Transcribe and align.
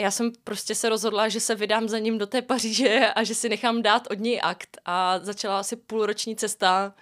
já 0.00 0.10
jsem 0.10 0.32
prostě 0.44 0.74
se 0.74 0.88
rozhodla, 0.88 1.28
že 1.28 1.40
se 1.40 1.54
vydám 1.54 1.88
za 1.88 1.98
ním 1.98 2.18
do 2.18 2.26
té 2.26 2.42
Paříže 2.42 3.06
a 3.16 3.24
že 3.24 3.34
si 3.34 3.48
nechám 3.48 3.82
dát 3.82 4.08
od 4.10 4.18
něj 4.18 4.40
akt 4.42 4.78
a 4.84 5.18
začala 5.22 5.58
asi 5.58 5.76
půlroční 5.76 6.36
cesta, 6.36 6.94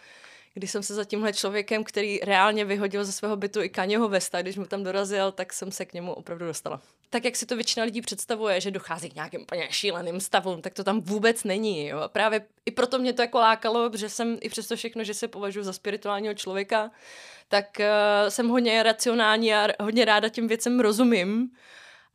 kdy 0.55 0.67
jsem 0.67 0.83
se 0.83 0.95
za 0.95 1.05
tímhle 1.05 1.33
člověkem, 1.33 1.85
který 1.85 2.19
reálně 2.19 2.65
vyhodil 2.65 3.05
ze 3.05 3.13
svého 3.13 3.37
bytu 3.37 3.63
i 3.63 3.69
Kaněho 3.69 4.09
Vesta, 4.09 4.43
když 4.43 4.57
mu 4.57 4.65
tam 4.65 4.83
dorazil, 4.83 5.33
tak 5.33 5.53
jsem 5.53 5.73
se 5.73 5.85
k 5.85 5.93
němu 5.93 6.13
opravdu 6.13 6.47
dostala. 6.47 6.81
Tak 7.11 7.25
jak 7.25 7.37
si 7.37 7.47
to 7.47 7.55
většina 7.55 7.85
lidí 7.85 8.01
představuje, 8.01 8.61
že 8.61 8.71
dochází 8.71 9.11
k 9.11 9.15
nějakým 9.15 9.41
úplně 9.41 9.69
šíleným 9.71 10.21
stavům, 10.21 10.63
tak 10.63 10.75
to 10.75 10.85
tam 10.85 11.01
vůbec 11.01 11.45
není. 11.45 11.87
Jo? 11.87 11.99
A 11.99 12.09
právě 12.09 12.47
i 12.67 12.71
proto 12.71 12.99
mě 12.99 13.13
to 13.13 13.23
jako 13.23 13.39
lákalo, 13.39 13.91
že 13.95 14.09
jsem 14.09 14.39
i 14.41 14.49
přesto 14.49 14.77
všechno, 14.77 15.05
že 15.05 15.15
se 15.15 15.29
považuji 15.29 15.63
za 15.63 15.73
spirituálního 15.73 16.35
člověka, 16.35 16.91
tak 17.49 17.67
uh, 17.81 18.29
jsem 18.29 18.49
hodně 18.49 18.83
racionální 18.83 19.55
a 19.55 19.69
hodně 19.81 20.05
ráda 20.05 20.29
těm 20.29 20.49
věcem 20.49 20.81
rozumím. 20.81 21.51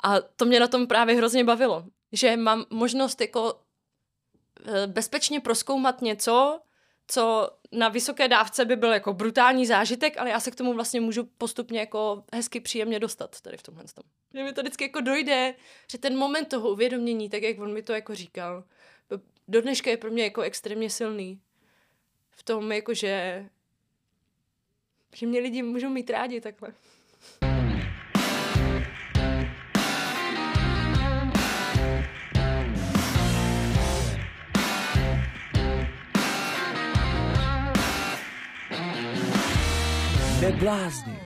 A 0.04 0.21
to 0.21 0.45
mě 0.45 0.59
na 0.59 0.68
tom 0.68 0.88
právě 0.88 1.15
hrozně 1.15 1.43
bavilo. 1.43 1.86
Že 2.11 2.38
mám 2.38 2.65
možnost 2.70 3.21
jako 3.21 3.53
uh, 3.53 3.59
bezpečně 4.85 5.39
proskoumat 5.39 6.02
něco, 6.02 6.59
co 7.08 7.49
na 7.71 7.89
vysoké 7.89 8.27
dávce 8.27 8.66
by 8.66 8.75
byl 8.75 8.91
jako 8.91 9.13
brutální 9.13 9.66
zážitek, 9.66 10.17
ale 10.17 10.30
já 10.30 10.39
se 10.39 10.52
k 10.52 10.55
tomu 10.55 10.73
vlastně 10.73 11.02
můžu 11.02 11.30
postupně 11.38 11.80
jako 11.80 12.23
hezky 12.34 12.59
příjemně 12.59 12.99
dostat 12.99 13.41
tady 13.41 13.58
v 13.58 13.63
tomhle 13.63 13.84
tom. 13.84 14.03
Že 14.34 14.44
mi 14.44 14.53
to 14.53 14.61
vždycky 14.61 14.84
jako 14.84 15.02
dojde, 15.02 15.55
že 15.91 15.98
ten 15.98 16.17
moment 16.17 16.45
toho 16.45 16.70
uvědomění, 16.70 17.30
tak 17.30 17.44
jak 17.44 17.59
on 17.59 17.73
mi 17.73 17.83
to 17.83 17.94
jako 17.94 18.16
říkal, 18.16 18.63
do 19.47 19.61
dneška 19.61 19.89
je 19.89 19.97
pro 19.97 20.11
mě 20.11 20.23
jako 20.23 20.41
extrémně 20.41 20.89
silný. 20.89 21.41
V 22.31 22.44
tom 22.44 22.72
jako, 22.72 22.94
že 22.94 23.45
že 25.16 25.25
mě 25.25 25.39
lidi 25.39 25.63
můžou 25.63 25.89
mít 25.89 26.09
rádi 26.09 26.41
takhle. 26.41 26.73
Neblázni. 40.42 41.20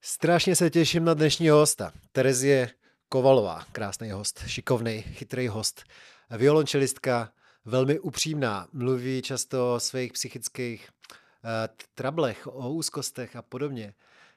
Strašně 0.00 0.56
se 0.56 0.70
těším 0.70 1.04
na 1.04 1.14
dnešního 1.14 1.56
hosta. 1.56 1.92
Terezie 2.12 2.70
Kovalová, 3.08 3.64
krásný 3.72 4.10
host, 4.10 4.42
šikovný, 4.46 5.02
chytrý 5.02 5.48
host, 5.48 5.82
violončelistka, 6.30 7.32
velmi 7.64 7.98
upřímná, 7.98 8.68
mluví 8.72 9.22
často 9.22 9.74
o 9.74 9.80
svých 9.80 10.12
psychických 10.12 10.88
uh, 11.10 11.50
trablech, 11.94 12.46
o 12.46 12.70
úzkostech 12.70 13.36
a 13.36 13.42
podobně. 13.42 13.94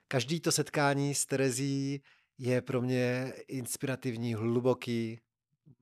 Každý 0.07 0.39
to 0.39 0.51
setkání 0.51 1.15
s 1.15 1.25
Terezí 1.25 2.01
je 2.37 2.61
pro 2.61 2.81
mě 2.81 3.33
inspirativní, 3.47 4.33
hluboký. 4.33 5.19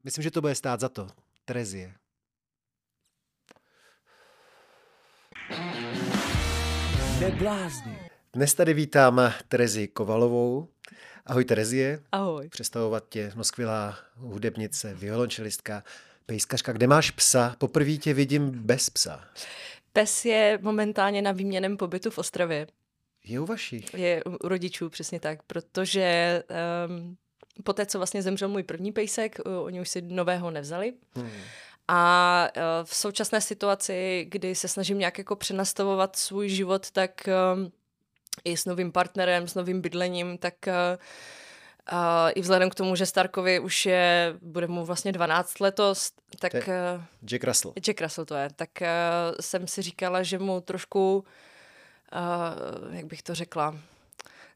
Myslím, 0.04 0.23
že 0.23 0.32
to 0.32 0.42
bude 0.42 0.56
stát 0.56 0.80
za 0.80 0.90
to. 0.90 1.08
Terezie. 1.45 2.01
Neblázni. 7.20 7.97
Dnes 8.34 8.53
tady 8.53 8.73
vítám 8.73 9.34
Terezi 9.48 9.88
Kovalovou. 9.88 10.67
Ahoj 11.25 11.45
Terezie. 11.45 12.00
Ahoj. 12.11 12.50
Představovat 12.50 13.09
tě, 13.09 13.31
no 13.36 13.44
skvělá 13.44 13.98
hudebnice, 14.16 14.94
violončelistka, 14.94 15.83
pejskařka. 16.25 16.72
Kde 16.72 16.88
máš 16.88 17.11
psa? 17.11 17.56
Poprvé 17.58 17.92
tě 17.92 18.14
vidím 18.14 18.52
bez 18.52 18.89
psa. 18.89 19.23
Pes 19.94 20.25
je 20.25 20.59
momentálně 20.61 21.22
na 21.22 21.31
výměném 21.31 21.78
pobytu 21.78 22.11
v 22.11 22.17
Ostravě. 22.17 22.67
Je 23.23 23.39
u 23.39 23.45
vašich? 23.45 23.94
Je 23.94 24.23
u 24.23 24.48
rodičů, 24.48 24.89
přesně 24.89 25.20
tak, 25.20 25.44
protože 25.44 26.44
um, 26.88 27.17
po 27.64 27.73
té, 27.73 27.86
co 27.86 28.00
vlastně 28.00 28.22
zemřel 28.22 28.50
můj 28.50 28.64
první 28.64 28.92
pejsek, 28.92 29.39
oni 29.64 29.81
už 29.81 29.89
si 29.89 30.02
nového 30.02 30.52
nevzali. 30.52 30.93
Hmm. 31.16 31.32
A 31.87 32.47
uh, 32.58 32.61
v 32.83 32.95
současné 32.95 33.42
situaci, 33.42 34.25
kdy 34.30 34.55
se 34.55 34.67
snažím 34.67 34.99
nějak 34.99 35.17
jako 35.17 35.36
přenastavovat 35.36 36.15
svůj 36.15 36.49
život, 36.49 36.92
tak 36.92 37.30
um, 37.53 37.71
i 38.43 38.58
s 38.58 38.65
novým 38.65 38.92
partnerem, 38.92 39.47
s 39.47 39.55
novým 39.55 39.81
bydlením, 39.81 40.37
tak 40.37 40.53
uh, 40.67 42.31
i 42.36 42.42
vzhledem 42.42 42.69
k 42.69 42.75
tomu, 42.75 42.95
že 42.95 43.05
Starkovi 43.05 43.59
už 43.59 43.86
je, 43.86 44.36
bude 44.42 44.67
mu 44.67 44.86
vlastně 44.86 45.11
12 45.11 45.59
letos, 45.59 46.11
tak... 46.39 46.53
Uh, 46.53 47.03
Jack 47.31 47.43
Russell. 47.43 47.73
Jack 47.87 48.02
Russell 48.02 48.25
to 48.25 48.36
je. 48.36 48.49
Tak 48.55 48.69
uh, 48.81 48.87
jsem 49.42 49.67
si 49.67 49.81
říkala, 49.81 50.23
že 50.23 50.39
mu 50.39 50.61
trošku, 50.61 51.25
uh, 52.13 52.95
jak 52.95 53.05
bych 53.05 53.23
to 53.23 53.36
řekla, 53.36 53.75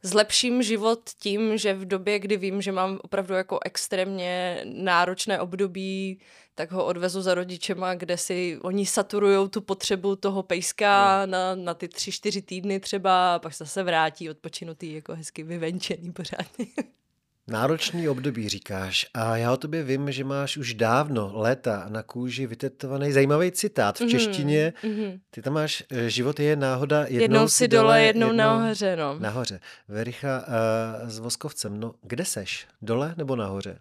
zlepším 0.06 0.64
život 0.64 1.10
tím, 1.20 1.58
že 1.58 1.74
v 1.74 1.86
době, 1.86 2.20
kdy 2.20 2.38
vím, 2.38 2.62
že 2.62 2.72
mám 2.72 3.00
opravdu 3.04 3.34
jako 3.34 3.60
extrémně 3.66 4.62
náročné 4.66 5.40
období, 5.40 6.20
tak 6.56 6.72
ho 6.72 6.86
odvezu 6.86 7.22
za 7.22 7.34
rodičema, 7.34 7.94
kde 7.94 8.18
si 8.18 8.60
oni 8.62 8.86
saturujou 8.86 9.48
tu 9.48 9.62
potřebu 9.62 10.16
toho 10.16 10.44
pejska 10.44 11.22
hmm. 11.22 11.32
na, 11.32 11.56
na 11.56 11.74
ty 11.74 11.88
tři, 11.88 12.12
čtyři 12.12 12.42
týdny 12.42 12.80
třeba 12.80 13.36
a 13.36 13.40
pak 13.40 13.56
zase 13.56 13.84
vrátí 13.84 14.30
odpočinutý, 14.30 14.94
jako 14.94 15.16
hezky 15.16 15.44
vyvenčený 15.44 16.12
pořádně. 16.12 16.66
Náročný 17.48 18.10
období 18.10 18.50
říkáš 18.50 19.06
a 19.14 19.38
já 19.38 19.54
o 19.54 19.58
tobě 19.58 19.84
vím, 19.84 20.12
že 20.12 20.24
máš 20.24 20.58
už 20.58 20.74
dávno 20.74 21.32
léta 21.34 21.86
na 21.90 22.04
kůži 22.04 22.48
vytetovaný 22.48 23.12
zajímavý 23.12 23.52
citát 23.52 23.98
v 23.98 24.02
mhm, 24.02 24.10
češtině. 24.10 24.74
Mm-hmm. 24.84 25.20
Ty 25.30 25.42
tam 25.42 25.54
máš, 25.54 25.84
eh, 25.92 26.10
život 26.10 26.40
je 26.40 26.56
náhoda, 26.56 27.02
jednou, 27.02 27.22
jednou 27.22 27.48
si 27.48 27.68
dole, 27.68 28.02
jednou, 28.02 28.28
jednou 28.28 28.38
nahoře. 28.38 28.96
No. 28.96 29.20
Nahoře. 29.20 29.60
Vericha 29.88 30.44
uh, 30.48 31.10
s 31.10 31.20
Voskovcem, 31.20 31.80
no 31.80 31.94
kde 32.02 32.26
seš? 32.26 32.68
Dole 32.82 33.14
nebo 33.18 33.36
nahoře? 33.36 33.80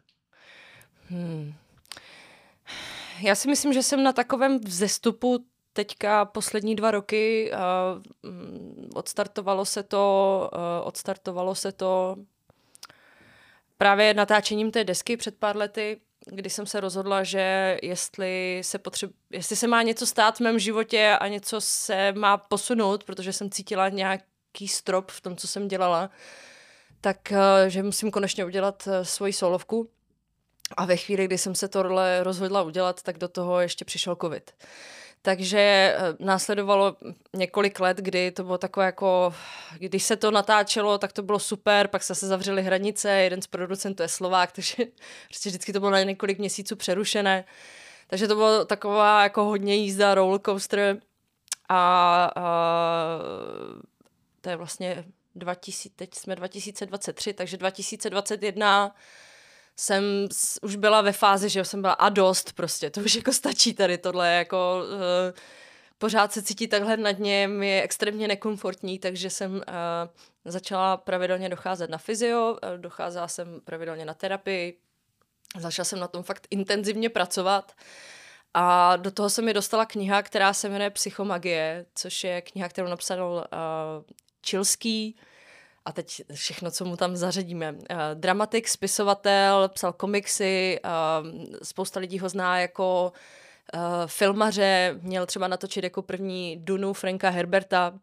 Hmm. 1.08 1.54
Já 3.22 3.34
si 3.34 3.48
myslím, 3.48 3.72
že 3.72 3.82
jsem 3.82 4.02
na 4.02 4.12
takovém 4.12 4.58
vzestupu 4.58 5.44
teďka 5.72 6.24
poslední 6.24 6.76
dva 6.76 6.90
roky. 6.90 7.52
Uh, 7.52 8.28
odstartovalo 8.94 9.64
se 9.64 9.82
to, 9.82 10.50
uh, 10.54 10.88
odstartovalo 10.88 11.54
se 11.54 11.72
to 11.72 12.16
právě 13.84 14.14
natáčením 14.14 14.70
té 14.70 14.84
desky 14.84 15.16
před 15.16 15.38
pár 15.38 15.56
lety, 15.56 16.00
kdy 16.26 16.50
jsem 16.50 16.66
se 16.66 16.80
rozhodla, 16.80 17.24
že 17.24 17.78
jestli 17.82 18.60
se, 18.64 18.78
potřeb, 18.78 19.10
jestli 19.30 19.56
se 19.56 19.66
má 19.66 19.82
něco 19.82 20.06
stát 20.06 20.36
v 20.36 20.40
mém 20.40 20.58
životě 20.58 21.16
a 21.20 21.28
něco 21.28 21.60
se 21.60 22.12
má 22.12 22.36
posunout, 22.36 23.04
protože 23.04 23.32
jsem 23.32 23.50
cítila 23.50 23.88
nějaký 23.88 24.68
strop 24.68 25.10
v 25.10 25.20
tom, 25.20 25.36
co 25.36 25.48
jsem 25.48 25.68
dělala, 25.68 26.10
tak 27.00 27.32
eh, 27.32 27.70
že 27.70 27.82
musím 27.82 28.10
konečně 28.10 28.44
udělat 28.44 28.88
eh, 28.90 29.04
svoji 29.04 29.32
solovku. 29.32 29.90
A 30.76 30.84
ve 30.84 30.96
chvíli, 30.96 31.24
kdy 31.24 31.38
jsem 31.38 31.54
se 31.54 31.68
tohle 31.68 32.22
rozhodla 32.22 32.62
udělat, 32.62 33.02
tak 33.02 33.18
do 33.18 33.28
toho 33.28 33.60
ještě 33.60 33.84
přišel 33.84 34.16
covid. 34.16 34.50
Takže 35.26 35.58
eh, 35.58 36.16
následovalo 36.18 36.96
několik 37.32 37.80
let, 37.80 37.96
kdy 37.96 38.30
to 38.30 38.44
bylo 38.44 38.58
takové 38.58 38.86
jako, 38.86 39.34
když 39.78 40.02
se 40.02 40.16
to 40.16 40.30
natáčelo, 40.30 40.98
tak 40.98 41.12
to 41.12 41.22
bylo 41.22 41.38
super, 41.38 41.88
pak 41.88 42.02
se 42.02 42.14
zavřely 42.14 42.62
hranice, 42.62 43.10
jeden 43.10 43.42
z 43.42 43.46
producentů 43.46 44.02
je 44.02 44.08
Slovák, 44.08 44.52
takže 44.52 44.74
prostě 45.28 45.48
vždycky 45.48 45.72
to 45.72 45.80
bylo 45.80 45.90
na 45.90 46.02
několik 46.02 46.38
měsíců 46.38 46.76
přerušené. 46.76 47.44
Takže 48.06 48.28
to 48.28 48.34
bylo 48.34 48.64
taková 48.64 49.22
jako 49.22 49.44
hodně 49.44 49.74
jízda, 49.74 50.14
rollercoaster 50.14 51.00
a, 51.68 52.30
a 52.36 52.48
to 54.40 54.50
je 54.50 54.56
vlastně 54.56 55.04
2000, 55.34 55.88
teď 55.96 56.14
jsme 56.14 56.36
2023, 56.36 57.32
takže 57.32 57.56
2021 57.56 58.94
jsem 59.76 60.28
už 60.62 60.76
byla 60.76 61.02
ve 61.02 61.12
fázi, 61.12 61.48
že 61.48 61.64
jsem 61.64 61.80
byla 61.80 61.92
a 61.92 62.08
dost 62.08 62.52
prostě, 62.52 62.90
to 62.90 63.00
už 63.00 63.14
jako 63.14 63.32
stačí 63.32 63.74
tady 63.74 63.98
tohle, 63.98 64.32
jako 64.32 64.82
uh, 64.82 65.38
pořád 65.98 66.32
se 66.32 66.42
cítí 66.42 66.68
takhle 66.68 66.96
na 66.96 67.12
dně, 67.12 67.48
mi 67.48 67.68
je 67.68 67.82
extrémně 67.82 68.28
nekomfortní, 68.28 68.98
takže 68.98 69.30
jsem 69.30 69.54
uh, 69.54 69.62
začala 70.44 70.96
pravidelně 70.96 71.48
docházet 71.48 71.90
na 71.90 71.98
fyzio, 71.98 72.58
uh, 72.62 72.78
docházela 72.78 73.28
jsem 73.28 73.60
pravidelně 73.64 74.04
na 74.04 74.14
terapii, 74.14 74.78
začala 75.58 75.84
jsem 75.84 76.00
na 76.00 76.08
tom 76.08 76.22
fakt 76.22 76.46
intenzivně 76.50 77.10
pracovat 77.10 77.72
a 78.54 78.96
do 78.96 79.10
toho 79.10 79.30
se 79.30 79.42
mi 79.42 79.54
dostala 79.54 79.86
kniha, 79.86 80.22
která 80.22 80.52
se 80.52 80.68
jmenuje 80.68 80.90
Psychomagie, 80.90 81.86
což 81.94 82.24
je 82.24 82.42
kniha, 82.42 82.68
kterou 82.68 82.88
napsal 82.88 83.20
uh, 83.22 84.14
Čilský, 84.42 85.16
a 85.84 85.92
teď 85.92 86.22
všechno, 86.34 86.70
co 86.70 86.84
mu 86.84 86.96
tam 86.96 87.16
zařadíme. 87.16 87.72
Uh, 87.72 87.78
dramatik, 88.14 88.68
spisovatel, 88.68 89.68
psal 89.68 89.92
komiksy, 89.92 90.80
uh, 90.84 91.44
spousta 91.62 92.00
lidí 92.00 92.18
ho 92.18 92.28
zná 92.28 92.60
jako 92.60 93.12
uh, 93.74 93.80
filmaře, 94.06 94.98
měl 95.02 95.26
třeba 95.26 95.48
natočit 95.48 95.84
jako 95.84 96.02
první 96.02 96.56
Dunu 96.56 96.92
Franka 96.92 97.30
Herberta, 97.30 97.98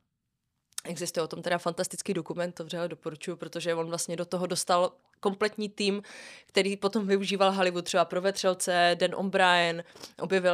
Existuje 0.83 1.23
o 1.23 1.27
tom 1.27 1.41
teda 1.41 1.57
fantastický 1.57 2.13
dokument, 2.13 2.51
to 2.51 2.65
vřele 2.65 2.87
doporučuji, 2.87 3.35
protože 3.35 3.75
on 3.75 3.87
vlastně 3.87 4.15
do 4.15 4.25
toho 4.25 4.47
dostal 4.47 4.91
kompletní 5.19 5.69
tým, 5.69 6.03
který 6.45 6.77
potom 6.77 7.07
využíval 7.07 7.51
Hollywood 7.51 7.85
třeba 7.85 8.05
pro 8.05 8.21
Vetřelce, 8.21 8.95
Dan 8.99 9.15
O'Brien, 9.15 9.83
objevil 10.19 10.53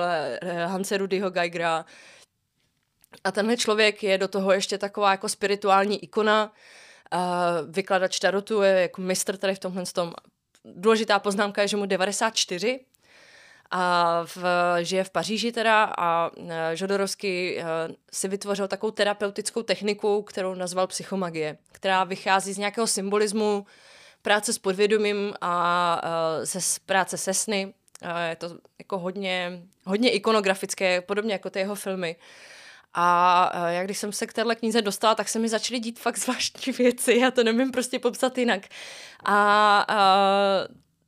Hanse 0.66 0.98
Rudyho 0.98 1.30
Geigera, 1.30 1.86
A 3.24 3.32
tenhle 3.32 3.58
člověk 3.58 4.04
je 4.04 4.18
do 4.18 4.28
toho 4.28 4.52
ještě 4.52 4.78
taková 4.78 5.12
jako 5.12 5.30
spirituální 5.30 6.04
ikona, 6.04 6.54
uh, 7.14 7.20
vykladač 7.70 8.20
tarotu, 8.20 8.62
je 8.62 8.82
jako 8.82 9.02
mistr 9.02 9.38
tady 9.38 9.56
v 9.56 9.60
tomhle 9.60 9.86
tom. 9.86 10.14
Důležitá 10.66 11.20
poznámka 11.20 11.62
je, 11.62 11.68
že 11.68 11.78
mu 11.78 11.86
94 11.86 12.80
a 13.72 14.24
v, 14.36 14.44
žije 14.82 15.04
v 15.04 15.10
Paříži 15.10 15.52
teda 15.52 15.94
a 15.98 16.32
Žodorovský 16.74 17.58
si 18.12 18.28
vytvořil 18.28 18.68
takovou 18.68 18.92
terapeutickou 18.92 19.64
techniku, 19.64 20.22
kterou 20.22 20.54
nazval 20.54 20.88
psychomagie, 20.88 21.58
která 21.72 22.04
vychází 22.04 22.54
z 22.54 22.58
nějakého 22.58 22.88
symbolismu 22.88 23.66
práce 24.22 24.54
s 24.54 24.58
podvědomím 24.58 25.34
a 25.42 26.02
ze 26.44 26.60
práce 26.86 27.18
se 27.18 27.34
sny. 27.34 27.74
Je 28.30 28.36
to 28.36 28.50
jako 28.80 29.00
hodně, 29.00 29.64
hodně 29.86 30.12
ikonografické, 30.12 31.02
podobně 31.02 31.34
jako 31.34 31.50
ty 31.50 31.60
jeho 31.60 31.76
filmy. 31.76 32.16
A 33.00 33.70
jak 33.70 33.86
když 33.86 33.98
jsem 33.98 34.12
se 34.12 34.28
k 34.28 34.34
téhle 34.34 34.56
knize 34.56 34.82
dostala, 34.82 35.16
tak 35.16 35.30
se 35.30 35.40
mi 35.40 35.50
začaly 35.50 35.80
dít 35.80 36.00
fakt 36.00 36.18
zvláštní 36.18 36.74
věci, 36.78 37.14
já 37.14 37.32
to 37.32 37.44
nemím 37.44 37.72
prostě 37.72 38.00
popsat 38.00 38.38
jinak. 38.38 38.68
A, 39.24 39.86
a 39.88 40.18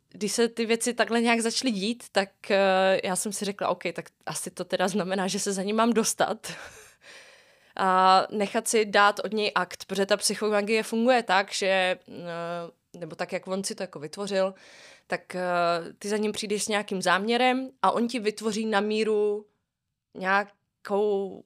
když 0.09 0.31
se 0.31 0.47
ty 0.47 0.65
věci 0.65 0.93
takhle 0.93 1.21
nějak 1.21 1.39
začaly 1.39 1.71
dít, 1.71 2.03
tak 2.11 2.29
uh, 2.49 2.55
já 3.03 3.15
jsem 3.15 3.31
si 3.31 3.45
řekla, 3.45 3.67
OK, 3.67 3.83
tak 3.93 4.05
asi 4.25 4.51
to 4.51 4.65
teda 4.65 4.87
znamená, 4.87 5.27
že 5.27 5.39
se 5.39 5.53
za 5.53 5.63
ním 5.63 5.75
mám 5.75 5.93
dostat. 5.93 6.53
a 7.75 8.27
nechat 8.31 8.67
si 8.67 8.85
dát 8.85 9.19
od 9.19 9.33
něj 9.33 9.51
akt, 9.55 9.85
protože 9.85 10.05
ta 10.05 10.17
psychologie 10.17 10.83
funguje 10.83 11.23
tak, 11.23 11.53
že, 11.53 11.99
nebo 12.97 13.15
tak, 13.15 13.33
jak 13.33 13.47
on 13.47 13.63
si 13.63 13.75
to 13.75 13.83
jako 13.83 13.99
vytvořil, 13.99 14.53
tak 15.07 15.35
ty 15.99 16.09
za 16.09 16.17
ním 16.17 16.31
přijdeš 16.31 16.63
s 16.63 16.67
nějakým 16.67 17.01
záměrem 17.01 17.69
a 17.81 17.91
on 17.91 18.07
ti 18.07 18.19
vytvoří 18.19 18.65
na 18.65 18.79
míru 18.79 19.45
nějakou 20.17 21.43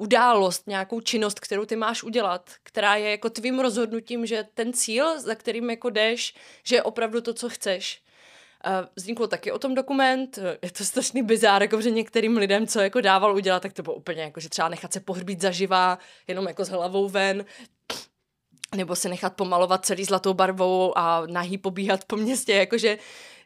událost, 0.00 0.66
nějakou 0.66 1.00
činnost, 1.00 1.40
kterou 1.40 1.64
ty 1.64 1.76
máš 1.76 2.02
udělat, 2.02 2.50
která 2.62 2.96
je 2.96 3.10
jako 3.10 3.30
tvým 3.30 3.60
rozhodnutím, 3.60 4.26
že 4.26 4.44
ten 4.54 4.72
cíl, 4.72 5.20
za 5.20 5.34
kterým 5.34 5.70
jako 5.70 5.90
jdeš, 5.90 6.34
že 6.64 6.76
je 6.76 6.82
opravdu 6.82 7.20
to, 7.20 7.34
co 7.34 7.48
chceš. 7.48 8.02
Uh, 8.66 8.86
vzniklo 8.96 9.26
taky 9.26 9.52
o 9.52 9.58
tom 9.58 9.74
dokument, 9.74 10.38
je 10.62 10.70
to 10.70 10.84
strašný 10.84 11.22
bizár, 11.22 11.62
jako 11.62 11.80
že 11.80 11.90
některým 11.90 12.36
lidem, 12.36 12.66
co 12.66 12.80
jako 12.80 13.00
dával 13.00 13.34
udělat, 13.34 13.62
tak 13.62 13.72
to 13.72 13.82
bylo 13.82 13.94
úplně 13.94 14.22
jako, 14.22 14.40
že 14.40 14.48
třeba 14.48 14.68
nechat 14.68 14.92
se 14.92 15.00
pohřbít 15.00 15.40
zaživá, 15.40 15.98
jenom 16.28 16.48
jako 16.48 16.64
s 16.64 16.68
hlavou 16.68 17.08
ven, 17.08 17.44
nebo 18.76 18.96
se 18.96 19.08
nechat 19.08 19.36
pomalovat 19.36 19.86
celý 19.86 20.04
zlatou 20.04 20.34
barvou 20.34 20.98
a 20.98 21.22
nahý 21.26 21.58
pobíhat 21.58 22.04
po 22.04 22.16
městě, 22.16 22.52
jakože 22.52 22.98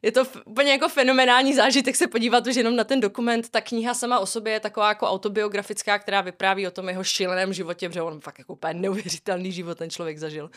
je 0.05 0.13
to 0.13 0.25
úplně 0.45 0.73
jako 0.73 0.89
fenomenální 0.89 1.55
zážitek 1.55 1.97
se 1.97 2.07
podívat 2.07 2.47
už 2.47 2.57
jenom 2.57 2.77
na 2.77 2.85
ten 2.85 3.01
dokument. 3.01 3.49
Ta 3.49 3.61
kniha 3.61 3.95
sama 3.95 4.19
o 4.19 4.27
sobě 4.27 4.53
je 4.53 4.61
taková 4.61 4.89
jako 4.89 5.07
autobiografická, 5.07 5.99
která 5.99 6.21
vypráví 6.21 6.67
o 6.67 6.71
tom 6.71 6.89
jeho 6.89 7.05
šíleném 7.05 7.53
životě, 7.53 7.89
protože 7.89 8.03
on 8.03 8.21
fakt 8.21 8.39
jako 8.39 8.53
úplně 8.53 8.75
neuvěřitelný 8.75 9.53
život 9.53 9.79
ten 9.79 9.91
člověk 9.91 10.19
zažil. 10.19 10.51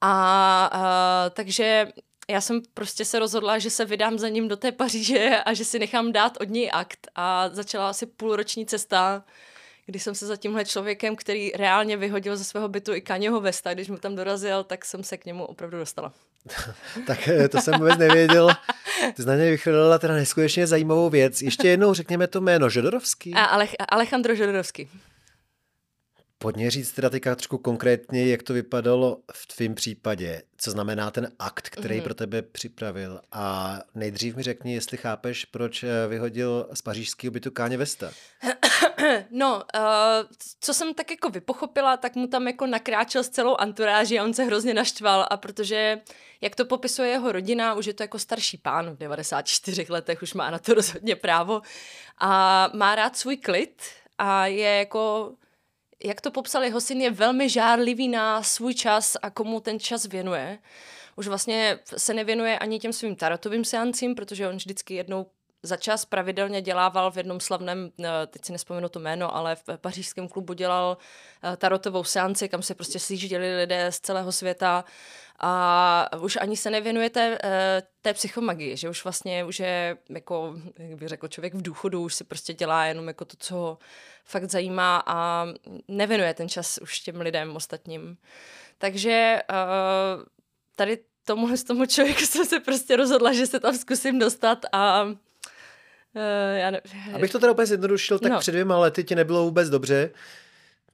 A, 0.00 0.70
a 0.72 1.30
takže 1.30 1.88
já 2.30 2.40
jsem 2.40 2.62
prostě 2.74 3.04
se 3.04 3.18
rozhodla, 3.18 3.58
že 3.58 3.70
se 3.70 3.84
vydám 3.84 4.18
za 4.18 4.28
ním 4.28 4.48
do 4.48 4.56
té 4.56 4.72
Paříže 4.72 5.42
a 5.46 5.54
že 5.54 5.64
si 5.64 5.78
nechám 5.78 6.12
dát 6.12 6.38
od 6.40 6.48
něj 6.48 6.70
akt 6.72 7.08
a 7.14 7.48
začala 7.52 7.88
asi 7.88 8.06
půlroční 8.06 8.66
cesta 8.66 9.24
když 9.88 10.02
jsem 10.02 10.14
se 10.14 10.26
za 10.26 10.36
tímhle 10.36 10.64
člověkem, 10.64 11.16
který 11.16 11.50
reálně 11.50 11.96
vyhodil 11.96 12.36
ze 12.36 12.44
svého 12.44 12.68
bytu 12.68 12.94
i 12.94 13.00
Kaněho 13.00 13.40
Vesta, 13.40 13.74
když 13.74 13.88
mu 13.88 13.96
tam 13.96 14.16
dorazil, 14.16 14.64
tak 14.64 14.84
jsem 14.84 15.04
se 15.04 15.16
k 15.16 15.24
němu 15.24 15.44
opravdu 15.44 15.78
dostala. 15.78 16.12
tak 17.06 17.28
eh, 17.28 17.48
to 17.48 17.60
jsem 17.60 17.74
vůbec 17.74 17.98
nevěděl. 17.98 18.48
Ty 19.14 19.24
na 19.24 19.34
něj 19.34 19.50
vychrlila 19.50 19.98
teda 19.98 20.14
neskutečně 20.14 20.66
zajímavou 20.66 21.10
věc. 21.10 21.42
Ještě 21.42 21.68
jednou 21.68 21.94
řekněme 21.94 22.26
to 22.26 22.40
jméno, 22.40 22.70
Žodorovský? 22.70 23.34
A 23.34 23.44
Alech, 23.44 23.74
Alejandro 23.88 24.34
Žodorovský. 24.34 24.90
Pojďme 26.40 26.70
říct 26.70 26.92
teda 26.92 27.10
teďka 27.10 27.34
trošku 27.34 27.58
konkrétně, 27.58 28.26
jak 28.26 28.42
to 28.42 28.52
vypadalo 28.52 29.18
v 29.32 29.46
tvém 29.46 29.74
případě. 29.74 30.42
Co 30.58 30.70
znamená 30.70 31.10
ten 31.10 31.32
akt, 31.38 31.68
který 31.68 31.98
mm-hmm. 31.98 32.02
pro 32.02 32.14
tebe 32.14 32.42
připravil. 32.42 33.20
A 33.32 33.78
nejdřív 33.94 34.36
mi 34.36 34.42
řekni, 34.42 34.74
jestli 34.74 34.96
chápeš, 34.96 35.44
proč 35.44 35.82
eh, 35.82 36.08
vyhodil 36.08 36.68
z 36.74 36.82
pařížského 36.82 37.30
bytu 37.30 37.50
Káně 37.50 37.76
Vesta. 37.76 38.10
No, 39.30 39.56
uh, 39.56 39.82
co 40.60 40.74
jsem 40.74 40.94
tak 40.94 41.10
jako 41.10 41.30
vypochopila, 41.30 41.96
tak 41.96 42.14
mu 42.14 42.26
tam 42.26 42.46
jako 42.46 42.66
nakráčel 42.66 43.22
s 43.24 43.28
celou 43.28 43.56
anturáží 43.56 44.18
a 44.18 44.24
on 44.24 44.34
se 44.34 44.44
hrozně 44.44 44.74
naštval 44.74 45.26
a 45.30 45.36
protože, 45.36 46.00
jak 46.40 46.56
to 46.56 46.64
popisuje 46.64 47.08
jeho 47.08 47.32
rodina, 47.32 47.74
už 47.74 47.86
je 47.86 47.94
to 47.94 48.02
jako 48.02 48.18
starší 48.18 48.58
pán 48.58 48.90
v 48.90 48.96
94 48.96 49.86
letech, 49.88 50.22
už 50.22 50.34
má 50.34 50.50
na 50.50 50.58
to 50.58 50.74
rozhodně 50.74 51.16
právo 51.16 51.62
a 52.18 52.70
má 52.74 52.94
rád 52.94 53.16
svůj 53.16 53.36
klid 53.36 53.82
a 54.18 54.46
je 54.46 54.78
jako 54.78 55.32
jak 56.04 56.20
to 56.20 56.30
popsal 56.30 56.64
jeho 56.64 56.80
syn, 56.80 57.00
je 57.00 57.10
velmi 57.10 57.48
žárlivý 57.48 58.08
na 58.08 58.42
svůj 58.42 58.74
čas 58.74 59.16
a 59.22 59.30
komu 59.30 59.60
ten 59.60 59.80
čas 59.80 60.06
věnuje. 60.06 60.58
Už 61.16 61.28
vlastně 61.28 61.78
se 61.96 62.14
nevěnuje 62.14 62.58
ani 62.58 62.78
těm 62.78 62.92
svým 62.92 63.16
tarotovým 63.16 63.64
seancím, 63.64 64.14
protože 64.14 64.48
on 64.48 64.56
vždycky 64.56 64.94
jednou 64.94 65.26
za 65.68 65.76
čas 65.76 66.04
pravidelně 66.04 66.62
dělával 66.62 67.10
v 67.10 67.16
jednom 67.16 67.40
slavném, 67.40 67.90
eh, 68.04 68.26
teď 68.26 68.44
si 68.44 68.52
nespomenu 68.52 68.88
to 68.88 68.98
jméno, 68.98 69.36
ale 69.36 69.56
v 69.56 69.62
pařížském 69.76 70.28
klubu 70.28 70.52
dělal 70.52 70.96
eh, 71.42 71.56
tarotovou 71.56 72.04
seanci, 72.04 72.48
kam 72.48 72.62
se 72.62 72.74
prostě 72.74 72.98
slížili 72.98 73.56
lidé 73.56 73.92
z 73.92 74.00
celého 74.00 74.32
světa 74.32 74.84
a 75.38 76.18
už 76.20 76.38
ani 76.40 76.56
se 76.56 76.70
nevěnuje 76.70 77.10
té, 77.10 77.38
eh, 77.44 77.82
té 78.02 78.14
psychomagii, 78.14 78.76
že 78.76 78.88
už 78.88 79.04
vlastně 79.04 79.44
už 79.44 79.60
je 79.60 79.96
jako, 80.10 80.54
jak 80.78 80.98
bych 80.98 81.08
řekl, 81.08 81.28
člověk 81.28 81.54
v 81.54 81.62
důchodu, 81.62 82.02
už 82.02 82.14
si 82.14 82.24
prostě 82.24 82.54
dělá 82.54 82.84
jenom 82.84 83.08
jako 83.08 83.24
to, 83.24 83.36
co 83.38 83.54
ho 83.54 83.78
fakt 84.24 84.50
zajímá 84.50 85.02
a 85.06 85.46
nevěnuje 85.88 86.34
ten 86.34 86.48
čas 86.48 86.78
už 86.78 87.00
těm 87.00 87.20
lidem 87.20 87.56
ostatním. 87.56 88.16
Takže 88.78 89.40
tady 90.76 90.98
tomu, 91.28 91.56
z 91.56 91.64
tomu 91.64 91.86
člověku 91.86 92.20
jsem 92.26 92.44
se 92.44 92.60
prostě 92.60 92.96
rozhodla, 92.96 93.32
že 93.32 93.46
se 93.46 93.60
tam 93.60 93.74
zkusím 93.74 94.18
dostat 94.18 94.58
a 94.72 95.04
já 96.54 96.70
ne... 96.70 96.80
Abych 97.14 97.32
to 97.32 97.38
teda 97.38 97.52
úplně 97.52 97.66
zjednodušil, 97.66 98.18
tak 98.18 98.32
no. 98.32 98.38
před 98.38 98.52
dvěma 98.52 98.78
lety 98.78 99.04
ti 99.04 99.14
nebylo 99.14 99.44
vůbec 99.44 99.70
dobře. 99.70 100.10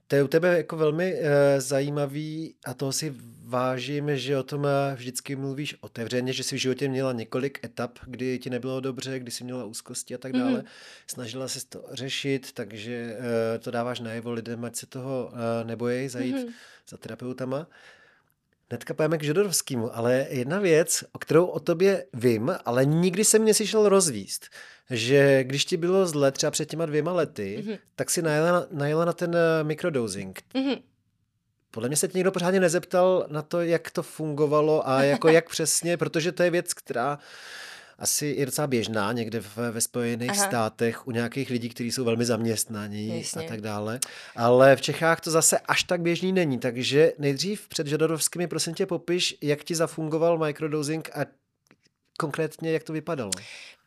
To 0.07 0.15
je 0.15 0.23
u 0.23 0.27
tebe 0.27 0.57
jako 0.57 0.77
velmi 0.77 1.13
uh, 1.13 1.27
zajímavý 1.57 2.55
a 2.65 2.73
toho 2.73 2.91
si 2.91 3.15
vážím, 3.45 4.17
že 4.17 4.37
o 4.37 4.43
tom 4.43 4.65
eh, 4.65 4.95
vždycky 4.95 5.35
mluvíš 5.35 5.75
otevřeně, 5.81 6.33
že 6.33 6.43
jsi 6.43 6.55
v 6.55 6.59
životě 6.59 6.89
měla 6.89 7.13
několik 7.13 7.65
etap, 7.65 7.99
kdy 8.05 8.39
ti 8.39 8.49
nebylo 8.49 8.79
dobře, 8.79 9.19
kdy 9.19 9.31
jsi 9.31 9.43
měla 9.43 9.65
úzkosti 9.65 10.15
a 10.15 10.17
tak 10.17 10.33
dále. 10.33 10.59
Mm-hmm. 10.59 10.65
Snažila 11.07 11.47
se 11.47 11.67
to 11.67 11.85
řešit, 11.91 12.51
takže 12.51 13.17
uh, 13.17 13.23
to 13.59 13.71
dáváš 13.71 13.99
najevo 13.99 14.31
lidem, 14.31 14.65
ať 14.65 14.75
se 14.75 14.85
toho 14.85 15.31
uh, 15.31 15.67
nebojí 15.67 16.09
zajít 16.09 16.35
mm-hmm. 16.35 16.53
za 16.89 16.97
terapeutama. 16.97 17.67
Hnedka 18.69 18.93
pojeme 18.93 19.17
k 19.17 19.23
Žodorovskému, 19.23 19.97
ale 19.97 20.27
jedna 20.29 20.59
věc, 20.59 21.03
o 21.11 21.19
kterou 21.19 21.45
o 21.45 21.59
tobě 21.59 22.05
vím, 22.13 22.55
ale 22.65 22.85
nikdy 22.85 23.25
jsem 23.25 23.45
neslyšel 23.45 23.89
rozvíst, 23.89 24.45
že 24.89 25.43
když 25.43 25.65
ti 25.65 25.77
bylo 25.77 26.05
zle 26.05 26.31
třeba 26.31 26.51
před 26.51 26.69
těma 26.69 26.85
dvěma 26.85 27.13
lety, 27.13 27.63
mm-hmm. 27.63 27.79
tak 27.95 28.09
si 28.09 28.21
najela, 28.21 28.67
najela 28.71 29.05
na 29.05 29.13
ten 29.13 29.35
eh, 29.35 29.63
mikrodosing. 29.63 30.41
Mm-hmm. 30.55 30.81
Podle 31.71 31.89
mě 31.89 31.97
se 31.97 32.07
tě 32.07 32.17
někdo 32.17 32.31
pořádně 32.31 32.59
nezeptal 32.59 33.25
na 33.29 33.41
to, 33.41 33.61
jak 33.61 33.91
to 33.91 34.03
fungovalo 34.03 34.89
a 34.89 35.03
jako 35.03 35.27
jak 35.27 35.49
přesně, 35.49 35.97
protože 35.97 36.31
to 36.31 36.43
je 36.43 36.49
věc, 36.49 36.73
která 36.73 37.19
asi 37.99 38.35
je 38.37 38.45
docela 38.45 38.67
běžná 38.67 39.11
někde 39.11 39.41
ve, 39.55 39.71
ve 39.71 39.81
Spojených 39.81 40.29
Aha. 40.29 40.47
státech 40.47 41.07
u 41.07 41.11
nějakých 41.11 41.49
lidí, 41.49 41.69
kteří 41.69 41.91
jsou 41.91 42.03
velmi 42.03 42.25
zaměstnaní 42.25 43.17
Jasně. 43.17 43.45
a 43.45 43.47
tak 43.47 43.61
dále. 43.61 43.99
Ale 44.35 44.75
v 44.75 44.81
Čechách 44.81 45.21
to 45.21 45.31
zase 45.31 45.59
až 45.59 45.83
tak 45.83 46.01
běžný 46.01 46.31
není, 46.31 46.59
takže 46.59 47.13
nejdřív 47.17 47.67
před 47.67 47.87
Žadorovskými 47.87 48.47
prosím 48.47 48.73
tě 48.73 48.85
popiš, 48.85 49.37
jak 49.41 49.63
ti 49.63 49.75
zafungoval 49.75 50.37
microdosing 50.37 51.09
a 51.13 51.44
konkrétně, 52.17 52.71
jak 52.71 52.83
to 52.83 52.93
vypadalo? 52.93 53.31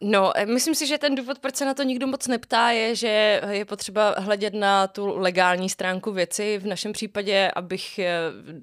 No, 0.00 0.32
eh, 0.37 0.47
myslím 0.47 0.75
si, 0.75 0.87
že 0.87 0.99
ten 0.99 1.14
důvod, 1.14 1.38
proč 1.38 1.56
se 1.56 1.64
na 1.64 1.75
to 1.75 1.82
nikdo 1.82 2.06
moc 2.06 2.26
neptá, 2.26 2.70
je, 2.70 2.94
že 2.94 3.42
je 3.50 3.64
potřeba 3.64 4.14
hledět 4.18 4.54
na 4.54 4.87
tu 4.87 5.18
legální 5.18 5.68
stránku 5.68 6.12
věci. 6.12 6.58
V 6.58 6.66
našem 6.66 6.92
případě, 6.92 7.50
abych 7.56 7.99
eh, 7.99 8.18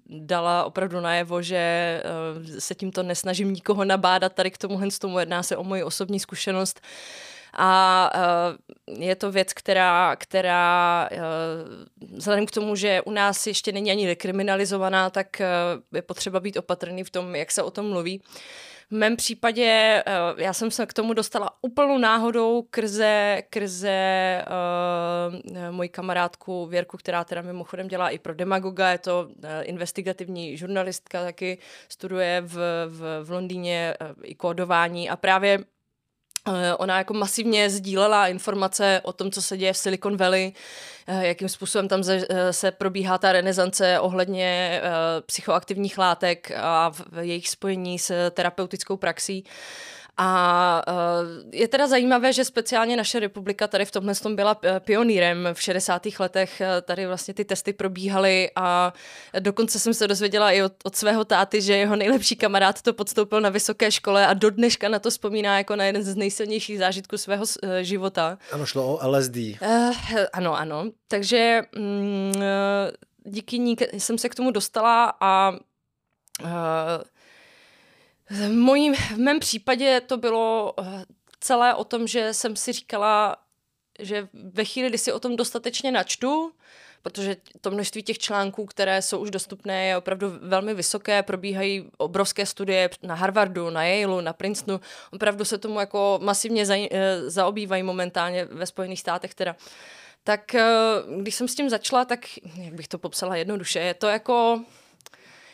dala 0.09 0.63
opravdu 0.63 0.99
najevo, 0.99 1.41
že 1.41 1.57
eh, 1.57 2.61
se 2.61 2.75
tímto 2.75 3.03
nesnažím 3.03 3.53
nikoho 3.53 3.85
nabádat 3.85 4.33
tady 4.33 4.51
k 4.51 4.57
tomu, 4.57 4.91
z 4.91 4.99
tomu 4.99 5.19
jedná 5.19 5.43
se 5.43 5.57
o 5.57 5.63
moji 5.63 5.83
osobní 5.83 6.19
zkušenost. 6.19 6.81
A 7.57 8.11
je 8.87 9.15
to 9.15 9.31
věc, 9.31 9.53
která, 9.53 10.15
která 10.15 11.09
vzhledem 12.15 12.45
k 12.45 12.51
tomu, 12.51 12.75
že 12.75 13.01
u 13.01 13.11
nás 13.11 13.47
ještě 13.47 13.71
není 13.71 13.91
ani 13.91 14.07
dekriminalizovaná, 14.07 15.09
tak 15.09 15.41
je 15.93 16.01
potřeba 16.01 16.39
být 16.39 16.57
opatrný 16.57 17.03
v 17.03 17.09
tom, 17.09 17.35
jak 17.35 17.51
se 17.51 17.63
o 17.63 17.71
tom 17.71 17.89
mluví. 17.89 18.21
V 18.91 18.95
mém 18.95 19.15
případě 19.15 19.63
eh, 19.65 20.03
já 20.37 20.53
jsem 20.53 20.71
se 20.71 20.85
k 20.85 20.93
tomu 20.93 21.13
dostala 21.13 21.49
úplnou 21.61 21.97
náhodou 21.97 22.61
krze, 22.69 23.41
krze 23.49 24.45
uh, 24.47 25.71
moji 25.71 25.89
kamarádku 25.89 26.65
Věrku, 26.65 26.97
která 26.97 27.23
teda 27.23 27.41
mimochodem 27.41 27.87
dělá 27.87 28.09
i 28.09 28.19
pro 28.19 28.33
Demagoga, 28.33 28.91
je 28.91 28.97
to 28.97 29.27
uh, 29.29 29.49
investigativní 29.63 30.57
žurnalistka, 30.57 31.23
taky 31.23 31.57
studuje 31.89 32.41
v, 32.41 32.55
v, 32.87 33.23
v 33.23 33.31
Londýně 33.31 33.93
i 34.23 34.35
kódování. 34.35 35.09
A 35.09 35.15
právě 35.15 35.59
Eh, 35.59 35.74
ona 36.77 36.97
jako 36.97 37.13
masivně 37.13 37.69
sdílela 37.69 38.27
informace 38.27 39.01
o 39.03 39.13
tom, 39.13 39.31
co 39.31 39.41
se 39.41 39.57
děje 39.57 39.73
v 39.73 39.77
Silicon 39.77 40.17
Valley, 40.17 40.53
eh, 41.07 41.27
jakým 41.27 41.49
způsobem 41.49 41.87
tam 41.87 42.01
eh, 42.07 42.53
se 42.53 42.71
probíhá 42.71 43.17
ta 43.17 43.31
renesance 43.31 43.99
ohledně 43.99 44.81
psychoaktivních 45.25 45.97
látek 45.97 46.51
a 46.57 46.89
v 46.89 47.03
jejich 47.21 47.49
spojení 47.49 47.99
s 47.99 48.29
terapeutickou 48.31 48.97
praxí. 48.97 49.43
A 50.17 50.81
uh, 50.87 51.51
je 51.53 51.67
teda 51.67 51.87
zajímavé, 51.87 52.33
že 52.33 52.45
speciálně 52.45 52.97
naše 52.97 53.19
republika 53.19 53.67
tady 53.67 53.85
v 53.85 53.91
tomhle 53.91 54.15
tom 54.15 54.35
byla 54.35 54.59
eh, 54.63 54.79
pionýrem. 54.79 55.47
V 55.53 55.61
60. 55.61 56.01
letech 56.19 56.61
eh, 56.61 56.81
tady 56.81 57.05
vlastně 57.05 57.33
ty 57.33 57.45
testy 57.45 57.73
probíhaly 57.73 58.49
a 58.55 58.93
dokonce 59.39 59.79
jsem 59.79 59.93
se 59.93 60.07
dozvěděla 60.07 60.51
i 60.51 60.63
od, 60.63 60.73
od 60.83 60.95
svého 60.95 61.25
táty, 61.25 61.61
že 61.61 61.77
jeho 61.77 61.95
nejlepší 61.95 62.35
kamarád 62.35 62.81
to 62.81 62.93
podstoupil 62.93 63.41
na 63.41 63.49
vysoké 63.49 63.91
škole 63.91 64.27
a 64.27 64.33
do 64.33 64.49
dneška 64.49 64.89
na 64.89 64.99
to 64.99 65.09
vzpomíná 65.09 65.57
jako 65.57 65.75
na 65.75 65.85
jeden 65.85 66.03
z 66.03 66.15
nejsilnějších 66.15 66.79
zážitků 66.79 67.17
svého 67.17 67.45
života. 67.81 68.37
Ano, 68.51 68.65
šlo 68.65 68.97
o 68.97 69.09
LSD. 69.09 69.35
Uh, 69.37 69.95
ano, 70.33 70.57
ano. 70.57 70.85
Takže 71.07 71.61
um, 71.77 72.31
díky 73.23 73.59
ní 73.59 73.75
jsem 73.97 74.17
se 74.17 74.29
k 74.29 74.35
tomu 74.35 74.51
dostala 74.51 75.13
a 75.19 75.51
uh, 76.43 76.49
v, 78.29 78.49
mojím, 78.49 78.95
v 78.95 79.17
mém 79.17 79.39
případě 79.39 80.01
to 80.01 80.17
bylo 80.17 80.73
eh, 80.79 81.05
celé 81.39 81.75
o 81.75 81.83
tom, 81.83 82.07
že 82.07 82.33
jsem 82.33 82.55
si 82.55 82.71
říkala, 82.71 83.37
že 83.99 84.27
ve 84.33 84.65
chvíli, 84.65 84.89
kdy 84.89 84.97
si 84.97 85.11
o 85.11 85.19
tom 85.19 85.35
dostatečně 85.35 85.91
načtu, 85.91 86.51
protože 87.01 87.37
to 87.61 87.71
množství 87.71 88.03
těch 88.03 88.17
článků, 88.17 88.65
které 88.65 89.01
jsou 89.01 89.19
už 89.19 89.31
dostupné, 89.31 89.85
je 89.85 89.97
opravdu 89.97 90.27
velmi 90.41 90.73
vysoké, 90.73 91.23
probíhají 91.23 91.89
obrovské 91.97 92.45
studie 92.45 92.89
na 93.03 93.15
Harvardu, 93.15 93.69
na 93.69 93.85
Yaleu, 93.85 94.21
na 94.21 94.33
Princetonu, 94.33 94.79
opravdu 95.11 95.45
se 95.45 95.57
tomu 95.57 95.79
jako 95.79 96.19
masivně 96.21 96.65
za, 96.65 96.75
eh, 96.75 97.29
zaobývají 97.29 97.83
momentálně 97.83 98.45
ve 98.45 98.65
Spojených 98.65 98.99
státech 98.99 99.33
teda. 99.33 99.55
Tak 100.23 100.55
eh, 100.55 100.65
když 101.21 101.35
jsem 101.35 101.47
s 101.47 101.55
tím 101.55 101.69
začala, 101.69 102.05
tak 102.05 102.19
jak 102.55 102.73
bych 102.73 102.87
to 102.87 102.97
popsala 102.97 103.35
jednoduše, 103.35 103.79
je 103.79 103.93
to 103.93 104.07
jako 104.07 104.63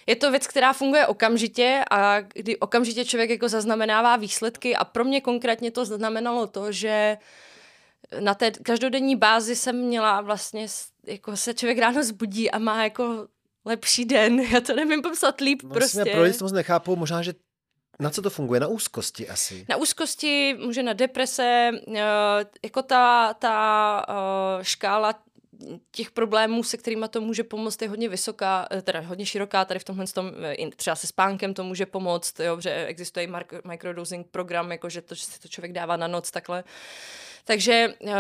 je 0.08 0.16
to 0.16 0.32
věc, 0.32 0.48
která 0.48 0.74
funguje 0.74 1.08
okamžitě 1.08 1.84
a 1.92 2.22
kdy 2.22 2.58
okamžitě 2.58 3.06
člověk 3.06 3.30
jako 3.30 3.50
zaznamenává 3.50 4.16
výsledky 4.16 4.76
a 4.76 4.86
pro 4.86 5.04
mě 5.04 5.22
konkrétně 5.22 5.72
to 5.72 5.86
znamenalo 5.86 6.48
to, 6.48 6.72
že 6.72 7.18
na 8.20 8.34
té 8.34 8.52
každodenní 8.52 9.16
bázi 9.16 9.56
jsem 9.56 9.76
měla 9.76 10.22
vlastně, 10.22 10.68
jako 11.08 11.38
se 11.38 11.54
člověk 11.54 11.78
ráno 11.78 12.04
zbudí 12.04 12.52
a 12.52 12.60
má 12.60 12.84
jako 12.84 13.28
lepší 13.66 14.06
den. 14.06 14.40
Já 14.54 14.62
to 14.62 14.76
nevím 14.76 15.02
popsat 15.02 15.42
líp 15.42 15.64
vlastně 15.64 16.04
prostě. 16.04 16.12
Pro 16.12 16.24
lidi 16.24 16.38
moc 16.42 16.52
nechápu, 16.52 16.96
možná, 16.96 17.22
že 17.22 17.34
na 18.00 18.10
co 18.10 18.22
to 18.22 18.30
funguje? 18.30 18.60
Na 18.60 18.68
úzkosti 18.68 19.30
asi? 19.30 19.66
Na 19.70 19.78
úzkosti, 19.78 20.58
může 20.60 20.84
na 20.84 20.94
deprese, 20.94 21.72
eh, 21.96 22.02
jako 22.64 22.82
ta, 22.82 23.34
ta 23.34 24.06
eh, 24.10 24.64
škála 24.64 25.14
těch 25.92 26.12
problémů, 26.12 26.64
se 26.64 26.78
kterými 26.78 27.06
to 27.10 27.22
může 27.22 27.44
pomoct, 27.44 27.82
je 27.82 27.90
hodně 27.90 28.10
vysoká, 28.10 28.68
eh, 28.72 28.82
teda 28.82 29.00
hodně 29.00 29.26
široká. 29.26 29.66
Tady 29.66 29.80
v 29.80 29.84
tomhle 29.84 30.08
tom, 30.08 30.32
eh, 30.44 30.70
třeba 30.76 30.96
se 30.96 31.08
spánkem 31.08 31.54
to 31.54 31.64
může 31.64 31.86
pomoct, 31.86 32.40
jo, 32.40 32.62
že 32.62 32.86
existuje 32.86 33.24
i 33.24 33.32
microdosing 33.68 34.28
program, 34.28 34.72
jako 34.72 34.90
že 34.90 35.02
to, 35.02 35.16
že 35.16 35.26
si 35.26 35.40
to 35.40 35.48
člověk 35.48 35.74
dává 35.74 35.98
na 35.98 36.08
noc 36.08 36.32
takhle. 36.32 36.64
Takže 37.46 37.94
eh, 38.08 38.14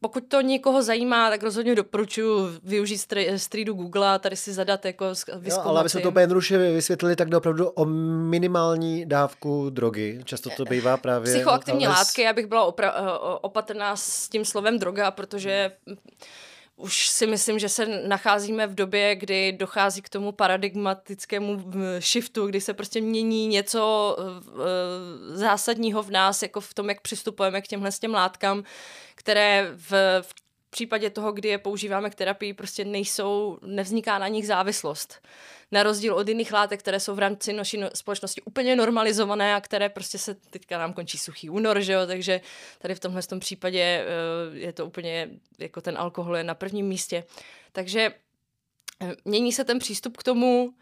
pokud 0.00 0.24
to 0.28 0.40
někoho 0.40 0.82
zajímá, 0.82 1.30
tak 1.30 1.42
rozhodně 1.42 1.74
doporučuji 1.74 2.58
využít 2.62 2.98
streetu 3.36 3.72
Google 3.72 4.14
a 4.14 4.18
tady 4.18 4.36
si 4.36 4.52
zadat 4.52 4.84
jako 4.84 5.04
jo, 5.42 5.60
ale 5.62 5.80
aby 5.80 5.88
jsme 5.88 6.00
to 6.00 6.08
úplně 6.08 6.22
jednoduše 6.22 6.58
vysvětlili, 6.58 7.16
tak 7.16 7.28
jde 7.28 7.36
opravdu 7.36 7.68
o 7.68 7.84
minimální 7.84 9.06
dávku 9.06 9.70
drogy. 9.70 10.20
Často 10.24 10.50
to 10.56 10.64
bývá 10.64 10.96
právě... 10.96 11.34
Psychoaktivní 11.34 11.86
ale... 11.86 11.94
látky, 11.94 12.26
abych 12.28 12.46
byla 12.46 12.70
opra- 12.70 12.92
opatrná 13.40 13.96
s 13.96 14.28
tím 14.28 14.44
slovem 14.44 14.78
droga, 14.78 15.10
protože 15.10 15.72
už 16.76 17.08
si 17.08 17.26
myslím, 17.26 17.58
že 17.58 17.68
se 17.68 17.86
nacházíme 18.08 18.66
v 18.66 18.74
době, 18.74 19.16
kdy 19.16 19.52
dochází 19.52 20.02
k 20.02 20.08
tomu 20.08 20.32
paradigmatickému 20.32 21.72
shiftu, 22.00 22.46
kdy 22.46 22.60
se 22.60 22.74
prostě 22.74 23.00
mění 23.00 23.46
něco 23.46 24.16
e, 24.18 25.36
zásadního 25.36 26.02
v 26.02 26.10
nás, 26.10 26.42
jako 26.42 26.60
v 26.60 26.74
tom, 26.74 26.88
jak 26.88 27.00
přistupujeme 27.00 27.62
k 27.62 27.66
těmhle 27.66 27.92
s 27.92 27.98
těm 27.98 28.14
látkám, 28.14 28.64
které 29.14 29.70
v, 29.74 29.92
v 30.22 30.43
případě 30.74 31.10
toho, 31.10 31.32
kdy 31.32 31.48
je 31.48 31.58
používáme 31.58 32.10
k 32.10 32.14
terapii, 32.14 32.54
prostě 32.54 32.84
nejsou, 32.84 33.58
nevzniká 33.62 34.18
na 34.18 34.28
nich 34.28 34.46
závislost 34.46 35.20
na 35.72 35.82
rozdíl 35.82 36.14
od 36.14 36.28
jiných 36.28 36.52
látek, 36.52 36.80
které 36.80 37.00
jsou 37.00 37.14
v 37.14 37.18
rámci 37.18 37.52
naší 37.52 37.76
no- 37.76 37.90
společnosti 37.94 38.42
úplně 38.42 38.76
normalizované 38.76 39.54
a 39.54 39.60
které 39.60 39.88
prostě 39.88 40.18
se 40.18 40.34
teďka 40.34 40.78
nám 40.78 40.92
končí 40.92 41.18
suchý 41.18 41.50
únor, 41.50 41.80
že 41.80 41.92
jo, 41.92 42.06
takže 42.06 42.40
tady 42.78 42.94
v 42.94 43.00
tomhle 43.00 43.22
tom 43.22 43.40
případě 43.40 43.80
eh, 43.80 44.58
je 44.58 44.72
to 44.72 44.86
úplně, 44.86 45.30
jako 45.58 45.80
ten 45.80 45.98
alkohol 45.98 46.36
je 46.36 46.44
na 46.44 46.54
prvním 46.54 46.86
místě. 46.86 47.24
Takže 47.72 48.14
eh, 49.00 49.14
mění 49.24 49.52
se 49.52 49.64
ten 49.64 49.78
přístup 49.78 50.16
k 50.16 50.22
tomu, 50.22 50.74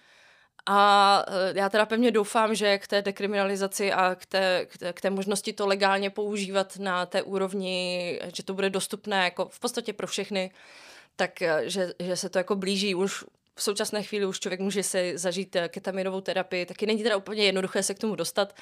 a 0.67 1.25
eh, 1.29 1.53
já 1.59 1.69
teda 1.69 1.87
pevně 1.87 2.11
doufám, 2.11 2.55
že 2.55 2.79
k 2.79 2.87
té 2.87 3.03
dekriminalizaci 3.03 3.93
a 3.93 4.15
k 4.15 4.27
té, 4.27 4.67
k 4.71 4.79
té, 4.79 4.93
k 4.93 5.01
té 5.01 5.11
možnosti 5.11 5.53
to 5.53 5.67
legálně 5.67 6.11
používat 6.11 6.77
na 6.77 7.07
té 7.07 7.23
úrovni, 7.23 8.21
že 8.35 8.43
to 8.43 8.55
bude 8.55 8.71
dostupné 8.71 9.25
jako 9.25 9.49
v 9.49 9.61
podstatě 9.61 9.93
pro 9.93 10.07
všechny, 10.07 10.51
tak 11.17 11.31
že, 11.63 11.93
že 11.99 12.17
se 12.17 12.29
to 12.29 12.39
jako 12.39 12.57
blíží 12.57 12.95
už 12.95 13.25
v 13.55 13.63
současné 13.63 14.03
chvíli 14.03 14.27
už 14.27 14.41
člověk 14.41 14.61
může 14.61 14.83
si 14.83 15.19
zažít 15.19 15.57
eh, 15.57 15.69
ketaminovou 15.69 16.21
terapii, 16.21 16.67
taky 16.67 16.87
není 16.87 17.03
teda 17.03 17.17
úplně 17.17 17.45
jednoduché 17.45 17.83
se 17.83 17.95
k 17.95 17.99
tomu 17.99 18.17
dostat, 18.17 18.57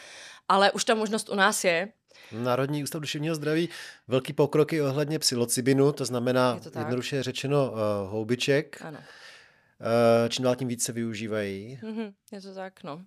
ale 0.48 0.72
už 0.72 0.84
ta 0.84 0.94
možnost 0.94 1.28
u 1.28 1.34
nás 1.34 1.64
je. 1.64 1.88
Národní 2.32 2.82
ústav 2.82 3.00
duševního 3.00 3.34
zdraví 3.34 3.68
velký 4.08 4.32
pokroky 4.32 4.82
ohledně 4.82 5.18
psilocybinu, 5.18 5.92
to 5.92 6.04
znamená 6.04 6.60
to 6.72 6.78
jednoduše 6.78 7.22
řečeno 7.22 7.70
uh, 7.70 7.78
houbiček. 8.10 8.82
Ano. 8.84 8.98
Eh, 9.82 10.28
čím 10.28 10.44
dál 10.44 10.56
tím 10.56 10.68
víc 10.68 10.84
se 10.84 10.92
využívají. 10.92 11.78
Mm-hmm, 11.82 12.12
je 12.32 12.40
to 12.40 12.54
tak, 12.54 12.82
no. 12.84 12.94
Uh, 12.94 13.02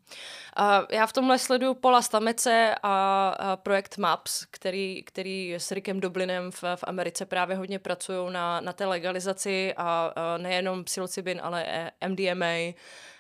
já 0.92 1.08
v 1.08 1.14
tomhle 1.14 1.40
sleduju 1.40 1.74
Pola 1.74 2.02
Stamece 2.02 2.76
a, 2.84 3.30
a 3.40 3.56
projekt 3.56 3.98
MAPS, 3.98 4.46
který, 4.52 5.04
který 5.04 5.54
s 5.54 5.72
Rickem 5.72 6.00
Dublinem 6.00 6.52
v, 6.52 6.64
v 6.76 6.84
Americe 6.88 7.26
právě 7.26 7.56
hodně 7.56 7.80
pracují 7.80 8.34
na, 8.34 8.62
na 8.62 8.74
té 8.74 8.86
legalizaci 8.86 9.74
a, 9.78 10.14
a 10.16 10.38
nejenom 10.38 10.84
psilocybin, 10.84 11.40
ale 11.44 11.92
MDMA 12.08 12.74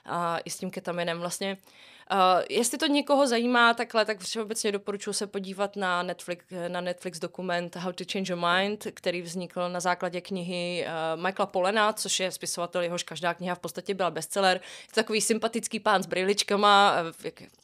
a 0.05 0.37
i 0.45 0.49
s 0.49 0.57
tím 0.57 0.71
ketaminem. 0.71 1.19
Vlastně 1.19 1.57
uh, 1.57 1.92
Uh, 2.13 2.19
jestli 2.49 2.77
to 2.77 2.87
někoho 2.87 3.27
zajímá 3.27 3.73
takhle, 3.73 4.05
tak 4.05 4.19
všeobecně 4.19 4.71
doporučuji 4.71 5.13
se 5.13 5.27
podívat 5.27 5.75
na 5.75 6.03
Netflix, 6.03 6.45
na 6.67 6.81
Netflix 6.81 7.19
dokument 7.19 7.75
How 7.75 7.91
to 7.93 8.03
Change 8.11 8.33
Your 8.33 8.41
Mind, 8.47 8.87
který 8.93 9.21
vznikl 9.21 9.69
na 9.69 9.79
základě 9.79 10.21
knihy 10.21 10.85
uh, 10.85 11.21
Michaela 11.21 11.45
Polena, 11.47 11.93
což 11.93 12.19
je 12.19 12.31
spisovatel, 12.31 12.81
jehož 12.81 13.03
každá 13.03 13.33
kniha 13.33 13.55
v 13.55 13.59
podstatě 13.59 13.93
byla 13.93 14.11
bestseller. 14.11 14.61
Je 14.87 14.93
takový 14.95 15.21
sympatický 15.21 15.79
pán 15.79 16.03
s 16.03 16.05
brýličkama, 16.05 16.95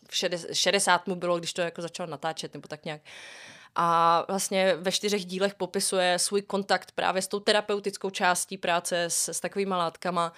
v 0.09 0.15
60 0.53 1.07
mu 1.07 1.15
bylo, 1.15 1.39
když 1.39 1.53
to 1.53 1.61
jako 1.61 1.81
začal 1.81 2.07
natáčet, 2.07 2.53
nebo 2.53 2.67
tak 2.67 2.85
nějak. 2.85 3.01
A 3.81 4.25
vlastně 4.27 4.75
ve 4.75 4.91
čtyřech 4.91 5.25
dílech 5.25 5.55
popisuje 5.55 6.19
svůj 6.19 6.41
kontakt 6.41 6.91
právě 6.91 7.21
s 7.21 7.27
tou 7.27 7.39
terapeutickou 7.39 8.09
částí 8.09 8.57
práce 8.57 9.03
s, 9.03 9.27
s 9.29 9.39
takovými 9.39 9.73
látkama 9.73 10.33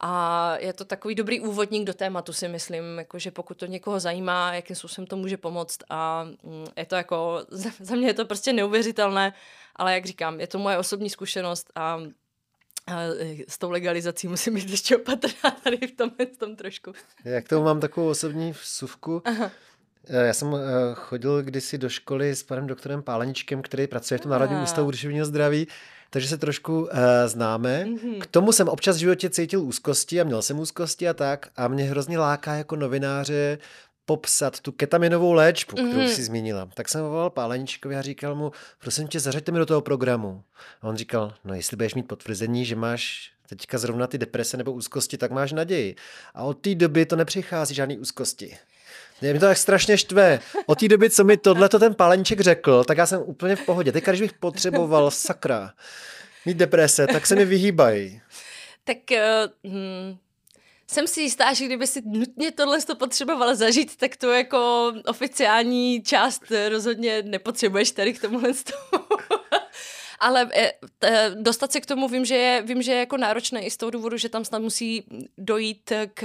a 0.00 0.54
je 0.58 0.72
to 0.72 0.84
takový 0.84 1.14
dobrý 1.14 1.40
úvodník 1.40 1.86
do 1.86 1.94
tématu, 1.94 2.32
si 2.32 2.48
myslím, 2.48 2.98
jako, 2.98 3.18
že 3.18 3.30
pokud 3.30 3.56
to 3.56 3.66
někoho 3.66 4.00
zajímá, 4.00 4.54
jakým 4.54 4.76
způsobem 4.76 5.06
to 5.06 5.16
může 5.16 5.36
pomoct 5.36 5.78
a 5.90 6.24
mm, 6.24 6.66
je 6.76 6.86
to 6.86 6.94
jako, 6.94 7.46
za 7.80 7.94
mě 7.96 8.06
je 8.06 8.14
to 8.14 8.24
prostě 8.24 8.52
neuvěřitelné, 8.52 9.32
ale 9.76 9.94
jak 9.94 10.06
říkám, 10.06 10.40
je 10.40 10.46
to 10.46 10.58
moje 10.58 10.78
osobní 10.78 11.10
zkušenost 11.10 11.70
a 11.74 11.98
a 12.86 13.00
s 13.48 13.58
tou 13.58 13.70
legalizací 13.70 14.28
musím 14.28 14.54
být 14.54 14.70
ještě 14.70 14.96
opatrná 14.96 15.50
tady 15.64 15.76
v 15.76 15.92
tom, 15.96 16.10
v 16.34 16.36
tom 16.36 16.56
trošku. 16.56 16.92
Jak 17.24 17.48
to 17.48 17.62
mám 17.62 17.80
takovou 17.80 18.08
osobní 18.08 18.52
vsuvku? 18.52 19.22
Aha. 19.24 19.50
Eh, 20.08 20.26
já 20.26 20.34
jsem 20.34 20.54
eh, 20.54 20.58
chodil 20.94 21.42
kdysi 21.42 21.78
do 21.78 21.88
školy 21.88 22.36
s 22.36 22.42
panem 22.42 22.66
doktorem 22.66 23.02
Páleničkem, 23.02 23.62
který 23.62 23.86
pracuje 23.86 24.18
v 24.18 24.20
tom 24.20 24.30
Národním 24.30 24.62
ústavu 24.62 24.90
duševního 24.90 25.26
zdraví 25.26 25.66
takže 26.12 26.28
se 26.28 26.38
trošku 26.38 26.80
uh, 26.80 26.88
známe. 27.26 27.84
Mm-hmm. 27.84 28.18
K 28.20 28.26
tomu 28.26 28.52
jsem 28.52 28.68
občas 28.68 28.96
v 28.96 28.98
životě 28.98 29.30
cítil 29.30 29.62
úzkosti 29.62 30.20
a 30.20 30.24
měl 30.24 30.42
jsem 30.42 30.58
úzkosti 30.58 31.08
a 31.08 31.14
tak 31.14 31.48
a 31.56 31.68
mě 31.68 31.84
hrozně 31.84 32.18
láká 32.18 32.54
jako 32.54 32.76
novináře 32.76 33.58
popsat 34.06 34.60
tu 34.60 34.72
ketaminovou 34.72 35.32
léčbu, 35.32 35.76
kterou 35.76 35.92
mm-hmm. 35.92 36.14
si 36.14 36.22
zmínila. 36.22 36.68
Tak 36.74 36.88
jsem 36.88 37.00
volal 37.00 37.30
Páleničkovi 37.30 37.96
a 37.96 38.02
říkal 38.02 38.34
mu, 38.34 38.52
prosím 38.80 39.08
tě, 39.08 39.20
zařaďte 39.20 39.52
mi 39.52 39.58
do 39.58 39.66
toho 39.66 39.80
programu. 39.80 40.42
A 40.82 40.88
on 40.88 40.96
říkal, 40.96 41.34
no 41.44 41.54
jestli 41.54 41.76
budeš 41.76 41.94
mít 41.94 42.08
potvrzení, 42.08 42.64
že 42.64 42.76
máš 42.76 43.32
teďka 43.48 43.78
zrovna 43.78 44.06
ty 44.06 44.18
deprese 44.18 44.56
nebo 44.56 44.72
úzkosti, 44.72 45.18
tak 45.18 45.30
máš 45.30 45.52
naději. 45.52 45.96
A 46.34 46.42
od 46.42 46.54
té 46.54 46.74
doby 46.74 47.06
to 47.06 47.16
nepřichází 47.16 47.74
žádný 47.74 47.98
úzkosti. 47.98 48.56
Mě 49.22 49.40
to 49.40 49.46
tak 49.46 49.58
strašně 49.58 49.98
štve. 49.98 50.40
Od 50.66 50.78
té 50.78 50.88
doby, 50.88 51.10
co 51.10 51.24
mi 51.24 51.36
tohle 51.36 51.68
ten 51.68 51.94
pálenček 51.94 52.40
řekl, 52.40 52.84
tak 52.84 52.98
já 52.98 53.06
jsem 53.06 53.22
úplně 53.24 53.56
v 53.56 53.66
pohodě. 53.66 53.92
Teď, 53.92 54.04
když 54.04 54.20
bych 54.20 54.32
potřeboval 54.32 55.10
sakra 55.10 55.72
mít 56.46 56.56
deprese, 56.56 57.06
tak 57.06 57.26
se 57.26 57.36
mi 57.36 57.44
vyhýbají. 57.44 58.20
Tak 58.84 58.96
uh, 59.10 59.72
hm, 59.72 60.16
jsem 60.90 61.06
si 61.06 61.20
jistá, 61.20 61.52
že 61.52 61.64
kdyby 61.64 61.86
si 61.86 62.02
nutně 62.04 62.50
tohle 62.52 62.82
to 62.82 62.96
potřebovala 62.96 63.54
zažít, 63.54 63.96
tak 63.96 64.16
to 64.16 64.30
jako 64.30 64.92
oficiální 65.06 66.02
část 66.02 66.42
rozhodně 66.68 67.22
nepotřebuješ 67.22 67.90
tady 67.90 68.12
k 68.12 68.20
tomuhle 68.20 68.52
tomu. 68.54 69.04
Ale 70.20 70.48
eh, 70.54 71.30
dostat 71.34 71.72
se 71.72 71.80
k 71.80 71.86
tomu 71.86 72.08
vím, 72.08 72.24
že 72.24 72.36
je, 72.36 72.62
vím, 72.62 72.82
že 72.82 72.92
je 72.92 72.98
jako 72.98 73.16
náročné 73.16 73.62
i 73.62 73.70
z 73.70 73.76
toho 73.76 73.90
důvodu, 73.90 74.16
že 74.16 74.28
tam 74.28 74.44
snad 74.44 74.62
musí 74.62 75.04
dojít 75.38 75.92
k, 76.14 76.24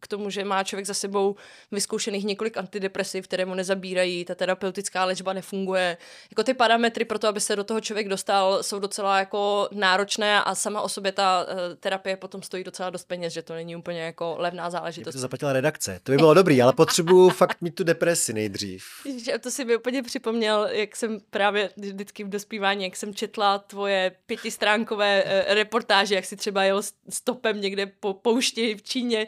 k 0.00 0.08
tomu, 0.08 0.30
že 0.30 0.44
má 0.44 0.64
člověk 0.64 0.86
za 0.86 0.94
sebou 0.94 1.36
vyzkoušených 1.72 2.24
několik 2.24 2.56
antidepresiv, 2.56 3.24
které 3.24 3.44
mu 3.44 3.54
nezabírají, 3.54 4.24
ta 4.24 4.34
terapeutická 4.34 5.04
léčba 5.04 5.32
nefunguje. 5.32 5.96
Jako 6.30 6.42
ty 6.42 6.54
parametry 6.54 7.04
pro 7.04 7.18
to, 7.18 7.28
aby 7.28 7.40
se 7.40 7.56
do 7.56 7.64
toho 7.64 7.80
člověk 7.80 8.08
dostal, 8.08 8.62
jsou 8.62 8.78
docela 8.78 9.18
jako 9.18 9.68
náročné 9.72 10.42
a 10.42 10.54
sama 10.54 10.80
o 10.80 10.88
sobě 10.88 11.12
ta 11.12 11.46
uh, 11.48 11.58
terapie 11.80 12.16
potom 12.16 12.42
stojí 12.42 12.64
docela 12.64 12.90
dost 12.90 13.04
peněz, 13.04 13.32
že 13.32 13.42
to 13.42 13.54
není 13.54 13.76
úplně 13.76 14.00
jako 14.00 14.34
levná 14.38 14.70
záležitost. 14.70 15.14
To 15.14 15.20
zaplatila 15.20 15.52
redakce. 15.52 16.00
To 16.02 16.12
by 16.12 16.18
bylo 16.18 16.34
dobrý, 16.34 16.62
ale 16.62 16.72
potřebuju 16.72 17.28
fakt 17.40 17.60
mít 17.60 17.74
tu 17.74 17.84
depresi 17.84 18.32
nejdřív. 18.32 18.84
Že 19.24 19.38
to 19.38 19.50
si 19.50 19.64
mi 19.64 19.76
úplně 19.76 20.02
připomněl, 20.02 20.68
jak 20.70 20.96
jsem 20.96 21.20
právě 21.30 21.70
vždycky 21.76 22.24
v 22.24 22.28
dospívání, 22.28 22.84
jak 22.84 22.96
jsem 22.96 23.14
četla 23.14 23.58
tvoje 23.58 24.12
pětistránkové 24.26 25.24
uh, 25.24 25.54
reportáže, 25.54 26.14
jak 26.14 26.24
si 26.24 26.36
třeba 26.36 26.64
jel 26.64 26.82
stopem 27.08 27.60
někde 27.60 27.86
po 27.86 28.14
poušti 28.14 28.74
v 28.74 28.82
Číně. 28.82 29.26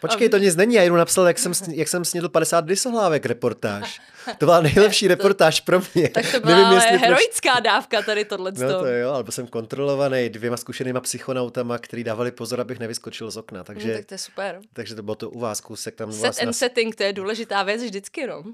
Pojď 0.00 0.11
Počkej, 0.12 0.28
to 0.28 0.38
nic 0.38 0.56
není, 0.56 0.74
já 0.74 0.82
jenom 0.82 0.98
napsal, 0.98 1.26
jak 1.26 1.38
jsem, 1.38 1.52
jak 1.70 1.88
jsem 1.88 2.04
snědl 2.04 2.28
50 2.28 2.60
dysohlávek 2.60 3.26
reportáž. 3.26 4.00
To 4.38 4.46
byla 4.46 4.60
nejlepší 4.60 5.08
reportáž 5.14 5.60
pro 5.60 5.82
mě. 5.94 6.08
Tak 6.08 6.32
to 6.32 6.40
byla 6.40 6.70
Nevím, 6.70 6.98
heroická 6.98 7.52
proč... 7.52 7.64
dávka 7.64 8.02
tady 8.02 8.24
tohle. 8.24 8.52
No 8.58 8.80
to 8.80 8.86
jo, 8.86 9.10
ale 9.10 9.24
jsem 9.30 9.46
kontrolovaný 9.46 10.28
dvěma 10.28 10.56
zkušenýma 10.56 11.00
psychonautama, 11.00 11.78
který 11.78 12.04
dávali 12.04 12.30
pozor, 12.30 12.60
abych 12.60 12.78
nevyskočil 12.78 13.30
z 13.30 13.36
okna. 13.36 13.64
Takže, 13.64 13.88
no, 13.88 13.94
tak 13.94 14.04
to 14.04 14.14
je 14.14 14.18
super. 14.18 14.60
Takže 14.72 14.94
to 14.94 15.02
bylo 15.02 15.14
to 15.14 15.30
u 15.30 15.40
vás 15.40 15.60
kousek 15.60 15.94
tam. 15.94 16.12
Set 16.12 16.38
and 16.42 16.52
setting, 16.52 16.96
to 16.96 17.02
je 17.02 17.12
důležitá 17.12 17.62
věc 17.62 17.82
vždycky, 17.82 18.26
no. 18.26 18.44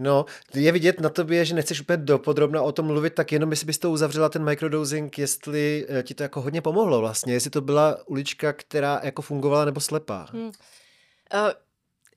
No, 0.00 0.24
je 0.54 0.72
vidět 0.72 1.00
na 1.00 1.08
tobě, 1.08 1.44
že 1.44 1.54
nechceš 1.54 1.80
úplně 1.80 1.96
dopodrobna 1.96 2.62
o 2.62 2.72
tom 2.72 2.86
mluvit, 2.86 3.14
tak 3.14 3.32
jenom 3.32 3.50
jestli 3.50 3.66
bys 3.66 3.78
to 3.78 3.90
uzavřela 3.90 4.28
ten 4.28 4.44
microdosing, 4.44 5.18
jestli 5.18 5.86
eh, 5.88 6.02
ti 6.02 6.14
to 6.14 6.22
jako 6.22 6.40
hodně 6.40 6.62
pomohlo 6.62 7.00
vlastně, 7.00 7.32
jestli 7.32 7.50
to 7.50 7.60
byla 7.60 7.98
ulička, 8.06 8.52
která 8.52 9.00
jako 9.02 9.22
fungovala 9.22 9.64
nebo 9.64 9.80
slepá. 9.80 10.26
Hmm. 10.32 10.46
Uh, 10.46 10.52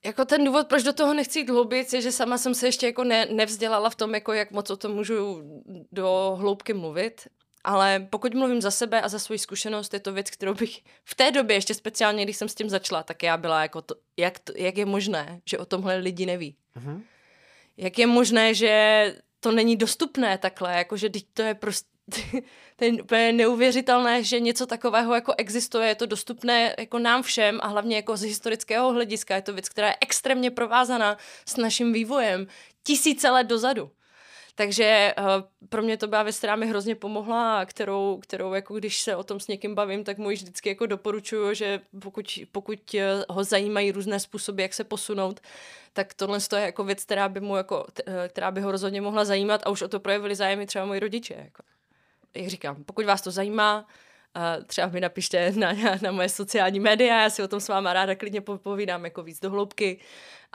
jako 0.06 0.26
ten 0.26 0.46
důvod, 0.46 0.68
proč 0.68 0.84
do 0.84 0.94
toho 0.94 1.14
nechci 1.14 1.40
jít 1.40 1.50
hloubit, 1.50 1.94
je, 1.94 2.02
že 2.02 2.12
sama 2.12 2.38
jsem 2.38 2.56
se 2.56 2.68
ještě 2.68 2.86
jako 2.86 3.04
ne, 3.04 3.26
nevzdělala 3.26 3.90
v 3.90 3.96
tom, 3.96 4.14
jako 4.14 4.34
jak 4.34 4.52
moc 4.52 4.70
o 4.70 4.78
tom 4.78 4.92
můžu 4.92 5.44
do 5.92 6.36
hloubky 6.40 6.74
mluvit. 6.74 7.28
Ale 7.64 8.08
pokud 8.10 8.34
mluvím 8.34 8.62
za 8.62 8.72
sebe 8.72 9.02
a 9.02 9.10
za 9.10 9.20
svoji 9.20 9.40
zkušenost, 9.40 9.94
je 9.94 10.00
to 10.00 10.14
věc, 10.14 10.30
kterou 10.30 10.54
bych 10.54 10.80
v 11.04 11.16
té 11.16 11.32
době, 11.32 11.56
ještě 11.56 11.74
speciálně, 11.74 12.24
když 12.24 12.38
jsem 12.38 12.50
s 12.50 12.56
tím 12.56 12.70
začala, 12.70 13.04
tak 13.04 13.24
já 13.24 13.38
byla 13.38 13.62
jako, 13.62 13.82
to, 13.82 13.96
jak, 14.18 14.40
to, 14.40 14.54
jak 14.56 14.78
je 14.78 14.86
možné, 14.86 15.42
že 15.46 15.58
o 15.58 15.66
tomhle 15.66 15.96
lidi 15.98 16.26
neví. 16.26 16.56
Mm-hmm. 16.78 17.02
Jak 17.80 18.00
je 18.00 18.08
možné, 18.08 18.54
že 18.54 19.16
to 19.40 19.52
není 19.52 19.76
dostupné 19.76 20.38
takhle, 20.38 20.74
jakože 20.74 21.10
to 21.34 21.42
je 21.42 21.56
prostě 21.56 21.90
to 22.76 22.86
je 22.86 23.04
úplně 23.04 23.32
neuvěřitelné, 23.32 24.24
že 24.24 24.40
něco 24.40 24.66
takového 24.66 25.16
jako 25.16 25.34
existuje, 25.38 25.88
je 25.88 25.96
to 25.96 26.06
dostupné 26.06 26.76
jako 26.80 27.00
nám 27.00 27.24
všem 27.24 27.60
a 27.64 27.68
hlavně 27.68 27.96
jako 27.96 28.18
z 28.18 28.22
historického 28.22 28.92
hlediska. 28.92 29.36
Je 29.36 29.42
to 29.42 29.54
věc, 29.54 29.70
která 29.70 29.88
je 29.88 29.96
extrémně 30.02 30.52
provázaná 30.52 31.18
s 31.46 31.58
naším 31.58 31.94
vývojem 31.94 32.48
tisíce 32.84 33.30
let 33.30 33.44
dozadu. 33.48 33.92
Takže 34.60 35.14
uh, 35.20 35.26
pro 35.70 35.82
mě 35.82 35.98
to 35.98 36.08
byla 36.08 36.24
věc, 36.24 36.38
která 36.38 36.56
mi 36.56 36.68
hrozně 36.68 36.96
pomohla 36.96 37.60
a 37.60 37.66
kterou, 37.66 38.18
kterou 38.18 38.54
jako 38.54 38.76
když 38.76 39.02
se 39.02 39.16
o 39.16 39.24
tom 39.24 39.40
s 39.40 39.48
někým 39.48 39.76
bavím, 39.76 40.04
tak 40.04 40.18
mu 40.18 40.30
vždycky 40.30 40.70
jako 40.70 40.86
doporučuju, 40.86 41.54
že 41.54 41.82
pokud, 42.02 42.40
pokud 42.52 42.96
eh, 42.96 43.24
ho 43.30 43.44
zajímají 43.44 43.92
různé 43.92 44.20
způsoby, 44.20 44.62
jak 44.62 44.74
se 44.74 44.84
posunout, 44.84 45.40
tak 45.94 46.14
tohle 46.14 46.40
je 46.56 46.62
jako 46.62 46.84
věc, 46.84 47.04
která 47.04 47.30
by, 47.30 47.40
mu 47.40 47.56
jako, 47.56 47.86
eh, 48.06 48.30
která 48.30 48.52
by 48.52 48.62
ho 48.62 48.72
rozhodně 48.72 49.02
mohla 49.02 49.26
zajímat 49.26 49.62
a 49.66 49.70
už 49.70 49.82
o 49.82 49.88
to 49.88 50.00
projevili 50.00 50.36
zájem 50.36 50.68
třeba 50.68 50.86
moji 50.86 51.00
rodiče. 51.00 51.34
Jako 51.34 51.64
jak 52.36 52.48
říkám, 52.48 52.84
pokud 52.84 53.06
vás 53.06 53.22
to 53.22 53.32
zajímá, 53.32 53.88
uh, 54.36 54.64
třeba 54.66 54.88
mi 54.88 55.02
napište 55.02 55.52
na, 55.52 55.74
na 56.02 56.12
moje 56.12 56.30
sociální 56.30 56.80
média, 56.80 57.22
já 57.22 57.30
si 57.30 57.44
o 57.44 57.48
tom 57.48 57.60
s 57.60 57.68
váma 57.68 57.94
ráda 57.94 58.16
klidně 58.16 58.42
povídám 58.42 59.06
jako 59.06 59.24
víc 59.24 59.40
do 59.40 59.50
hloubky 59.50 60.00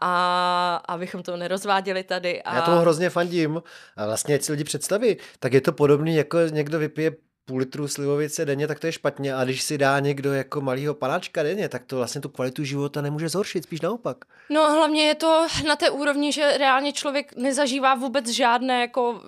a 0.02 0.76
abychom 0.88 1.22
to 1.22 1.36
nerozváděli 1.36 2.02
tady. 2.02 2.42
A... 2.42 2.54
Já 2.54 2.62
tomu 2.62 2.78
hrozně 2.78 3.10
fandím 3.10 3.62
a 3.96 4.06
vlastně, 4.06 4.34
ať 4.34 4.42
si 4.42 4.52
lidi 4.52 4.64
představí, 4.64 5.16
tak 5.38 5.52
je 5.52 5.60
to 5.60 5.72
podobný, 5.72 6.16
jako 6.16 6.38
někdo 6.50 6.78
vypije 6.78 7.12
půl 7.44 7.58
litru 7.58 7.88
slivovice 7.88 8.44
denně, 8.44 8.66
tak 8.66 8.80
to 8.80 8.86
je 8.86 8.92
špatně. 8.92 9.34
A 9.34 9.44
když 9.44 9.62
si 9.62 9.78
dá 9.78 10.00
někdo 10.00 10.32
jako 10.32 10.60
malýho 10.60 10.94
panáčka 10.94 11.42
denně, 11.42 11.68
tak 11.68 11.84
to 11.84 11.96
vlastně 11.96 12.20
tu 12.20 12.28
kvalitu 12.28 12.64
života 12.64 13.00
nemůže 13.00 13.28
zhoršit, 13.28 13.64
spíš 13.64 13.80
naopak. 13.80 14.24
No 14.50 14.72
hlavně 14.72 15.06
je 15.06 15.14
to 15.14 15.46
na 15.66 15.76
té 15.76 15.90
úrovni, 15.90 16.32
že 16.32 16.58
reálně 16.58 16.92
člověk 16.92 17.36
nezažívá 17.36 17.94
vůbec 17.94 18.28
žádné 18.28 18.80
jako 18.80 19.20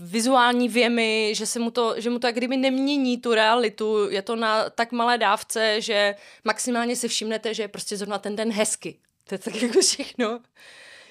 vizuální 0.00 0.68
věmy, 0.68 1.32
že, 1.36 1.46
se 1.46 1.58
mu 1.58 1.70
to, 1.70 1.94
že 2.00 2.10
mu 2.10 2.18
to 2.18 2.26
jak 2.26 2.36
kdyby 2.36 2.56
nemění 2.56 3.18
tu 3.18 3.34
realitu, 3.34 4.10
je 4.10 4.22
to 4.22 4.36
na 4.36 4.70
tak 4.70 4.92
malé 4.92 5.18
dávce, 5.18 5.80
že 5.80 6.14
maximálně 6.44 6.96
si 6.96 7.08
všimnete, 7.08 7.54
že 7.54 7.62
je 7.62 7.68
prostě 7.68 7.96
zrovna 7.96 8.18
ten 8.18 8.36
den 8.36 8.52
hezky. 8.52 8.98
To 9.28 9.34
je 9.34 9.38
tak 9.38 9.54
jako 9.62 9.80
všechno 9.80 10.40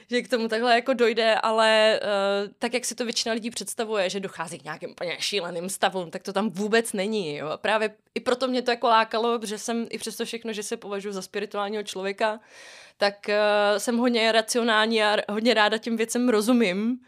že 0.09 0.21
k 0.21 0.29
tomu 0.29 0.47
takhle 0.47 0.75
jako 0.75 0.93
dojde, 0.93 1.35
ale 1.35 1.99
uh, 2.03 2.51
tak, 2.59 2.73
jak 2.73 2.85
si 2.85 2.95
to 2.95 3.03
většina 3.03 3.33
lidí 3.33 3.49
představuje, 3.49 4.09
že 4.09 4.19
dochází 4.19 4.59
k 4.59 4.63
nějakým 4.63 4.89
úplně 4.89 5.17
šíleným 5.19 5.69
stavům, 5.69 6.11
tak 6.11 6.23
to 6.23 6.33
tam 6.33 6.49
vůbec 6.49 6.93
není. 6.93 7.35
Jo? 7.35 7.51
Právě 7.55 7.95
i 8.15 8.19
proto 8.19 8.47
mě 8.47 8.61
to 8.61 8.71
jako 8.71 8.87
lákalo, 8.87 9.39
že 9.45 9.57
jsem 9.57 9.87
i 9.89 9.97
přesto 9.97 10.25
všechno, 10.25 10.53
že 10.53 10.63
se 10.63 10.77
považuji 10.77 11.13
za 11.13 11.21
spirituálního 11.21 11.83
člověka, 11.83 12.39
tak 12.97 13.15
uh, 13.27 13.77
jsem 13.77 13.97
hodně 13.97 14.31
racionální 14.31 15.03
a 15.03 15.17
hodně 15.29 15.53
ráda 15.53 15.77
těm 15.77 15.97
věcem 15.97 16.29
rozumím 16.29 16.99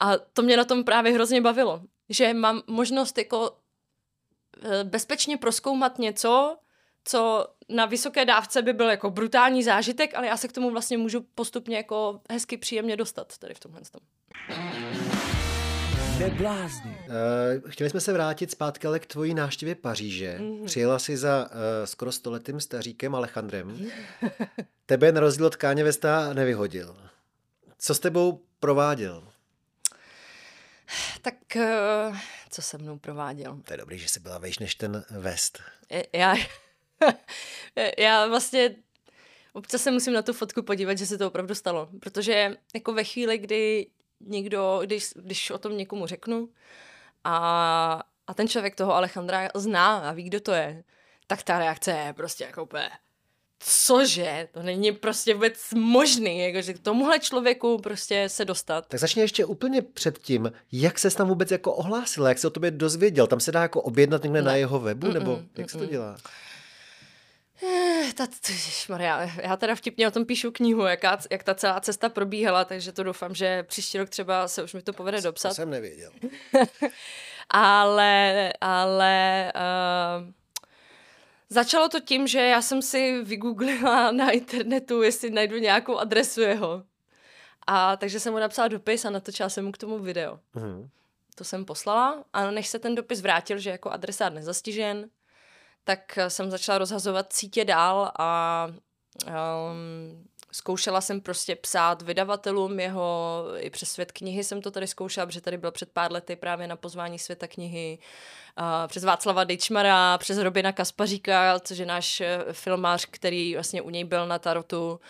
a 0.00 0.18
to 0.18 0.42
mě 0.42 0.56
na 0.56 0.64
tom 0.64 0.84
právě 0.84 1.12
hrozně 1.12 1.40
bavilo, 1.40 1.82
že 2.08 2.34
mám 2.34 2.62
možnost 2.66 3.18
jako 3.18 3.56
eh, 4.62 4.84
bezpečně 4.84 5.36
proskoumat 5.36 5.98
něco, 5.98 6.56
co 7.04 7.46
na 7.68 7.86
vysoké 7.86 8.24
dávce 8.24 8.62
by 8.62 8.72
byl 8.72 8.90
jako 8.90 9.10
brutální 9.10 9.62
zážitek, 9.62 10.14
ale 10.14 10.26
já 10.26 10.36
se 10.36 10.48
k 10.48 10.52
tomu 10.52 10.70
vlastně 10.70 10.98
můžu 10.98 11.26
postupně 11.34 11.76
jako 11.76 12.20
hezky 12.30 12.56
příjemně 12.56 12.96
dostat 12.96 13.38
tady 13.38 13.54
v 13.54 13.60
tomhle 13.60 13.80
tom. 13.80 14.00
Uh, 16.20 17.70
chtěli 17.70 17.90
jsme 17.90 18.00
se 18.00 18.12
vrátit 18.12 18.50
zpátky 18.50 18.86
ale 18.86 18.98
k 18.98 19.06
tvojí 19.06 19.34
návštěvě 19.34 19.74
Paříže. 19.74 20.38
Mm. 20.40 20.64
Přijela 20.66 20.98
si 20.98 21.16
za 21.16 21.44
uh, 21.50 21.56
skoro 21.84 22.12
stoletým 22.12 22.60
staříkem 22.60 23.14
Alejandrem. 23.14 23.90
Tebe 24.86 25.12
na 25.12 25.20
rozdíl 25.20 25.46
od 25.46 25.56
Káně 25.56 25.84
Vesta 25.84 26.34
nevyhodil. 26.34 26.96
Co 27.78 27.94
s 27.94 27.98
tebou 27.98 28.40
prováděl? 28.60 29.31
Tak 31.22 31.56
eh, 31.56 32.12
co 32.50 32.62
se 32.62 32.78
mnou 32.78 32.98
prováděl? 32.98 33.60
To 33.64 33.72
je 33.72 33.76
dobrý, 33.76 33.98
že 33.98 34.08
jsi 34.08 34.20
byla 34.20 34.38
vejš 34.38 34.58
než 34.58 34.74
ten 34.74 35.04
vest. 35.10 35.62
Já, 36.12 36.34
já 37.98 38.26
vlastně 38.26 38.76
občas 39.52 39.82
se 39.82 39.90
musím 39.90 40.12
na 40.12 40.22
tu 40.22 40.32
fotku 40.32 40.62
podívat, 40.62 40.98
že 40.98 41.06
se 41.06 41.18
to 41.18 41.26
opravdu 41.26 41.54
stalo. 41.54 41.88
Protože 42.00 42.56
jako 42.74 42.92
ve 42.92 43.04
chvíli, 43.04 43.38
kdy 43.38 43.86
někdo, 44.20 44.80
když, 44.84 45.12
když 45.16 45.50
o 45.50 45.58
tom 45.58 45.76
někomu 45.76 46.06
řeknu 46.06 46.48
a, 47.24 48.02
a 48.26 48.34
ten 48.34 48.48
člověk 48.48 48.76
toho 48.76 48.94
Alejandra 48.94 49.48
zná 49.54 49.98
a 49.98 50.12
ví, 50.12 50.22
kdo 50.22 50.40
to 50.40 50.52
je, 50.52 50.84
tak 51.26 51.42
ta 51.42 51.58
reakce 51.58 51.90
je 51.90 52.12
prostě 52.12 52.44
jako 52.44 52.62
úplně 52.62 52.90
cože, 53.64 54.48
to 54.52 54.62
není 54.62 54.92
prostě 54.92 55.34
vůbec 55.34 55.58
možný, 55.74 56.38
jakože 56.38 56.74
k 56.74 56.78
tomuhle 56.78 57.18
člověku 57.18 57.78
prostě 57.78 58.28
se 58.28 58.44
dostat. 58.44 58.86
Tak 58.88 59.00
začni 59.00 59.22
ještě 59.22 59.44
úplně 59.44 59.82
před 59.82 60.18
tím, 60.18 60.52
jak 60.72 60.98
se 60.98 61.10
tam 61.10 61.28
vůbec 61.28 61.50
jako 61.50 61.72
ohlásila, 61.72 62.28
jak 62.28 62.38
se 62.38 62.46
o 62.46 62.50
tobě 62.50 62.70
dozvěděl, 62.70 63.26
tam 63.26 63.40
se 63.40 63.52
dá 63.52 63.62
jako 63.62 63.82
objednat 63.82 64.22
někde 64.22 64.42
ne. 64.42 64.46
na 64.46 64.56
jeho 64.56 64.80
webu, 64.80 65.06
Mm-mm, 65.06 65.14
nebo 65.14 65.42
jak 65.56 65.66
mm-mm. 65.66 65.72
se 65.72 65.78
to 65.78 65.86
dělá? 65.86 66.16
Eh, 67.64 68.12
ta, 68.14 68.26
Maria, 68.88 69.30
já 69.42 69.56
teda 69.56 69.74
vtipně 69.74 70.08
o 70.08 70.10
tom 70.10 70.24
píšu 70.24 70.50
knihu, 70.50 70.82
jaká, 70.82 71.18
jak 71.30 71.42
ta 71.42 71.54
celá 71.54 71.80
cesta 71.80 72.08
probíhala, 72.08 72.64
takže 72.64 72.92
to 72.92 73.02
doufám, 73.02 73.34
že 73.34 73.62
příští 73.62 73.98
rok 73.98 74.08
třeba 74.08 74.48
se 74.48 74.62
už 74.62 74.74
mi 74.74 74.82
to 74.82 74.92
povede 74.92 75.20
dopsat. 75.20 75.48
To 75.48 75.54
jsem 75.54 75.70
nevěděl. 75.70 76.10
ale, 77.50 78.52
ale 78.60 79.52
uh, 79.54 80.32
Začalo 81.52 81.88
to 81.88 82.00
tím, 82.00 82.26
že 82.26 82.40
já 82.40 82.62
jsem 82.62 82.82
si 82.82 83.22
vygooglila 83.22 84.10
na 84.12 84.30
internetu, 84.30 85.02
jestli 85.02 85.30
najdu 85.30 85.58
nějakou 85.58 85.96
adresu 85.98 86.40
jeho. 86.40 86.82
A 87.66 87.96
takže 87.96 88.20
jsem 88.20 88.32
mu 88.32 88.38
napsala 88.38 88.68
dopis 88.68 89.04
a 89.04 89.10
natočila 89.10 89.48
jsem 89.48 89.64
mu 89.64 89.72
k 89.72 89.78
tomu 89.78 89.98
video. 89.98 90.38
Mm. 90.54 90.88
To 91.34 91.44
jsem 91.44 91.64
poslala 91.64 92.24
a 92.32 92.50
než 92.50 92.68
se 92.68 92.78
ten 92.78 92.94
dopis 92.94 93.20
vrátil, 93.20 93.58
že 93.58 93.70
jako 93.70 93.90
adresát 93.90 94.32
nezastižen, 94.32 95.10
tak 95.84 96.18
jsem 96.28 96.50
začala 96.50 96.78
rozhazovat 96.78 97.32
sítě 97.32 97.64
dál 97.64 98.12
a 98.18 98.66
um, 99.26 100.28
Zkoušela 100.54 101.00
jsem 101.00 101.20
prostě 101.20 101.56
psát 101.56 102.02
vydavatelům 102.02 102.80
jeho, 102.80 103.44
i 103.58 103.70
přes 103.70 103.90
svět 103.90 104.12
knihy 104.12 104.44
jsem 104.44 104.62
to 104.62 104.70
tady 104.70 104.86
zkoušela, 104.86 105.26
protože 105.26 105.40
tady 105.40 105.58
byl 105.58 105.70
před 105.70 105.92
pár 105.92 106.12
lety 106.12 106.36
právě 106.36 106.66
na 106.66 106.76
pozvání 106.76 107.18
světa 107.18 107.48
knihy, 107.48 107.98
uh, 108.58 108.64
přes 108.88 109.04
Václava 109.04 109.44
Dejčmara, 109.44 110.18
přes 110.18 110.38
Robina 110.38 110.72
Kaspaříka, 110.72 111.60
což 111.60 111.78
je 111.78 111.86
náš 111.86 112.20
eh, 112.20 112.44
filmář, 112.52 113.06
který 113.10 113.54
vlastně 113.54 113.82
u 113.82 113.90
něj 113.90 114.04
byl 114.04 114.26
na 114.26 114.38
Tarotu. 114.38 115.00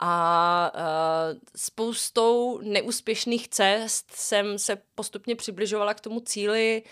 A 0.00 0.72
uh, 0.74 1.38
spoustou 1.56 2.60
neúspěšných 2.62 3.48
cest 3.48 4.10
jsem 4.14 4.58
se 4.58 4.78
postupně 4.94 5.36
přibližovala 5.36 5.94
k 5.94 6.00
tomu 6.00 6.20
cíli, 6.20 6.82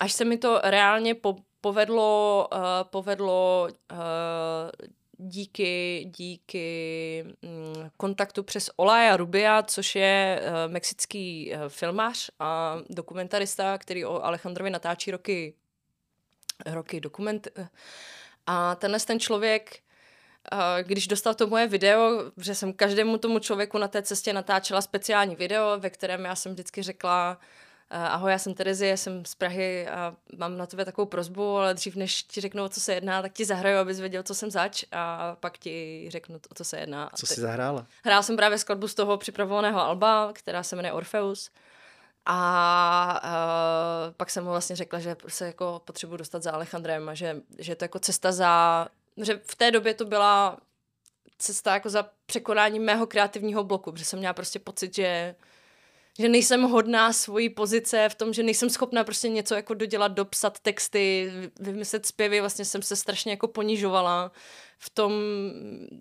až 0.00 0.12
se 0.12 0.24
mi 0.24 0.36
to 0.36 0.60
reálně 0.62 1.14
po, 1.14 1.36
povedlo, 1.60 2.48
uh, 2.52 2.58
povedlo 2.90 3.68
uh, 3.92 3.98
díky, 5.20 6.04
díky 6.16 7.24
mm, 7.42 7.90
kontaktu 7.96 8.42
přes 8.42 8.70
Olaya 8.76 9.16
Rubia, 9.16 9.62
což 9.62 9.94
je 9.94 10.42
uh, 10.42 10.72
mexický 10.72 11.52
uh, 11.52 11.68
filmář 11.68 12.30
a 12.38 12.78
dokumentarista, 12.90 13.78
který 13.78 14.04
o 14.04 14.22
Alejandrovi 14.22 14.70
natáčí 14.70 15.10
roky, 15.10 15.54
roky 16.66 17.00
dokument. 17.00 17.48
A 18.46 18.74
tenhle 18.74 19.00
ten 19.00 19.20
člověk, 19.20 19.80
když 20.82 21.06
dostal 21.06 21.34
to 21.34 21.46
moje 21.46 21.66
video, 21.66 22.32
že 22.36 22.54
jsem 22.54 22.72
každému 22.72 23.18
tomu 23.18 23.38
člověku 23.38 23.78
na 23.78 23.88
té 23.88 24.02
cestě 24.02 24.32
natáčela 24.32 24.80
speciální 24.80 25.36
video, 25.36 25.78
ve 25.78 25.90
kterém 25.90 26.24
já 26.24 26.34
jsem 26.34 26.52
vždycky 26.52 26.82
řekla, 26.82 27.38
Eh, 27.40 27.69
ahoj, 27.90 28.32
já 28.32 28.38
jsem 28.38 28.54
Terezie, 28.54 28.96
jsem 28.96 29.24
z 29.24 29.34
Prahy 29.34 29.88
a 29.88 30.16
mám 30.36 30.56
na 30.56 30.66
tebe 30.66 30.84
takovou 30.84 31.06
prozbu, 31.06 31.56
ale 31.56 31.74
dřív 31.74 31.96
než 31.96 32.22
ti 32.22 32.40
řeknu, 32.40 32.64
o 32.64 32.68
co 32.68 32.80
se 32.80 32.94
jedná, 32.94 33.22
tak 33.22 33.32
ti 33.32 33.44
zahraju, 33.44 33.78
abys 33.78 34.00
věděl, 34.00 34.22
co 34.22 34.34
jsem 34.34 34.50
zač 34.50 34.84
a 34.92 35.36
pak 35.40 35.58
ti 35.58 36.06
řeknu, 36.10 36.40
o 36.50 36.54
co 36.54 36.64
se 36.64 36.80
jedná. 36.80 37.10
Co 37.14 37.26
jsi 37.26 37.40
zahrála? 37.40 37.86
Hrál 38.04 38.22
jsem 38.22 38.36
právě 38.36 38.58
skladbu 38.58 38.88
z 38.88 38.94
toho 38.94 39.16
připravovaného 39.16 39.80
alba, 39.80 40.30
která 40.32 40.62
se 40.62 40.76
jmenuje 40.76 40.92
Orpheus. 40.92 41.50
A 42.26 43.20
uh, 43.24 44.14
pak 44.16 44.30
jsem 44.30 44.44
mu 44.44 44.50
vlastně 44.50 44.76
řekla, 44.76 44.98
že 44.98 45.16
se 45.28 45.46
jako 45.46 45.82
potřebuji 45.84 46.16
dostat 46.16 46.42
za 46.42 46.52
Alejandrem 46.52 47.08
a 47.08 47.14
že, 47.14 47.36
že 47.58 47.72
je 47.72 47.76
to 47.76 47.84
jako 47.84 47.98
cesta 47.98 48.32
za... 48.32 48.86
Že 49.16 49.40
v 49.44 49.54
té 49.54 49.70
době 49.70 49.94
to 49.94 50.04
byla 50.04 50.56
cesta 51.38 51.74
jako 51.74 51.90
za 51.90 52.06
překonáním 52.26 52.82
mého 52.82 53.06
kreativního 53.06 53.64
bloku, 53.64 53.92
protože 53.92 54.04
jsem 54.04 54.18
měla 54.18 54.34
prostě 54.34 54.58
pocit, 54.58 54.94
že 54.94 55.34
že 56.20 56.28
nejsem 56.28 56.62
hodná 56.62 57.12
svojí 57.12 57.48
pozice 57.48 58.08
v 58.08 58.14
tom, 58.14 58.32
že 58.32 58.42
nejsem 58.42 58.70
schopná 58.70 59.04
prostě 59.04 59.28
něco 59.28 59.54
jako 59.54 59.74
dodělat, 59.74 60.12
dopsat 60.12 60.58
texty, 60.58 61.32
vymyslet 61.60 62.06
zpěvy, 62.06 62.40
vlastně 62.40 62.64
jsem 62.64 62.82
se 62.82 62.96
strašně 62.96 63.32
jako 63.32 63.48
ponižovala 63.48 64.32
v 64.78 64.90
tom, 64.90 65.12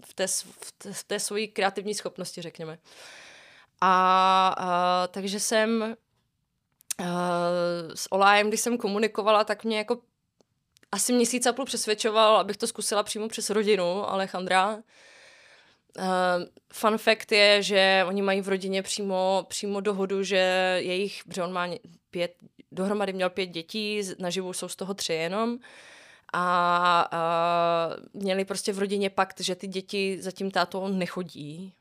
v 0.05 0.13
té, 0.13 0.27
v 0.27 0.71
té, 0.77 0.93
v 0.93 1.03
té 1.03 1.19
svojí 1.19 1.47
kreativní 1.47 1.93
schopnosti, 1.93 2.41
řekněme. 2.41 2.79
A, 3.81 4.55
a 4.57 5.07
takže 5.07 5.39
jsem 5.39 5.83
a, 5.83 7.05
s 7.95 8.11
Olájem, 8.11 8.47
když 8.47 8.61
jsem 8.61 8.77
komunikovala, 8.77 9.43
tak 9.43 9.63
mě 9.63 9.77
jako 9.77 10.01
asi 10.91 11.13
měsíc 11.13 11.45
a 11.45 11.53
půl 11.53 11.65
přesvědčoval, 11.65 12.37
abych 12.37 12.57
to 12.57 12.67
zkusila 12.67 13.03
přímo 13.03 13.27
přes 13.27 13.49
rodinu 13.49 14.09
Alejandra, 14.09 14.77
Uh, 15.97 16.03
fun 16.73 16.97
fact 16.97 17.31
je, 17.31 17.63
že 17.63 18.03
oni 18.07 18.21
mají 18.21 18.41
v 18.41 18.49
rodině 18.49 18.81
přímo, 18.81 19.45
přímo 19.47 19.81
dohodu, 19.81 20.23
že 20.23 20.37
jejich, 20.81 21.21
že 21.33 21.43
on 21.43 21.53
má 21.53 21.67
pět, 22.11 22.35
dohromady 22.71 23.13
měl 23.13 23.29
pět 23.29 23.45
dětí, 23.45 24.01
naživu 24.19 24.53
jsou 24.53 24.67
z 24.67 24.75
toho 24.75 24.93
tři 24.93 25.13
jenom. 25.13 25.59
A 26.33 27.09
uh, 27.13 28.21
měli 28.21 28.45
prostě 28.45 28.73
v 28.73 28.79
rodině 28.79 29.09
pakt, 29.09 29.39
že 29.41 29.55
ty 29.55 29.67
děti 29.67 30.17
za 30.21 30.31
tím 30.31 30.51
nechodí 30.89 31.73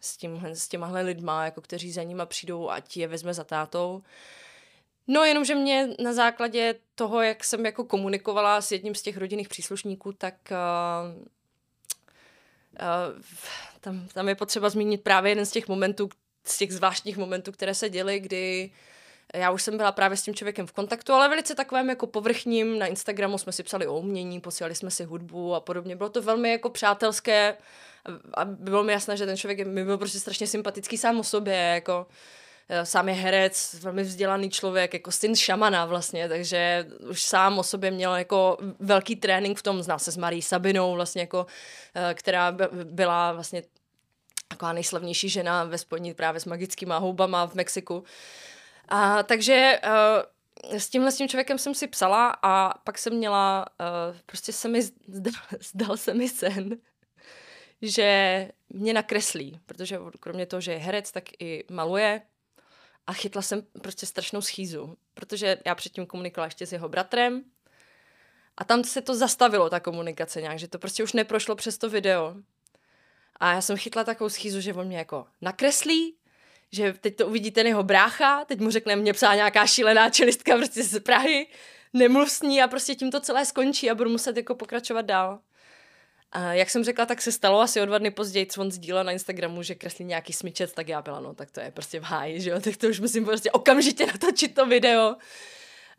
s, 0.00 0.16
tím, 0.16 0.40
s 0.44 0.68
těmahle 0.68 1.02
lidma, 1.02 1.44
jako 1.44 1.60
kteří 1.60 1.92
za 1.92 2.02
nima 2.02 2.26
přijdou 2.26 2.70
a 2.70 2.80
ti 2.80 3.00
je 3.00 3.08
vezme 3.08 3.34
za 3.34 3.44
tátou. 3.44 4.02
No 5.06 5.24
jenomže 5.24 5.54
mě 5.54 5.88
na 6.02 6.12
základě 6.12 6.74
toho, 6.94 7.22
jak 7.22 7.44
jsem 7.44 7.66
jako 7.66 7.84
komunikovala 7.84 8.60
s 8.60 8.72
jedním 8.72 8.94
z 8.94 9.02
těch 9.02 9.16
rodinných 9.16 9.48
příslušníků, 9.48 10.12
tak 10.12 10.34
Uh, 10.50 11.24
tam, 13.80 14.08
tam 14.14 14.28
je 14.28 14.34
potřeba 14.34 14.70
zmínit 14.70 15.02
právě 15.02 15.30
jeden 15.30 15.46
z 15.46 15.50
těch 15.50 15.68
momentů, 15.68 16.08
z 16.46 16.58
těch 16.58 16.72
zvláštních 16.72 17.16
momentů, 17.16 17.52
které 17.52 17.74
se 17.74 17.88
děly, 17.88 18.20
kdy 18.20 18.70
já 19.34 19.50
už 19.50 19.62
jsem 19.62 19.76
byla 19.76 19.92
právě 19.92 20.16
s 20.16 20.22
tím 20.22 20.34
člověkem 20.34 20.66
v 20.66 20.72
kontaktu, 20.72 21.12
ale 21.12 21.28
velice 21.28 21.54
takovém 21.54 21.88
jako 21.88 22.06
povrchním. 22.06 22.78
Na 22.78 22.86
Instagramu 22.86 23.38
jsme 23.38 23.52
si 23.52 23.62
psali 23.62 23.86
o 23.86 23.98
umění, 23.98 24.40
posílali 24.40 24.74
jsme 24.74 24.90
si 24.90 25.04
hudbu 25.04 25.54
a 25.54 25.60
podobně. 25.60 25.96
Bylo 25.96 26.08
to 26.08 26.22
velmi 26.22 26.50
jako 26.50 26.70
přátelské 26.70 27.56
a 28.34 28.44
bylo 28.44 28.84
mi 28.84 28.92
jasné, 28.92 29.16
že 29.16 29.26
ten 29.26 29.36
člověk 29.36 29.66
mi 29.66 29.84
byl 29.84 29.98
prostě 29.98 30.20
strašně 30.20 30.46
sympatický 30.46 30.98
sám 30.98 31.20
o 31.20 31.24
sobě, 31.24 31.54
jako 31.54 32.06
Eh, 32.06 32.08
sám 32.84 33.08
je 33.08 33.14
herec, 33.14 33.74
velmi 33.74 34.02
vzdělaný 34.02 34.50
člověk, 34.50 34.94
jako 34.94 35.12
syn 35.12 35.36
šamana 35.36 35.84
vlastně, 35.84 36.28
takže 36.28 36.86
už 37.10 37.22
sám 37.22 37.58
o 37.58 37.62
sobě 37.62 37.90
měl 37.90 38.14
jako 38.14 38.58
velký 38.78 39.16
trénink 39.16 39.58
v 39.58 39.62
tom, 39.62 39.82
zná 39.82 39.98
se 39.98 40.12
s 40.12 40.16
Marí 40.16 40.42
Sabinou 40.42 40.94
vlastně 40.94 41.20
jako, 41.20 41.46
eh, 41.94 42.14
která 42.14 42.56
byla 42.84 43.32
vlastně 43.32 43.62
taková 44.48 44.72
nejslavnější 44.72 45.28
žena 45.28 45.64
ve 45.64 45.78
spojení 45.78 46.14
právě 46.14 46.40
s 46.40 46.44
magickýma 46.44 46.98
houbama 46.98 47.46
v 47.46 47.54
Mexiku. 47.54 48.04
A, 48.88 49.22
takže 49.22 49.80
uh, 49.84 50.78
s 50.78 50.88
tímhle 50.88 51.12
s 51.12 51.16
tím 51.16 51.28
člověkem 51.28 51.58
jsem 51.58 51.74
si 51.74 51.86
psala 51.86 52.36
a 52.42 52.78
pak 52.78 52.98
jsem 52.98 53.14
měla, 53.14 53.66
prostě 54.26 54.52
se 54.52 54.68
mi 54.68 54.82
zdal, 54.82 55.32
zdal 55.60 55.96
se 55.96 56.14
mi 56.14 56.28
sen, 56.28 56.76
že 57.82 58.48
mě 58.68 58.94
nakreslí, 58.94 59.60
protože 59.66 59.98
kromě 60.20 60.46
toho, 60.46 60.60
že 60.60 60.72
je 60.72 60.78
herec, 60.78 61.12
tak 61.12 61.24
i 61.38 61.64
maluje 61.70 62.22
a 63.06 63.12
chytla 63.12 63.42
jsem 63.42 63.62
prostě 63.82 64.06
strašnou 64.06 64.40
schýzu, 64.40 64.96
protože 65.14 65.58
já 65.66 65.74
předtím 65.74 66.06
komunikovala 66.06 66.46
ještě 66.46 66.66
s 66.66 66.72
jeho 66.72 66.88
bratrem 66.88 67.44
a 68.56 68.64
tam 68.64 68.84
se 68.84 69.02
to 69.02 69.14
zastavilo, 69.14 69.70
ta 69.70 69.80
komunikace 69.80 70.40
nějak, 70.40 70.58
že 70.58 70.68
to 70.68 70.78
prostě 70.78 71.04
už 71.04 71.12
neprošlo 71.12 71.56
přes 71.56 71.78
to 71.78 71.90
video. 71.90 72.34
A 73.36 73.52
já 73.52 73.60
jsem 73.60 73.76
chytla 73.76 74.04
takovou 74.04 74.30
schýzu, 74.30 74.60
že 74.60 74.74
on 74.74 74.86
mě 74.86 74.98
jako 74.98 75.26
nakreslí, 75.40 76.16
že 76.72 76.92
teď 76.92 77.16
to 77.16 77.26
uvidí 77.26 77.50
ten 77.50 77.66
jeho 77.66 77.82
brácha, 77.82 78.44
teď 78.44 78.60
mu 78.60 78.70
řekne, 78.70 78.96
mě 78.96 79.12
psá 79.12 79.34
nějaká 79.34 79.66
šílená 79.66 80.10
čelistka 80.10 80.56
prostě 80.56 80.82
z 80.82 81.00
Prahy, 81.00 81.46
nemluv 81.92 82.30
s 82.30 82.42
ní 82.42 82.62
a 82.62 82.68
prostě 82.68 82.94
tím 82.94 83.10
to 83.10 83.20
celé 83.20 83.46
skončí 83.46 83.90
a 83.90 83.94
budu 83.94 84.10
muset 84.10 84.36
jako 84.36 84.54
pokračovat 84.54 85.02
dál. 85.02 85.40
A 86.34 86.52
jak 86.52 86.70
jsem 86.70 86.84
řekla, 86.84 87.06
tak 87.06 87.22
se 87.22 87.32
stalo 87.32 87.60
asi 87.60 87.80
o 87.80 87.86
dva 87.86 87.98
dny 87.98 88.10
později, 88.10 88.46
co 88.46 88.60
on 88.60 88.70
sdílel 88.70 89.04
na 89.04 89.12
Instagramu, 89.12 89.62
že 89.62 89.74
kreslí 89.74 90.04
nějaký 90.04 90.32
smyčec, 90.32 90.72
tak 90.72 90.88
já 90.88 91.02
byla, 91.02 91.20
no 91.20 91.34
tak 91.34 91.50
to 91.50 91.60
je 91.60 91.70
prostě 91.70 92.00
v 92.00 92.02
háji, 92.02 92.40
že 92.40 92.50
jo, 92.50 92.60
tak 92.64 92.76
to 92.76 92.86
už 92.86 93.00
musím 93.00 93.24
prostě 93.24 93.50
okamžitě 93.50 94.06
natočit 94.12 94.54
to 94.54 94.66
video. 94.66 95.16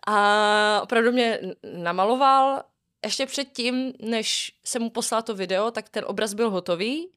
A 0.07 0.79
opravdu 0.83 1.11
mě 1.11 1.39
namaloval. 1.63 2.63
Ještě 3.05 3.25
předtím, 3.25 3.93
než 3.99 4.51
jsem 4.63 4.81
mu 4.81 4.89
poslala 4.89 5.21
to 5.21 5.35
video, 5.35 5.71
tak 5.71 5.89
ten 5.89 6.03
obraz 6.07 6.33
byl 6.33 6.49
hotový. 6.49 7.09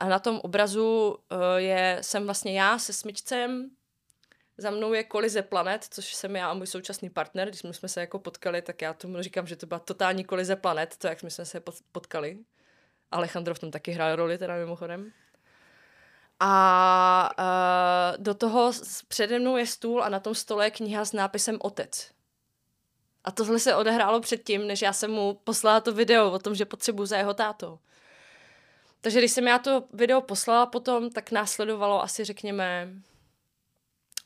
A 0.00 0.08
na 0.08 0.18
tom 0.18 0.40
obrazu 0.42 1.08
uh, 1.08 1.38
je, 1.56 1.98
jsem 2.00 2.24
vlastně 2.24 2.60
já 2.60 2.78
se 2.78 2.92
smyčcem, 2.92 3.70
za 4.58 4.70
mnou 4.70 4.92
je 4.92 5.04
Kolize 5.04 5.42
Planet, 5.42 5.86
což 5.90 6.14
jsem 6.14 6.36
já 6.36 6.50
a 6.50 6.54
můj 6.54 6.66
současný 6.66 7.10
partner. 7.10 7.48
Když 7.48 7.60
jsme 7.60 7.88
se 7.88 8.00
jako 8.00 8.18
potkali, 8.18 8.62
tak 8.62 8.82
já 8.82 8.92
tomu 8.92 9.22
říkám, 9.22 9.46
že 9.46 9.56
to 9.56 9.66
byla 9.66 9.78
totální 9.78 10.24
Kolize 10.24 10.56
Planet, 10.56 10.96
to 10.96 11.06
jak 11.06 11.20
jsme 11.20 11.30
se 11.30 11.62
potkali. 11.92 12.38
Alejandro 13.10 13.54
v 13.54 13.58
tom 13.58 13.70
taky 13.70 13.92
hrál 13.92 14.16
roli, 14.16 14.38
teda 14.38 14.56
mimochodem. 14.56 15.12
A 16.40 17.30
uh, 17.38 18.22
do 18.22 18.34
toho 18.34 18.72
přede 19.08 19.38
mnou 19.38 19.56
je 19.56 19.66
stůl 19.66 20.04
a 20.04 20.08
na 20.08 20.20
tom 20.20 20.34
stole 20.34 20.66
je 20.66 20.70
kniha 20.70 21.04
s 21.04 21.12
nápisem 21.12 21.58
Otec. 21.60 22.10
A 23.24 23.30
tohle 23.30 23.58
se 23.58 23.74
odehrálo 23.74 24.20
předtím, 24.20 24.66
než 24.66 24.82
já 24.82 24.92
jsem 24.92 25.10
mu 25.10 25.34
poslala 25.44 25.80
to 25.80 25.92
video 25.92 26.30
o 26.30 26.38
tom, 26.38 26.54
že 26.54 26.64
potřebuji 26.64 27.06
za 27.06 27.16
jeho 27.16 27.34
tátou. 27.34 27.78
Takže 29.00 29.18
když 29.18 29.32
jsem 29.32 29.46
já 29.46 29.58
to 29.58 29.84
video 29.92 30.20
poslala 30.20 30.66
potom, 30.66 31.10
tak 31.10 31.30
následovalo 31.30 32.02
asi 32.02 32.24
řekněme 32.24 32.88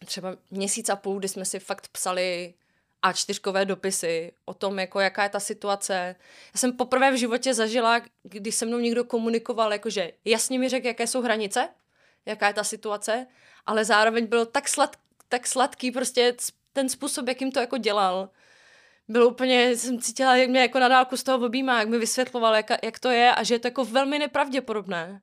třeba 0.05 0.37
měsíc 0.51 0.89
a 0.89 0.97
půl, 0.97 1.19
kdy 1.19 1.29
jsme 1.29 1.45
si 1.45 1.59
fakt 1.59 1.89
psali 1.89 2.55
a 3.03 3.13
čtyřkové 3.13 3.65
dopisy 3.65 4.33
o 4.45 4.55
tom, 4.55 4.79
jako 4.79 5.01
jaká 5.01 5.23
je 5.23 5.29
ta 5.29 5.41
situace. 5.41 6.17
Já 6.55 6.59
jsem 6.59 6.73
poprvé 6.73 7.11
v 7.11 7.19
životě 7.19 7.55
zažila, 7.55 8.01
když 8.23 8.55
se 8.55 8.67
mnou 8.67 8.79
někdo 8.79 9.05
komunikoval, 9.05 9.73
jakože 9.73 10.13
jasně 10.25 10.59
mi 10.59 10.69
řekl, 10.69 10.87
jaké 10.87 11.07
jsou 11.07 11.23
hranice, 11.23 11.69
jaká 12.27 12.47
je 12.47 12.55
ta 12.55 12.65
situace, 12.65 13.27
ale 13.67 13.85
zároveň 13.85 14.27
byl 14.27 14.47
tak, 14.47 14.69
slad, 14.69 14.97
tak 15.29 15.47
sladký 15.47 15.91
prostě 15.91 16.35
ten 16.73 16.89
způsob, 16.89 17.29
jakým 17.29 17.53
to 17.53 17.61
jako 17.61 17.77
dělal. 17.77 18.29
Bylo 19.09 19.29
úplně, 19.29 19.77
jsem 19.77 20.01
cítila, 20.01 20.37
jak 20.37 20.51
mě 20.51 20.61
jako 20.61 20.79
nadálku 20.79 21.17
z 21.17 21.23
toho 21.23 21.47
objímá, 21.47 21.79
jak 21.79 21.89
mi 21.89 21.99
vysvětloval, 21.99 22.55
jak, 22.55 22.71
jak 22.83 22.99
to 22.99 23.11
je 23.11 23.35
a 23.35 23.43
že 23.43 23.55
je 23.55 23.59
to 23.59 23.67
jako 23.67 23.85
velmi 23.85 24.19
nepravděpodobné. 24.19 25.21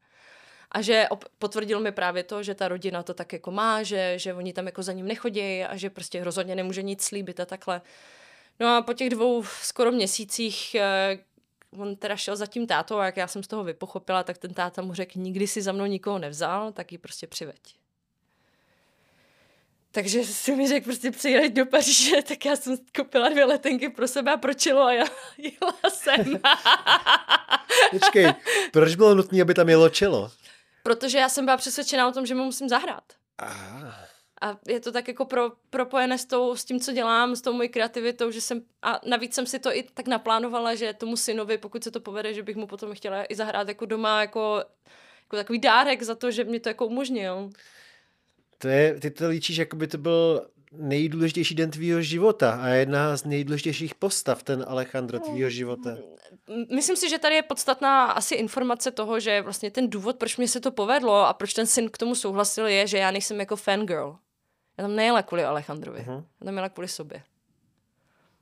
A 0.75 0.81
že 0.81 1.07
op- 1.09 1.25
potvrdil 1.39 1.79
mi 1.79 1.91
právě 1.91 2.23
to, 2.23 2.43
že 2.43 2.55
ta 2.55 2.67
rodina 2.67 3.03
to 3.03 3.13
tak 3.13 3.33
jako 3.33 3.51
má, 3.51 3.83
že, 3.83 4.13
že 4.19 4.33
oni 4.33 4.53
tam 4.53 4.65
jako 4.65 4.83
za 4.83 4.93
ním 4.93 5.07
nechodí 5.07 5.63
a 5.63 5.77
že 5.77 5.89
prostě 5.89 6.23
rozhodně 6.23 6.55
nemůže 6.55 6.81
nic 6.81 7.03
slíbit 7.03 7.39
a 7.39 7.45
takhle. 7.45 7.81
No 8.59 8.75
a 8.75 8.81
po 8.81 8.93
těch 8.93 9.09
dvou 9.09 9.43
skoro 9.43 9.91
měsících, 9.91 10.75
eh, 10.75 11.17
on 11.77 11.95
teda 11.95 12.15
šel 12.15 12.35
za 12.35 12.45
tím 12.45 12.67
tátou 12.67 12.97
a 12.97 13.05
jak 13.05 13.17
já 13.17 13.27
jsem 13.27 13.43
z 13.43 13.47
toho 13.47 13.63
vypochopila, 13.63 14.23
tak 14.23 14.37
ten 14.37 14.53
táta 14.53 14.81
mu 14.81 14.93
řekl, 14.93 15.19
nikdy 15.19 15.47
si 15.47 15.61
za 15.61 15.71
mnou 15.71 15.85
nikoho 15.85 16.19
nevzal, 16.19 16.71
tak 16.71 16.91
ji 16.91 16.97
prostě 16.97 17.27
přiveď. 17.27 17.59
Takže 19.91 20.23
si 20.23 20.55
mi 20.55 20.67
řekl 20.67 20.85
prostě 20.85 21.11
přijet 21.11 21.53
do 21.53 21.65
Paříže, 21.65 22.21
tak 22.27 22.45
já 22.45 22.55
jsem 22.55 22.77
koupila 22.95 23.29
dvě 23.29 23.45
letenky 23.45 23.89
pro 23.89 24.07
sebe 24.07 24.31
a 24.33 24.37
pro 24.37 24.53
čilo 24.53 24.83
a 24.83 24.93
já 24.93 25.05
jela 25.37 25.73
jsem. 25.89 26.41
Počkej, 27.91 28.33
proč 28.71 28.95
bylo 28.95 29.15
nutné, 29.15 29.41
aby 29.41 29.53
tam 29.53 29.69
jelo 29.69 29.89
čelo? 29.89 30.31
Protože 30.85 31.17
já 31.17 31.29
jsem 31.29 31.45
byla 31.45 31.57
přesvědčená 31.57 32.07
o 32.07 32.11
tom, 32.11 32.25
že 32.25 32.35
mu 32.35 32.43
musím 32.43 32.69
zahrát. 32.69 33.03
Aha. 33.37 33.95
A 34.41 34.57
je 34.67 34.79
to 34.79 34.91
tak 34.91 35.07
jako 35.07 35.25
pro, 35.25 35.51
propojené 35.69 36.17
s, 36.17 36.25
tou, 36.25 36.55
s 36.55 36.65
tím, 36.65 36.79
co 36.79 36.91
dělám, 36.91 37.35
s 37.35 37.41
tou 37.41 37.53
mojí 37.53 37.69
kreativitou, 37.69 38.31
že 38.31 38.41
jsem, 38.41 38.61
a 38.81 38.99
navíc 39.07 39.33
jsem 39.33 39.45
si 39.45 39.59
to 39.59 39.75
i 39.75 39.83
tak 39.93 40.07
naplánovala, 40.07 40.75
že 40.75 40.93
tomu 40.93 41.17
synovi, 41.17 41.57
pokud 41.57 41.83
se 41.83 41.91
to 41.91 41.99
povede, 41.99 42.33
že 42.33 42.43
bych 42.43 42.55
mu 42.55 42.67
potom 42.67 42.93
chtěla 42.93 43.25
i 43.29 43.35
zahrát 43.35 43.67
jako 43.67 43.85
doma, 43.85 44.21
jako, 44.21 44.63
jako 45.21 45.35
takový 45.35 45.59
dárek 45.59 46.03
za 46.03 46.15
to, 46.15 46.31
že 46.31 46.43
mi 46.43 46.59
to 46.59 46.69
jako 46.69 46.85
umožnil. 46.85 47.49
To 48.57 48.67
je, 48.67 48.99
ty 48.99 49.11
to 49.11 49.27
líčíš, 49.27 49.57
jako 49.57 49.75
by 49.75 49.87
to 49.87 49.97
byl 49.97 50.47
nejdůležitější 50.77 51.55
den 51.55 51.71
tvýho 51.71 52.01
života 52.01 52.59
a 52.61 52.67
jedna 52.67 53.17
z 53.17 53.25
nejdůležitějších 53.25 53.95
postav, 53.95 54.43
ten 54.43 54.65
Alejandro 54.67 55.19
tvýho 55.19 55.49
života. 55.49 55.97
Myslím 56.75 56.95
si, 56.95 57.09
že 57.09 57.19
tady 57.19 57.35
je 57.35 57.41
podstatná 57.41 58.05
asi 58.05 58.35
informace 58.35 58.91
toho, 58.91 59.19
že 59.19 59.41
vlastně 59.41 59.71
ten 59.71 59.89
důvod, 59.89 60.15
proč 60.17 60.37
mě 60.37 60.47
se 60.47 60.59
to 60.59 60.71
povedlo 60.71 61.27
a 61.27 61.33
proč 61.33 61.53
ten 61.53 61.67
syn 61.67 61.89
k 61.89 61.97
tomu 61.97 62.15
souhlasil, 62.15 62.67
je, 62.67 62.87
že 62.87 62.97
já 62.97 63.11
nejsem 63.11 63.39
jako 63.39 63.55
fangirl. 63.55 64.15
Já 64.77 64.83
tam 64.83 64.95
nejela 64.95 65.21
kvůli 65.21 65.43
Alejandrovi, 65.43 65.99
uh-huh. 65.99 66.23
já 66.41 66.45
tam 66.45 66.55
jela 66.55 66.69
kvůli 66.69 66.87
sobě. 66.87 67.23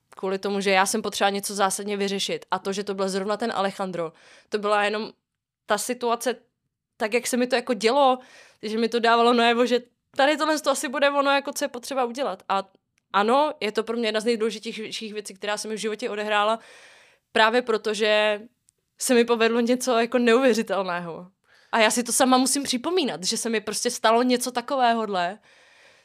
Kvůli 0.09 0.39
tomu, 0.39 0.61
že 0.61 0.71
já 0.71 0.85
jsem 0.85 1.01
potřeba 1.01 1.29
něco 1.29 1.55
zásadně 1.55 1.97
vyřešit. 1.97 2.45
A 2.51 2.59
to, 2.59 2.73
že 2.73 2.83
to 2.83 2.93
byl 2.93 3.09
zrovna 3.09 3.37
ten 3.37 3.51
Alejandro, 3.55 4.13
to 4.49 4.57
byla 4.57 4.83
jenom 4.83 5.11
ta 5.65 5.77
situace, 5.77 6.35
tak 6.97 7.13
jak 7.13 7.27
se 7.27 7.37
mi 7.37 7.47
to 7.47 7.55
jako 7.55 7.73
dělo, 7.73 8.19
že 8.61 8.77
mi 8.77 8.89
to 8.89 8.99
dávalo 8.99 9.33
najevo, 9.33 9.65
že 9.65 9.79
tady 10.17 10.37
tohle 10.37 10.59
to 10.59 10.71
asi 10.71 10.89
bude 10.89 11.09
ono, 11.09 11.31
jako 11.31 11.53
co 11.53 11.65
je 11.65 11.69
potřeba 11.69 12.05
udělat. 12.05 12.43
A 12.49 12.63
ano, 13.13 13.53
je 13.59 13.71
to 13.71 13.83
pro 13.83 13.97
mě 13.97 14.07
jedna 14.07 14.19
z 14.19 14.25
nejdůležitějších 14.25 15.13
věcí, 15.13 15.33
která 15.33 15.57
se 15.57 15.67
mi 15.67 15.75
v 15.75 15.79
životě 15.79 16.09
odehrála, 16.09 16.59
právě 17.31 17.61
protože 17.61 18.41
se 18.97 19.13
mi 19.13 19.25
povedlo 19.25 19.59
něco 19.59 19.99
jako 19.99 20.17
neuvěřitelného. 20.17 21.27
A 21.71 21.79
já 21.79 21.91
si 21.91 22.03
to 22.03 22.11
sama 22.11 22.37
musím 22.37 22.63
připomínat, 22.63 23.23
že 23.23 23.37
se 23.37 23.49
mi 23.49 23.61
prostě 23.61 23.91
stalo 23.91 24.23
něco 24.23 24.51
takovéhohle, 24.51 25.39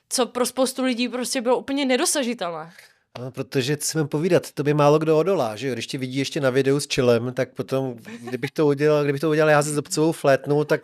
co 0.09 0.27
pro 0.27 0.47
spoustu 0.47 0.85
lidí 0.85 1.09
prostě 1.09 1.41
bylo 1.41 1.59
úplně 1.59 1.85
nedosažitelné. 1.85 2.73
No, 3.19 3.31
protože 3.31 3.77
co 3.77 3.99
mám 3.99 4.09
povídat, 4.09 4.53
to 4.53 4.63
by 4.63 4.75
málo 4.75 4.99
kdo 4.99 5.19
odolá, 5.19 5.57
že 5.57 5.69
jo? 5.69 5.73
Když 5.73 5.87
tě 5.87 5.99
vidí 5.99 6.19
ještě 6.19 6.41
na 6.41 6.51
videu 6.51 6.81
s 6.81 6.87
čilem, 6.87 7.33
tak 7.33 7.55
potom, 7.55 7.97
kdybych 8.21 8.51
to 8.51 8.67
udělal, 8.67 9.05
kdybych 9.05 9.21
to 9.21 9.31
udělal 9.31 9.51
já 9.51 9.63
se 9.63 9.71
zobcovou 9.71 10.13
flétnou, 10.13 10.65
tak 10.65 10.81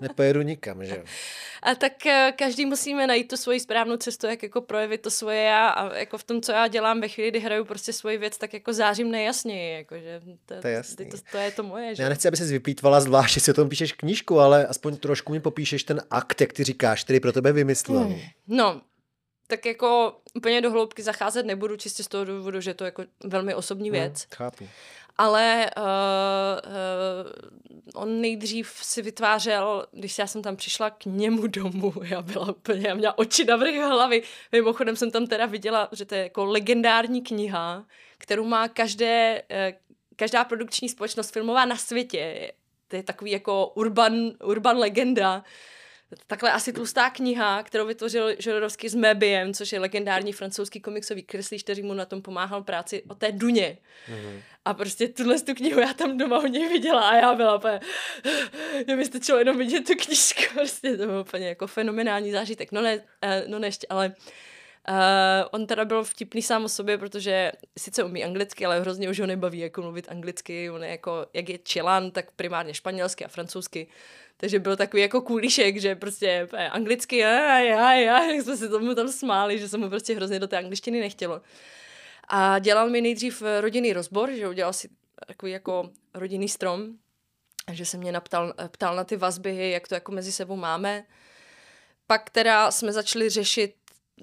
nepojedu 0.00 0.42
nikam, 0.42 0.84
že 0.84 0.96
jo? 0.96 1.02
A 1.62 1.74
tak 1.74 2.06
eh, 2.06 2.32
každý 2.38 2.66
musíme 2.66 3.06
najít 3.06 3.28
tu 3.28 3.36
svoji 3.36 3.60
správnou 3.60 3.96
cestu, 3.96 4.26
jak 4.26 4.42
jako 4.42 4.60
projevit 4.60 5.00
to 5.00 5.10
svoje 5.10 5.42
já 5.42 5.68
a 5.68 5.94
jako 5.94 6.18
v 6.18 6.24
tom, 6.24 6.42
co 6.42 6.52
já 6.52 6.68
dělám 6.68 7.00
ve 7.00 7.08
chvíli, 7.08 7.30
kdy 7.30 7.40
hraju 7.40 7.64
prostě 7.64 7.92
svoji 7.92 8.18
věc, 8.18 8.38
tak 8.38 8.54
jako 8.54 8.72
zářím 8.72 9.10
nejasněji, 9.10 9.76
jakože 9.76 10.20
to, 10.46 10.54
to, 10.60 10.68
je 10.68 10.82
to, 10.82 11.16
to, 11.32 11.38
je 11.38 11.50
to 11.50 11.62
moje. 11.62 11.94
Že? 11.94 12.02
Já 12.02 12.08
nechci, 12.08 12.28
aby 12.28 12.36
se 12.36 12.44
vyplýtvala 12.44 13.00
zvlášť, 13.00 13.34
že 13.34 13.40
si 13.40 13.50
o 13.50 13.54
tom 13.54 13.68
píšeš 13.68 13.92
knížku, 13.92 14.40
ale 14.40 14.66
aspoň 14.66 14.96
trošku 14.96 15.32
mi 15.32 15.40
popíšeš 15.40 15.84
ten 15.84 16.00
akt, 16.10 16.40
jak 16.40 16.52
ty 16.52 16.64
říkáš, 16.64 17.04
který 17.04 17.20
pro 17.20 17.32
tebe 17.32 17.52
vymyslel. 17.52 18.04
Hmm. 18.04 18.20
No, 18.48 18.80
tak 19.46 19.66
jako 19.66 20.16
úplně 20.34 20.60
do 20.60 20.70
hloubky 20.70 21.02
zacházet 21.02 21.46
nebudu, 21.46 21.76
čistě 21.76 22.02
z 22.02 22.08
toho 22.08 22.24
důvodu, 22.24 22.60
že 22.60 22.74
to 22.74 22.84
je 22.84 22.86
jako 22.86 23.04
velmi 23.24 23.54
osobní 23.54 23.90
hmm, 23.90 23.98
věc. 23.98 24.20
Hmm, 24.20 24.36
chápu. 24.36 24.68
Ale 25.18 25.70
uh, 25.76 25.82
uh, 25.84 28.02
on 28.02 28.20
nejdřív 28.20 28.72
si 28.82 29.02
vytvářel, 29.02 29.86
když 29.92 30.18
já 30.18 30.26
jsem 30.26 30.42
tam 30.42 30.56
přišla 30.56 30.90
k 30.90 31.04
němu 31.04 31.46
domů, 31.46 31.92
já 32.02 32.22
byla 32.22 32.50
úplně, 32.50 32.88
já 32.88 32.94
měla 32.94 33.18
oči 33.18 33.44
na 33.44 33.56
vrch 33.56 33.74
hlavy. 33.74 34.22
Mimochodem 34.52 34.96
jsem 34.96 35.10
tam 35.10 35.26
teda 35.26 35.46
viděla, 35.46 35.88
že 35.92 36.04
to 36.04 36.14
je 36.14 36.22
jako 36.22 36.44
legendární 36.44 37.22
kniha, 37.22 37.84
kterou 38.18 38.44
má 38.44 38.68
každé, 38.68 39.42
uh, 39.50 39.78
každá 40.16 40.44
produkční 40.44 40.88
společnost 40.88 41.30
filmová 41.30 41.64
na 41.64 41.76
světě. 41.76 42.52
To 42.88 42.96
je 42.96 43.02
takový 43.02 43.30
jako 43.30 43.66
urban, 43.66 44.14
urban 44.44 44.78
legenda 44.78 45.44
takhle 46.26 46.52
asi 46.52 46.72
tlustá 46.72 47.10
kniha, 47.10 47.62
kterou 47.62 47.86
vytvořil 47.86 48.36
Žodorovský 48.38 48.88
s 48.88 48.94
Mebiem, 48.94 49.54
což 49.54 49.72
je 49.72 49.80
legendární 49.80 50.32
francouzský 50.32 50.80
komiksový 50.80 51.22
kreslíř, 51.22 51.62
který 51.62 51.82
mu 51.82 51.94
na 51.94 52.04
tom 52.04 52.22
pomáhal 52.22 52.62
práci 52.62 53.02
o 53.08 53.14
té 53.14 53.32
Duně. 53.32 53.78
Mm-hmm. 54.08 54.40
A 54.64 54.74
prostě 54.74 55.08
tuhle 55.08 55.40
tu 55.40 55.54
knihu 55.54 55.80
já 55.80 55.94
tam 55.94 56.18
doma 56.18 56.38
u 56.38 56.46
něj 56.46 56.68
viděla 56.68 57.08
a 57.08 57.16
já 57.16 57.34
byla 57.34 57.56
úplně, 57.56 57.80
mě 58.86 58.96
by 58.96 59.04
stačilo 59.04 59.38
jenom 59.38 59.58
vidět 59.58 59.86
tu 59.86 59.94
knižku, 59.94 60.42
prostě 60.54 60.96
to 60.96 61.06
bylo 61.06 61.20
úplně 61.20 61.48
jako 61.48 61.66
fenomenální 61.66 62.32
zážitek. 62.32 62.72
No 62.72 62.82
ne, 62.82 63.04
eh, 63.22 63.44
no 63.46 63.58
ne 63.58 63.68
ještě, 63.68 63.86
ale 63.90 64.14
Uh, 64.88 65.48
on 65.50 65.66
teda 65.66 65.84
byl 65.84 66.04
vtipný 66.04 66.42
sám 66.42 66.64
o 66.64 66.68
sobě, 66.68 66.98
protože 66.98 67.52
sice 67.78 68.04
umí 68.04 68.24
anglicky, 68.24 68.66
ale 68.66 68.80
hrozně 68.80 69.10
už 69.10 69.20
ho 69.20 69.26
nebaví 69.26 69.58
jako 69.58 69.82
mluvit 69.82 70.08
anglicky. 70.08 70.70
On 70.70 70.84
je 70.84 70.90
jako, 70.90 71.26
jak 71.32 71.48
je 71.48 71.58
čilan, 71.58 72.10
tak 72.10 72.30
primárně 72.30 72.74
španělsky 72.74 73.24
a 73.24 73.28
francouzsky. 73.28 73.86
Takže 74.36 74.58
byl 74.58 74.76
takový 74.76 75.02
jako 75.02 75.20
kůlišek, 75.20 75.80
že 75.80 75.94
prostě 75.94 76.48
anglicky, 76.70 77.24
a 77.24 77.58
já, 77.58 77.92
já, 77.94 78.24
jak 78.24 78.42
jsme 78.42 78.56
se 78.56 78.68
tomu 78.68 78.94
tam 78.94 79.08
smáli, 79.08 79.58
že 79.58 79.68
se 79.68 79.78
mu 79.78 79.88
prostě 79.88 80.14
hrozně 80.14 80.38
do 80.38 80.48
té 80.48 80.58
angličtiny 80.58 81.00
nechtělo. 81.00 81.42
A 82.28 82.58
dělal 82.58 82.90
mi 82.90 83.00
nejdřív 83.00 83.42
rodinný 83.60 83.92
rozbor, 83.92 84.30
že 84.32 84.48
udělal 84.48 84.72
si 84.72 84.88
takový 85.26 85.52
jako 85.52 85.90
rodinný 86.14 86.48
strom, 86.48 86.88
že 87.72 87.84
se 87.84 87.96
mě 87.96 88.12
naptal, 88.12 88.54
ptal 88.68 88.96
na 88.96 89.04
ty 89.04 89.16
vazby, 89.16 89.70
jak 89.70 89.88
to 89.88 89.94
jako 89.94 90.12
mezi 90.12 90.32
sebou 90.32 90.56
máme. 90.56 91.04
Pak 92.06 92.30
teda 92.30 92.70
jsme 92.70 92.92
začali 92.92 93.28
řešit 93.30 93.74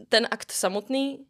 ten 0.09 0.27
akt 0.31 0.51
samotný, 0.51 1.25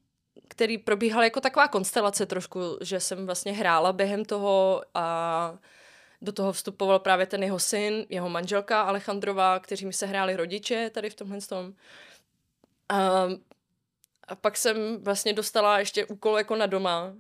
který 0.48 0.78
probíhal 0.78 1.24
jako 1.24 1.42
taková 1.42 1.68
konstelace 1.68 2.26
trošku, 2.26 2.60
že 2.82 3.00
jsem 3.00 3.26
vlastně 3.26 3.52
hrála 3.52 3.94
během 3.94 4.26
toho 4.26 4.84
a 4.94 5.58
do 6.24 6.32
toho 6.32 6.54
vstupoval 6.54 7.00
právě 7.00 7.26
ten 7.26 7.44
jeho 7.44 7.60
syn, 7.60 8.06
jeho 8.10 8.30
manželka 8.30 8.82
Alejandrová, 8.82 9.60
kteří 9.60 9.86
mi 9.86 9.94
se 9.94 10.06
hráli 10.06 10.36
rodiče 10.36 10.90
tady 10.90 11.10
v 11.10 11.16
tomhle 11.16 11.42
tom. 11.42 11.74
A, 12.90 13.28
a 14.28 14.36
pak 14.36 14.58
jsem 14.58 15.04
vlastně 15.04 15.34
dostala 15.34 15.80
ještě 15.80 16.06
úkol 16.06 16.38
jako 16.38 16.56
na 16.56 16.66
doma 16.66 17.14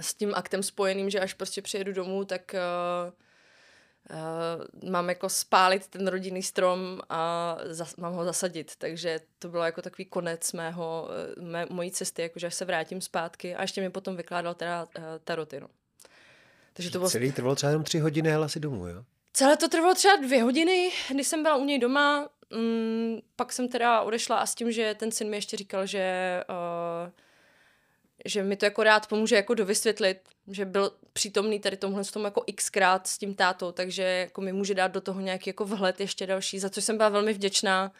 s 0.00 0.14
tím 0.14 0.34
aktem 0.34 0.62
spojeným, 0.62 1.10
že 1.10 1.20
až 1.20 1.34
prostě 1.34 1.62
přijedu 1.62 1.92
domů, 1.92 2.24
tak 2.24 2.54
uh, 2.54 3.12
uh, 4.82 4.90
mám 4.90 5.08
jako 5.08 5.28
spálit 5.28 5.88
ten 5.88 6.08
rodinný 6.08 6.42
strom 6.42 7.00
a 7.08 7.56
zas, 7.64 7.96
mám 7.96 8.14
ho 8.14 8.24
zasadit. 8.24 8.76
Takže 8.76 9.20
to 9.38 9.48
bylo 9.48 9.64
jako 9.64 9.82
takový 9.82 10.04
konec 10.04 10.52
mého, 10.52 11.08
mé, 11.40 11.66
mojí 11.70 11.90
cesty, 11.90 12.22
jakože 12.22 12.46
až 12.46 12.54
se 12.54 12.64
vrátím 12.64 13.00
zpátky 13.00 13.54
a 13.54 13.62
ještě 13.62 13.80
mi 13.80 13.90
potom 13.90 14.16
vykládal 14.16 14.54
teda 14.54 14.84
uh, 14.98 15.04
taroty. 15.24 15.60
No. 15.60 15.68
Takže 16.74 16.90
to 16.90 16.98
bylo... 16.98 17.10
Celý 17.10 17.32
trvalo 17.32 17.54
třeba 17.54 17.70
jenom 17.70 17.84
tři 17.84 17.98
hodiny, 17.98 18.34
ale 18.34 18.44
asi 18.44 18.60
domů, 18.60 18.86
jo? 18.88 19.04
Celé 19.32 19.56
to 19.56 19.68
trvalo 19.68 19.94
třeba 19.94 20.16
dvě 20.16 20.42
hodiny, 20.42 20.92
když 21.10 21.26
jsem 21.26 21.42
byla 21.42 21.56
u 21.56 21.64
něj 21.64 21.78
doma. 21.78 22.28
Mm, 22.50 23.18
pak 23.36 23.52
jsem 23.52 23.68
teda 23.68 24.00
odešla 24.00 24.36
a 24.36 24.46
s 24.46 24.54
tím, 24.54 24.72
že 24.72 24.94
ten 24.94 25.12
syn 25.12 25.30
mi 25.30 25.36
ještě 25.36 25.56
říkal, 25.56 25.86
že, 25.86 26.40
uh, 26.48 27.10
že 28.24 28.42
mi 28.42 28.56
to 28.56 28.64
jako 28.64 28.82
rád 28.82 29.06
pomůže 29.06 29.36
jako 29.36 29.54
dovysvětlit, 29.54 30.18
že 30.48 30.64
byl 30.64 30.92
přítomný 31.12 31.60
tady 31.60 31.76
tomhle 31.76 32.04
s 32.04 32.10
tomu 32.10 32.24
jako 32.24 32.44
xkrát 32.54 33.06
s 33.06 33.18
tím 33.18 33.34
tátou, 33.34 33.72
takže 33.72 34.02
jako 34.02 34.40
mi 34.40 34.52
může 34.52 34.74
dát 34.74 34.88
do 34.88 35.00
toho 35.00 35.20
nějaký 35.20 35.50
jako 35.50 35.64
vhled 35.64 36.00
ještě 36.00 36.26
další, 36.26 36.58
za 36.58 36.70
což 36.70 36.84
jsem 36.84 36.96
byla 36.96 37.08
velmi 37.08 37.32
vděčná, 37.32 37.92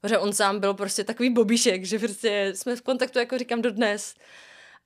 protože 0.00 0.18
on 0.18 0.32
sám 0.32 0.60
byl 0.60 0.74
prostě 0.74 1.04
takový 1.04 1.30
bobíšek, 1.30 1.84
že 1.84 1.98
prostě 1.98 2.52
jsme 2.56 2.76
v 2.76 2.82
kontaktu, 2.82 3.18
jako 3.18 3.38
říkám, 3.38 3.62
dodnes. 3.62 4.14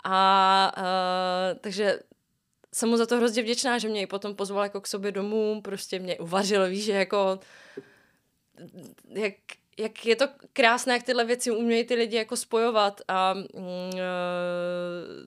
A 0.05 0.73
uh, 0.77 1.59
takže 1.59 1.99
jsem 2.77 2.89
mu 2.89 2.97
za 2.97 3.07
to 3.07 3.17
hrozně 3.17 3.43
vděčná, 3.43 3.79
že 3.79 3.89
mě 3.89 4.01
i 4.01 4.07
potom 4.07 4.35
pozval 4.35 4.63
jako 4.63 4.81
k 4.81 4.87
sobě 4.87 5.13
domů, 5.13 5.61
prostě 5.63 5.99
mě 5.99 6.19
uvařil, 6.19 6.69
víš, 6.69 6.85
že 6.85 6.93
jako 6.93 7.41
jak, 9.09 9.35
jak 9.79 10.07
je 10.07 10.17
to 10.17 10.29
krásné, 10.53 10.93
jak 10.93 11.03
tyhle 11.03 11.25
věci 11.25 11.51
umějí 11.51 11.85
ty 11.85 11.95
lidi 11.95 12.17
jako 12.17 12.37
spojovat 12.37 13.01
a 13.09 13.35
mm, 13.35 13.45
e, 13.95 14.01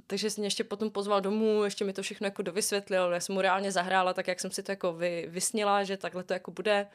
takže 0.07 0.29
jsem 0.29 0.41
mě 0.41 0.47
ještě 0.47 0.63
potom 0.63 0.91
pozval 0.91 1.21
domů, 1.21 1.63
ještě 1.63 1.85
mi 1.85 1.93
to 1.93 2.01
všechno 2.01 2.27
jako 2.27 2.41
dovysvětlil, 2.41 3.11
já 3.11 3.19
jsem 3.19 3.35
mu 3.35 3.41
reálně 3.41 3.71
zahrála 3.71 4.13
tak, 4.13 4.27
jak 4.27 4.39
jsem 4.39 4.51
si 4.51 4.63
to 4.63 4.71
jako 4.71 4.93
vy, 4.93 5.25
vysnila, 5.29 5.83
že 5.83 5.97
takhle 5.97 6.23
to 6.23 6.33
jako 6.33 6.51
bude. 6.51 6.87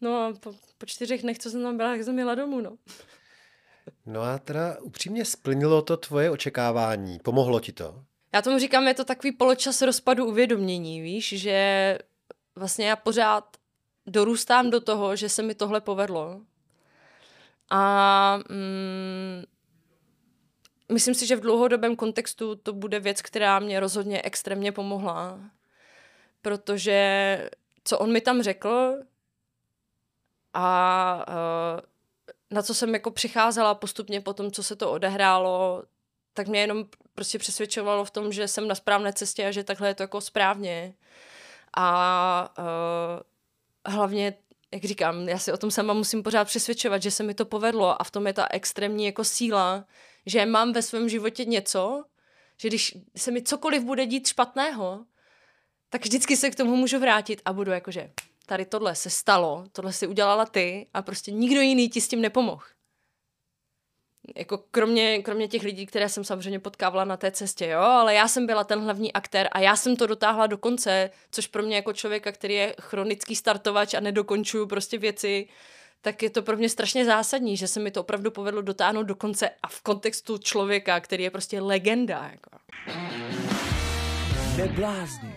No 0.00 0.26
a 0.26 0.32
po, 0.40 0.52
po 0.78 0.86
čtyřech 0.86 1.22
dnech, 1.22 1.38
co 1.38 1.50
jsem 1.50 1.62
tam 1.62 1.76
byla, 1.76 1.90
tak 1.90 2.04
jsem 2.04 2.18
jela 2.18 2.34
domů, 2.34 2.60
no. 2.60 2.76
No 4.06 4.22
a 4.22 4.38
teda 4.38 4.76
upřímně 4.80 5.24
splnilo 5.24 5.82
to 5.82 5.96
tvoje 5.96 6.30
očekávání? 6.30 7.18
Pomohlo 7.18 7.60
ti 7.60 7.72
to? 7.72 8.04
Já 8.34 8.42
tomu 8.42 8.58
říkám, 8.58 8.88
je 8.88 8.94
to 8.94 9.04
takový 9.04 9.32
poločas 9.32 9.82
rozpadu 9.82 10.26
uvědomění, 10.26 11.00
víš, 11.00 11.34
že 11.36 11.98
vlastně 12.56 12.88
já 12.88 12.96
pořád 12.96 13.56
dorůstám 14.06 14.70
do 14.70 14.80
toho, 14.80 15.16
že 15.16 15.28
se 15.28 15.42
mi 15.42 15.54
tohle 15.54 15.80
povedlo. 15.80 16.40
A 17.70 18.36
mm, 18.48 19.44
myslím 20.92 21.14
si, 21.14 21.26
že 21.26 21.36
v 21.36 21.40
dlouhodobém 21.40 21.96
kontextu 21.96 22.54
to 22.54 22.72
bude 22.72 23.00
věc, 23.00 23.22
která 23.22 23.58
mě 23.58 23.80
rozhodně 23.80 24.22
extrémně 24.22 24.72
pomohla. 24.72 25.40
Protože 26.42 27.50
co 27.84 27.98
on 27.98 28.12
mi 28.12 28.20
tam 28.20 28.42
řekl 28.42 28.96
a 30.54 31.24
uh, 31.28 31.80
na 32.50 32.62
co 32.62 32.74
jsem 32.74 32.94
jako 32.94 33.10
přicházela 33.10 33.74
postupně 33.74 34.20
po 34.20 34.34
tom, 34.34 34.50
co 34.50 34.62
se 34.62 34.76
to 34.76 34.90
odehrálo, 34.90 35.82
tak 36.34 36.48
mě 36.48 36.60
jenom 36.60 36.84
prostě 37.14 37.38
přesvědčovalo 37.38 38.04
v 38.04 38.10
tom, 38.10 38.32
že 38.32 38.48
jsem 38.48 38.68
na 38.68 38.74
správné 38.74 39.12
cestě 39.12 39.46
a 39.46 39.50
že 39.50 39.64
takhle 39.64 39.88
je 39.88 39.94
to 39.94 40.02
jako 40.02 40.20
správně. 40.20 40.94
A 41.76 42.54
uh, 42.58 43.94
hlavně, 43.94 44.34
jak 44.72 44.84
říkám, 44.84 45.28
já 45.28 45.38
si 45.38 45.52
o 45.52 45.56
tom 45.56 45.70
sama 45.70 45.92
musím 45.92 46.22
pořád 46.22 46.44
přesvědčovat, 46.44 47.02
že 47.02 47.10
se 47.10 47.22
mi 47.22 47.34
to 47.34 47.44
povedlo 47.44 48.00
a 48.00 48.04
v 48.04 48.10
tom 48.10 48.26
je 48.26 48.32
ta 48.32 48.46
extrémní 48.50 49.04
jako 49.04 49.24
síla, 49.24 49.84
že 50.26 50.46
mám 50.46 50.72
ve 50.72 50.82
svém 50.82 51.08
životě 51.08 51.44
něco, 51.44 52.04
že 52.56 52.68
když 52.68 52.96
se 53.16 53.30
mi 53.30 53.42
cokoliv 53.42 53.82
bude 53.82 54.06
dít 54.06 54.26
špatného, 54.26 55.04
tak 55.90 56.02
vždycky 56.02 56.36
se 56.36 56.50
k 56.50 56.56
tomu 56.56 56.76
můžu 56.76 56.98
vrátit 56.98 57.42
a 57.44 57.52
budu 57.52 57.70
jakože 57.70 58.10
tady 58.46 58.64
tohle 58.64 58.94
se 58.94 59.10
stalo, 59.10 59.64
tohle 59.72 59.92
si 59.92 60.06
udělala 60.06 60.46
ty 60.46 60.86
a 60.94 61.02
prostě 61.02 61.30
nikdo 61.30 61.60
jiný 61.60 61.88
ti 61.88 62.00
s 62.00 62.08
tím 62.08 62.20
nepomohl. 62.20 62.62
Jako 64.36 64.58
kromě, 64.70 65.22
kromě 65.22 65.48
těch 65.48 65.62
lidí, 65.62 65.86
které 65.86 66.08
jsem 66.08 66.24
samozřejmě 66.24 66.58
potkávala 66.58 67.04
na 67.04 67.16
té 67.16 67.30
cestě, 67.30 67.66
jo, 67.66 67.80
ale 67.80 68.14
já 68.14 68.28
jsem 68.28 68.46
byla 68.46 68.64
ten 68.64 68.80
hlavní 68.80 69.12
aktér 69.12 69.48
a 69.52 69.60
já 69.60 69.76
jsem 69.76 69.96
to 69.96 70.06
dotáhla 70.06 70.46
do 70.46 70.58
konce, 70.58 71.10
což 71.30 71.46
pro 71.46 71.62
mě 71.62 71.76
jako 71.76 71.92
člověka, 71.92 72.32
který 72.32 72.54
je 72.54 72.74
chronický 72.80 73.36
startovač 73.36 73.94
a 73.94 74.00
nedokončuju 74.00 74.66
prostě 74.66 74.98
věci, 74.98 75.48
tak 76.02 76.22
je 76.22 76.30
to 76.30 76.42
pro 76.42 76.56
mě 76.56 76.68
strašně 76.68 77.04
zásadní, 77.04 77.56
že 77.56 77.68
se 77.68 77.80
mi 77.80 77.90
to 77.90 78.00
opravdu 78.00 78.30
povedlo 78.30 78.62
dotáhnout 78.62 79.02
do 79.02 79.14
konce 79.14 79.50
a 79.62 79.68
v 79.68 79.82
kontextu 79.82 80.38
člověka, 80.38 81.00
který 81.00 81.24
je 81.24 81.30
prostě 81.30 81.60
legenda. 81.60 82.30
Jako. 82.32 82.50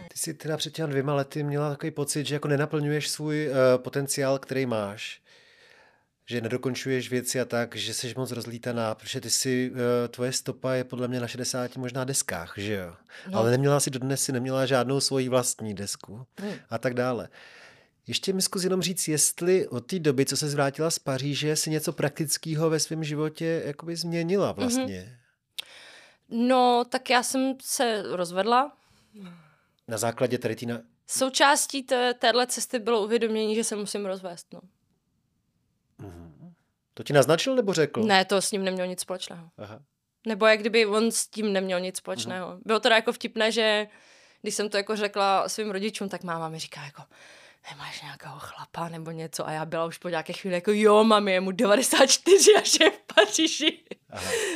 Ty 0.08 0.18
jsi 0.18 0.34
teda 0.34 0.58
před 0.58 0.74
těmi 0.74 0.90
dvěma 0.90 1.14
lety 1.14 1.44
měla 1.44 1.70
takový 1.70 1.92
pocit, 1.92 2.26
že 2.26 2.36
jako 2.36 2.48
nenaplňuješ 2.48 3.10
svůj 3.10 3.48
uh, 3.48 3.56
potenciál, 3.84 4.40
který 4.40 4.66
máš 4.66 5.22
že 6.26 6.42
nedokončuješ 6.42 7.10
věci 7.10 7.40
a 7.42 7.46
tak, 7.46 7.76
že 7.76 7.94
jsi 7.94 8.14
moc 8.18 8.32
rozlítaná, 8.32 8.96
protože 8.96 9.22
ty 9.22 9.30
si, 9.30 9.72
uh, 9.72 9.78
tvoje 10.08 10.32
stopa 10.32 10.74
je 10.74 10.84
podle 10.84 11.08
mě 11.08 11.20
na 11.20 11.28
60 11.28 11.78
možná 11.78 12.04
deskách, 12.04 12.54
že 12.58 12.74
jo? 12.74 12.94
No. 13.30 13.40
Ale 13.40 13.52
neměla 13.52 13.80
si 13.80 13.90
dodnes 13.90 14.24
si 14.24 14.32
neměla 14.32 14.66
žádnou 14.66 15.00
svoji 15.00 15.30
vlastní 15.30 15.74
desku 15.74 16.26
hmm. 16.40 16.54
a 16.70 16.78
tak 16.78 16.94
dále. 16.94 17.30
Ještě 18.08 18.34
mi 18.34 18.42
zkus 18.42 18.64
jenom 18.64 18.82
říct, 18.82 19.08
jestli 19.08 19.68
od 19.68 19.86
té 19.86 20.00
doby, 20.00 20.26
co 20.26 20.38
se 20.38 20.50
zvrátila 20.50 20.92
z 20.92 21.00
Paříže, 21.00 21.56
si 21.56 21.70
něco 21.70 21.94
praktického 21.94 22.70
ve 22.70 22.80
svém 22.80 23.04
životě 23.04 23.64
jakoby 23.66 23.96
změnila 23.96 24.52
vlastně. 24.52 24.86
Mm-hmm. 24.86 26.48
No, 26.48 26.84
tak 26.90 27.10
já 27.10 27.24
jsem 27.24 27.56
se 27.62 28.04
rozvedla. 28.16 28.78
Na 29.88 29.98
základě 29.98 30.38
tady 30.38 30.56
tý 30.56 30.66
na... 30.66 30.82
Součástí 31.08 31.84
té, 31.84 32.14
téhle 32.14 32.48
cesty 32.48 32.80
bylo 32.80 33.04
uvědomění, 33.04 33.56
že 33.56 33.64
se 33.64 33.76
musím 33.76 34.06
rozvést, 34.06 34.54
no. 34.54 34.62
To 36.98 37.04
ti 37.04 37.14
naznačil 37.14 37.56
nebo 37.56 37.74
řekl? 37.74 38.04
Ne, 38.04 38.26
to 38.26 38.42
s 38.42 38.52
ním 38.52 38.64
nemělo 38.64 38.90
nic 38.90 39.00
společného. 39.00 39.50
Aha. 39.58 39.80
Nebo 40.28 40.46
jak 40.46 40.60
kdyby 40.60 40.86
on 40.86 41.12
s 41.12 41.28
tím 41.28 41.54
neměl 41.54 41.80
nic 41.80 41.98
společného. 41.98 42.48
Mm-hmm. 42.48 42.62
Bylo 42.66 42.80
teda 42.80 42.96
jako 42.96 43.14
vtipné, 43.14 43.52
že 43.52 43.88
když 44.42 44.56
jsem 44.56 44.70
to 44.70 44.78
jako 44.78 44.96
řekla 44.96 45.50
svým 45.50 45.72
rodičům, 45.72 46.10
tak 46.10 46.24
máma 46.24 46.50
mi 46.50 46.60
říká 46.60 46.84
jako, 46.84 47.04
nemáš 47.72 48.02
nějakého 48.02 48.40
chlapa 48.40 48.90
nebo 48.90 49.12
něco 49.12 49.48
a 49.48 49.52
já 49.52 49.66
byla 49.66 49.86
už 49.86 49.98
po 49.98 50.10
nějaké 50.10 50.34
chvíli 50.34 50.56
jako 50.56 50.72
jo, 50.74 51.04
mami, 51.04 51.32
je 51.32 51.42
mu 51.42 51.52
94 51.52 52.52
a 52.56 52.84
je 52.84 52.92
v 52.92 53.00
Paříži. 53.16 53.84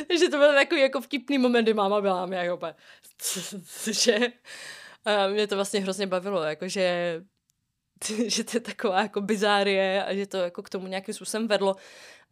Takže 0.08 0.28
to 0.30 0.38
byl 0.38 0.54
takový 0.54 0.80
jako 0.80 1.00
vtipný 1.00 1.38
moment, 1.38 1.64
kdy 1.64 1.74
máma 1.74 2.00
byla 2.00 2.26
mě 2.26 2.36
jako 2.36 2.60
že 3.90 4.18
a 5.04 5.26
mě 5.26 5.46
to 5.46 5.54
vlastně 5.54 5.80
hrozně 5.80 6.06
bavilo, 6.06 6.42
jakože 6.42 7.20
že 8.26 8.44
to 8.44 8.56
je 8.56 8.60
taková 8.60 9.02
jako 9.02 9.20
bizárie 9.20 10.04
a 10.04 10.14
že 10.14 10.26
to 10.26 10.36
jako 10.36 10.62
k 10.62 10.70
tomu 10.70 10.86
nějakým 10.86 11.14
způsobem 11.14 11.48
vedlo. 11.48 11.76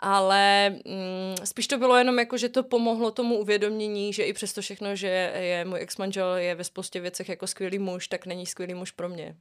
Ale 0.00 0.70
mm, 0.70 1.46
spíš 1.46 1.66
to 1.66 1.78
bylo 1.78 1.96
jenom 1.96 2.18
jako, 2.18 2.36
že 2.36 2.48
to 2.48 2.62
pomohlo 2.62 3.10
tomu 3.10 3.38
uvědomění, 3.38 4.12
že 4.12 4.24
i 4.24 4.32
přesto 4.32 4.60
všechno, 4.60 4.96
že 4.96 5.08
je 5.34 5.64
můj 5.64 5.80
ex-manžel 5.80 6.34
je 6.34 6.54
ve 6.54 6.64
spoustě 6.64 7.00
věcech 7.00 7.28
jako 7.28 7.46
skvělý 7.46 7.78
muž, 7.78 8.08
tak 8.08 8.26
není 8.26 8.46
skvělý 8.46 8.74
muž 8.74 8.90
pro 8.90 9.08
mě 9.08 9.36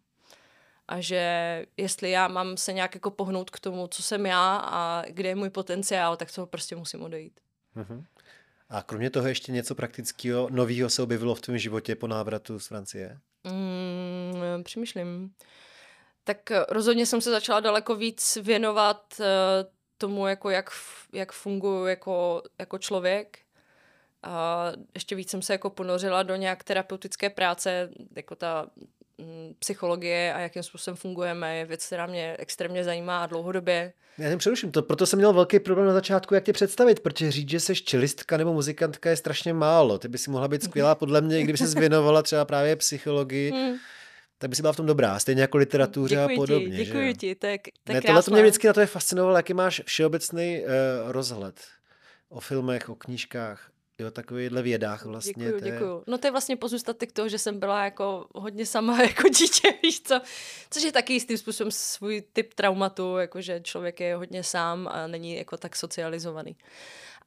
a 0.87 1.01
že 1.01 1.65
jestli 1.77 2.11
já 2.11 2.27
mám 2.27 2.57
se 2.57 2.73
nějak 2.73 2.95
jako 2.95 3.11
pohnout 3.11 3.49
k 3.49 3.59
tomu, 3.59 3.87
co 3.87 4.03
jsem 4.03 4.25
já 4.25 4.57
a 4.57 5.03
kde 5.09 5.29
je 5.29 5.35
můj 5.35 5.49
potenciál, 5.49 6.17
tak 6.17 6.31
toho 6.31 6.47
prostě 6.47 6.75
musím 6.75 7.01
odejít. 7.01 7.39
Uh-huh. 7.75 8.05
A 8.69 8.81
kromě 8.81 9.09
toho 9.09 9.27
ještě 9.27 9.51
něco 9.51 9.75
praktického, 9.75 10.49
nového 10.49 10.89
se 10.89 11.01
objevilo 11.01 11.35
v 11.35 11.41
tvém 11.41 11.57
životě 11.57 11.95
po 11.95 12.07
návratu 12.07 12.59
z 12.59 12.67
Francie? 12.67 13.19
Mm, 13.43 14.63
přemýšlím. 14.63 15.31
Tak 16.27 16.51
eh, 16.51 16.65
rozhodně 16.69 17.05
jsem 17.05 17.21
se 17.21 17.31
začala 17.31 17.59
daleko 17.59 17.95
víc 17.95 18.37
věnovat 18.41 19.13
uh, 19.19 19.25
tomu, 19.97 20.27
jako 20.27 20.49
jak, 20.49 20.69
jak 21.13 21.31
funguji 21.31 21.85
jako, 21.85 22.43
jako 22.59 22.77
člověk. 22.77 23.39
A 24.23 24.65
ještě 24.93 25.15
víc 25.15 25.29
jsem 25.29 25.41
se 25.41 25.53
jako 25.53 25.69
ponořila 25.69 26.23
do 26.23 26.35
nějak 26.35 26.63
terapeutické 26.63 27.29
práce, 27.29 27.89
jako 28.15 28.35
ta 28.35 28.67
Mm, 29.21 29.53
psychologie 29.59 30.33
a 30.33 30.39
jakým 30.39 30.63
způsobem 30.63 30.95
fungujeme 30.95 31.57
je 31.57 31.65
věc, 31.65 31.85
která 31.85 32.05
mě 32.05 32.35
extrémně 32.39 32.83
zajímá 32.83 33.23
a 33.23 33.27
dlouhodobě. 33.27 33.93
Já 34.17 34.23
nevím, 34.23 34.39
přeruším 34.39 34.71
to, 34.71 34.81
proto 34.81 35.05
jsem 35.05 35.19
měl 35.19 35.33
velký 35.33 35.59
problém 35.59 35.87
na 35.87 35.93
začátku, 35.93 36.33
jak 36.33 36.43
tě 36.43 36.53
představit, 36.53 36.99
protože 36.99 37.31
říct, 37.31 37.49
že 37.49 37.59
jsi 37.59 37.75
čelistka 37.75 38.37
nebo 38.37 38.53
muzikantka 38.53 39.09
je 39.09 39.15
strašně 39.15 39.53
málo. 39.53 39.97
Ty 39.97 40.07
by 40.07 40.17
si 40.17 40.31
mohla 40.31 40.47
být 40.47 40.63
skvělá 40.69 40.95
podle 40.95 41.21
mě, 41.21 41.43
kdyby 41.43 41.57
se 41.57 41.67
zvěnovala 41.67 42.23
třeba 42.23 42.45
právě 42.45 42.75
psychologii. 42.75 43.53
Tak 44.37 44.49
by 44.49 44.55
si 44.55 44.61
byla 44.61 44.73
v 44.73 44.77
tom 44.77 44.85
dobrá, 44.85 45.19
stejně 45.19 45.41
jako 45.41 45.57
literatuře 45.57 46.15
děkuji 46.15 46.33
a 46.33 46.35
podobně. 46.35 46.77
Ti, 46.77 46.85
děkuji 46.85 47.13
ti, 47.13 47.35
tak, 47.35 47.61
tak 47.83 47.93
ne, 47.93 48.01
tohle 48.01 48.23
to 48.23 48.31
mě 48.31 48.41
vždycky 48.41 48.67
na 48.67 48.73
to 48.73 48.79
je 48.79 48.85
fascinovalo, 48.85 49.37
jaký 49.37 49.53
máš 49.53 49.81
všeobecný 49.85 50.61
uh, 50.61 51.11
rozhled 51.11 51.61
o 52.29 52.39
filmech, 52.39 52.89
o 52.89 52.95
knížkách. 52.95 53.71
Jo, 53.99 54.11
takovýhle 54.11 54.61
vědách 54.61 55.05
vlastně. 55.05 55.45
Děkuju, 55.45 55.65
je... 55.65 55.71
děkuju. 55.71 56.03
No 56.07 56.17
to 56.17 56.27
je 56.27 56.31
vlastně 56.31 56.55
pozůstatek 56.55 57.11
toho, 57.11 57.29
že 57.29 57.39
jsem 57.39 57.59
byla 57.59 57.83
jako 57.83 58.27
hodně 58.35 58.65
sama 58.65 59.01
jako 59.03 59.29
dítě, 59.29 59.73
víš 59.83 60.01
co. 60.01 60.21
Což 60.69 60.83
je 60.83 60.91
taky 60.91 61.13
jistým 61.13 61.37
způsobem 61.37 61.71
svůj 61.71 62.23
typ 62.33 62.53
traumatu, 62.53 63.17
jako 63.17 63.41
že 63.41 63.61
člověk 63.61 63.99
je 63.99 64.15
hodně 64.15 64.43
sám 64.43 64.87
a 64.91 65.07
není 65.07 65.37
jako 65.37 65.57
tak 65.57 65.75
socializovaný. 65.75 66.55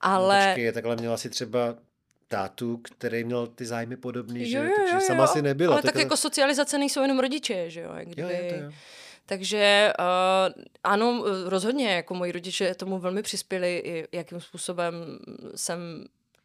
Ale... 0.01 0.40
No, 0.40 0.53
počkej, 0.53 0.73
takhle 0.73 0.96
měla 0.96 1.16
si 1.16 1.31
třeba 1.31 1.75
tátu, 2.30 2.76
který 2.76 3.24
měl 3.24 3.46
ty 3.46 3.66
zájmy 3.66 3.96
podobný, 3.96 4.50
že? 4.50 4.58
Jo, 4.58 4.64
jo, 4.64 4.70
takže 4.76 4.94
jo, 4.94 5.00
sama 5.00 5.26
si 5.26 5.42
nebyla. 5.42 5.72
Ale 5.72 5.82
tak, 5.82 5.92
tak 5.92 6.02
jako 6.02 6.16
socializace 6.16 6.78
nejsou 6.78 7.02
jenom 7.02 7.18
rodiče, 7.18 7.70
že 7.70 7.80
jo? 7.80 7.90
Jak 7.94 8.08
kdyby... 8.08 8.22
jo, 8.22 8.28
je 8.28 8.52
to 8.52 8.64
jo. 8.64 8.70
Takže 9.26 9.92
uh, 9.98 10.62
ano, 10.84 11.24
rozhodně, 11.44 11.90
jako 11.90 12.14
moji 12.14 12.32
rodiče 12.32 12.74
tomu 12.74 12.98
velmi 12.98 13.22
přispěli, 13.22 13.82
i 13.84 14.16
jakým 14.16 14.40
způsobem 14.40 14.94
jsem 15.54 16.04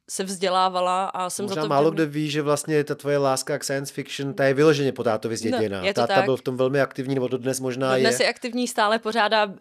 se 0.10 0.24
vzdělávala 0.24 1.06
a 1.06 1.30
jsem 1.30 1.46
Možná 1.46 1.56
za 1.56 1.62
to... 1.62 1.68
málo 1.68 1.92
kdo 1.92 2.08
ví, 2.08 2.30
že 2.30 2.42
vlastně 2.42 2.84
ta 2.84 2.96
tvoje 2.96 3.18
láska 3.18 3.60
k 3.60 3.64
science 3.64 3.94
fiction, 3.94 4.34
ta 4.34 4.46
je 4.46 4.54
vyloženě 4.54 4.92
po 4.92 5.04
tátovi 5.04 5.38
zděděná. 5.38 5.82
No, 5.82 5.94
Táta 5.94 6.16
tak. 6.16 6.26
byl 6.26 6.38
v 6.38 6.42
tom 6.42 6.58
velmi 6.58 6.82
aktivní, 6.82 7.16
nebo 7.16 7.28
dodnes 7.28 7.60
možná 7.60 7.88
dodnes 7.88 8.04
je. 8.04 8.10
Dnes 8.10 8.20
je 8.20 8.30
aktivní, 8.30 8.68
stále 8.68 9.00
pořádá 9.00 9.46
uh, 9.46 9.54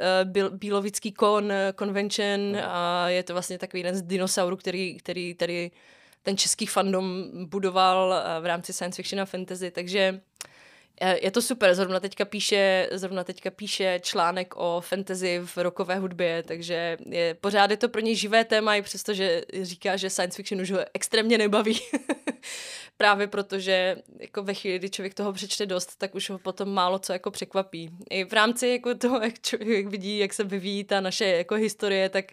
Bílovický 0.51 1.13
kon, 1.13 1.45
uh, 1.45 1.51
convention 1.79 2.53
no. 2.53 2.59
a 2.65 3.09
je 3.09 3.23
to 3.23 3.33
vlastně 3.33 3.59
takový 3.59 3.81
jeden 3.81 3.95
z 3.95 4.03
dinosaurů, 4.03 4.57
který, 4.57 4.99
který 4.99 5.35
tady 5.35 5.71
ten 6.25 6.37
český 6.37 6.67
fandom 6.67 7.25
budoval 7.49 8.09
uh, 8.09 8.43
v 8.43 8.47
rámci 8.47 8.73
science 8.73 8.97
fiction 8.97 9.21
a 9.21 9.25
fantasy, 9.25 9.71
takže 9.71 10.21
je 11.23 11.31
to 11.31 11.43
super, 11.43 11.75
zrovna 11.75 12.01
teďka 12.01 12.25
píše, 12.25 12.89
zrovna 12.93 13.25
teďka 13.25 13.51
píše 13.51 14.01
článek 14.03 14.55
o 14.57 14.81
fantasy 14.81 15.41
v 15.45 15.57
rokové 15.57 15.97
hudbě, 15.97 16.43
takže 16.43 16.97
je, 17.07 17.35
pořád 17.35 17.71
je 17.71 17.77
to 17.77 17.89
pro 17.89 18.01
něj 18.01 18.15
živé 18.15 18.45
téma, 18.45 18.77
i 18.77 18.83
přestože 18.83 19.43
říká, 19.63 19.97
že 19.97 20.11
science 20.11 20.37
fiction 20.37 20.61
už 20.61 20.71
ho 20.71 20.79
extrémně 20.95 21.39
nebaví. 21.39 21.81
Právě 22.97 23.27
protože 23.27 23.97
jako 24.21 24.43
ve 24.43 24.55
chvíli, 24.55 24.79
kdy 24.79 24.91
člověk 24.91 25.15
toho 25.15 25.33
přečte 25.33 25.67
dost, 25.67 25.97
tak 25.99 26.15
už 26.15 26.31
ho 26.31 26.39
potom 26.39 26.69
málo 26.69 26.99
co 26.99 27.13
jako 27.13 27.31
překvapí. 27.31 27.91
I 28.11 28.25
v 28.25 28.33
rámci 28.33 28.69
jako 28.69 28.95
toho, 28.95 29.21
jak 29.21 29.41
člověk 29.41 29.87
vidí, 29.87 30.19
jak 30.19 30.35
se 30.35 30.45
vyvíjí 30.45 30.85
ta 30.85 31.01
naše 31.01 31.25
jako 31.25 31.55
historie, 31.55 32.09
tak 32.09 32.25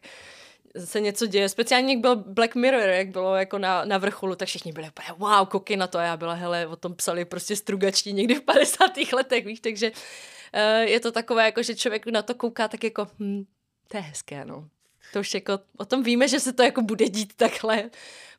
se 0.78 1.00
něco 1.02 1.26
děje. 1.26 1.50
Speciálně 1.50 1.94
jak 1.94 2.02
byl 2.02 2.16
Black 2.16 2.56
Mirror, 2.56 2.90
jak 2.90 3.10
bylo 3.10 3.36
jako 3.36 3.58
na, 3.58 3.86
na 3.86 3.98
vrcholu, 3.98 4.36
tak 4.36 4.48
všichni 4.48 4.72
byli 4.72 4.88
úplně 4.88 5.08
wow, 5.18 5.48
koky 5.48 5.78
na 5.78 5.88
to 5.88 5.98
a 6.00 6.04
já 6.04 6.18
byla, 6.18 6.34
hele, 6.34 6.68
o 6.68 6.76
tom 6.76 6.96
psali 6.96 7.26
prostě 7.26 7.56
strugačtí 7.56 8.14
někdy 8.14 8.36
v 8.36 8.42
50. 8.42 8.92
letech, 9.14 9.46
víš, 9.46 9.60
takže 9.60 9.92
uh, 9.92 10.82
je 10.82 11.00
to 11.00 11.12
takové, 11.12 11.46
jako 11.46 11.64
že 11.64 11.76
člověk 11.76 12.06
na 12.08 12.22
to 12.22 12.36
kouká 12.36 12.68
tak 12.68 12.84
jako, 12.84 13.08
hm, 13.20 13.44
to 13.88 13.98
je 13.98 14.04
hezké, 14.04 14.46
no. 14.46 14.68
To 15.14 15.20
už 15.20 15.34
jako, 15.34 15.60
o 15.78 15.86
tom 15.86 16.04
víme, 16.04 16.28
že 16.28 16.40
se 16.40 16.54
to 16.54 16.64
jako 16.64 16.82
bude 16.82 17.10
dít 17.10 17.34
takhle. 17.36 17.90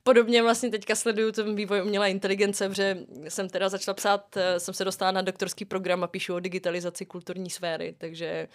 Podobně 0.02 0.42
vlastně 0.42 0.70
teďka 0.70 0.94
sleduju 0.94 1.32
ten 1.32 1.54
vývoj 1.54 1.82
umělé 1.82 2.10
inteligence, 2.10 2.68
protože 2.68 2.98
jsem 3.28 3.48
teda 3.48 3.68
začala 3.68 3.94
psát, 3.94 4.36
eh, 4.36 4.60
jsem 4.60 4.74
se 4.74 4.84
dostala 4.84 5.10
na 5.10 5.22
doktorský 5.22 5.64
program 5.64 6.04
a 6.04 6.06
píšu 6.06 6.34
o 6.34 6.40
digitalizaci 6.40 7.06
kulturní 7.06 7.50
sféry, 7.50 7.94
takže 7.98 8.48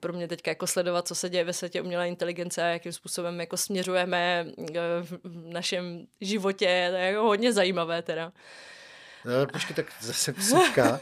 pro 0.00 0.12
mě 0.12 0.28
teďka 0.28 0.50
jako 0.50 0.66
sledovat, 0.66 1.08
co 1.08 1.14
se 1.14 1.28
děje 1.28 1.44
ve 1.44 1.52
světě 1.52 1.82
umělé 1.82 2.08
inteligence 2.08 2.62
a 2.62 2.66
jakým 2.66 2.92
způsobem 2.92 3.40
jako 3.40 3.56
směřujeme 3.56 4.46
eh, 4.58 4.80
v 5.24 5.52
našem 5.52 6.06
životě. 6.20 6.88
To 6.90 6.96
je 6.96 7.06
jako 7.06 7.22
hodně 7.22 7.52
zajímavé 7.52 8.02
teda. 8.02 8.32
No, 9.24 9.46
počkej, 9.52 9.76
tak 9.76 9.86
zase 10.00 10.32
vsuvka. 10.32 11.00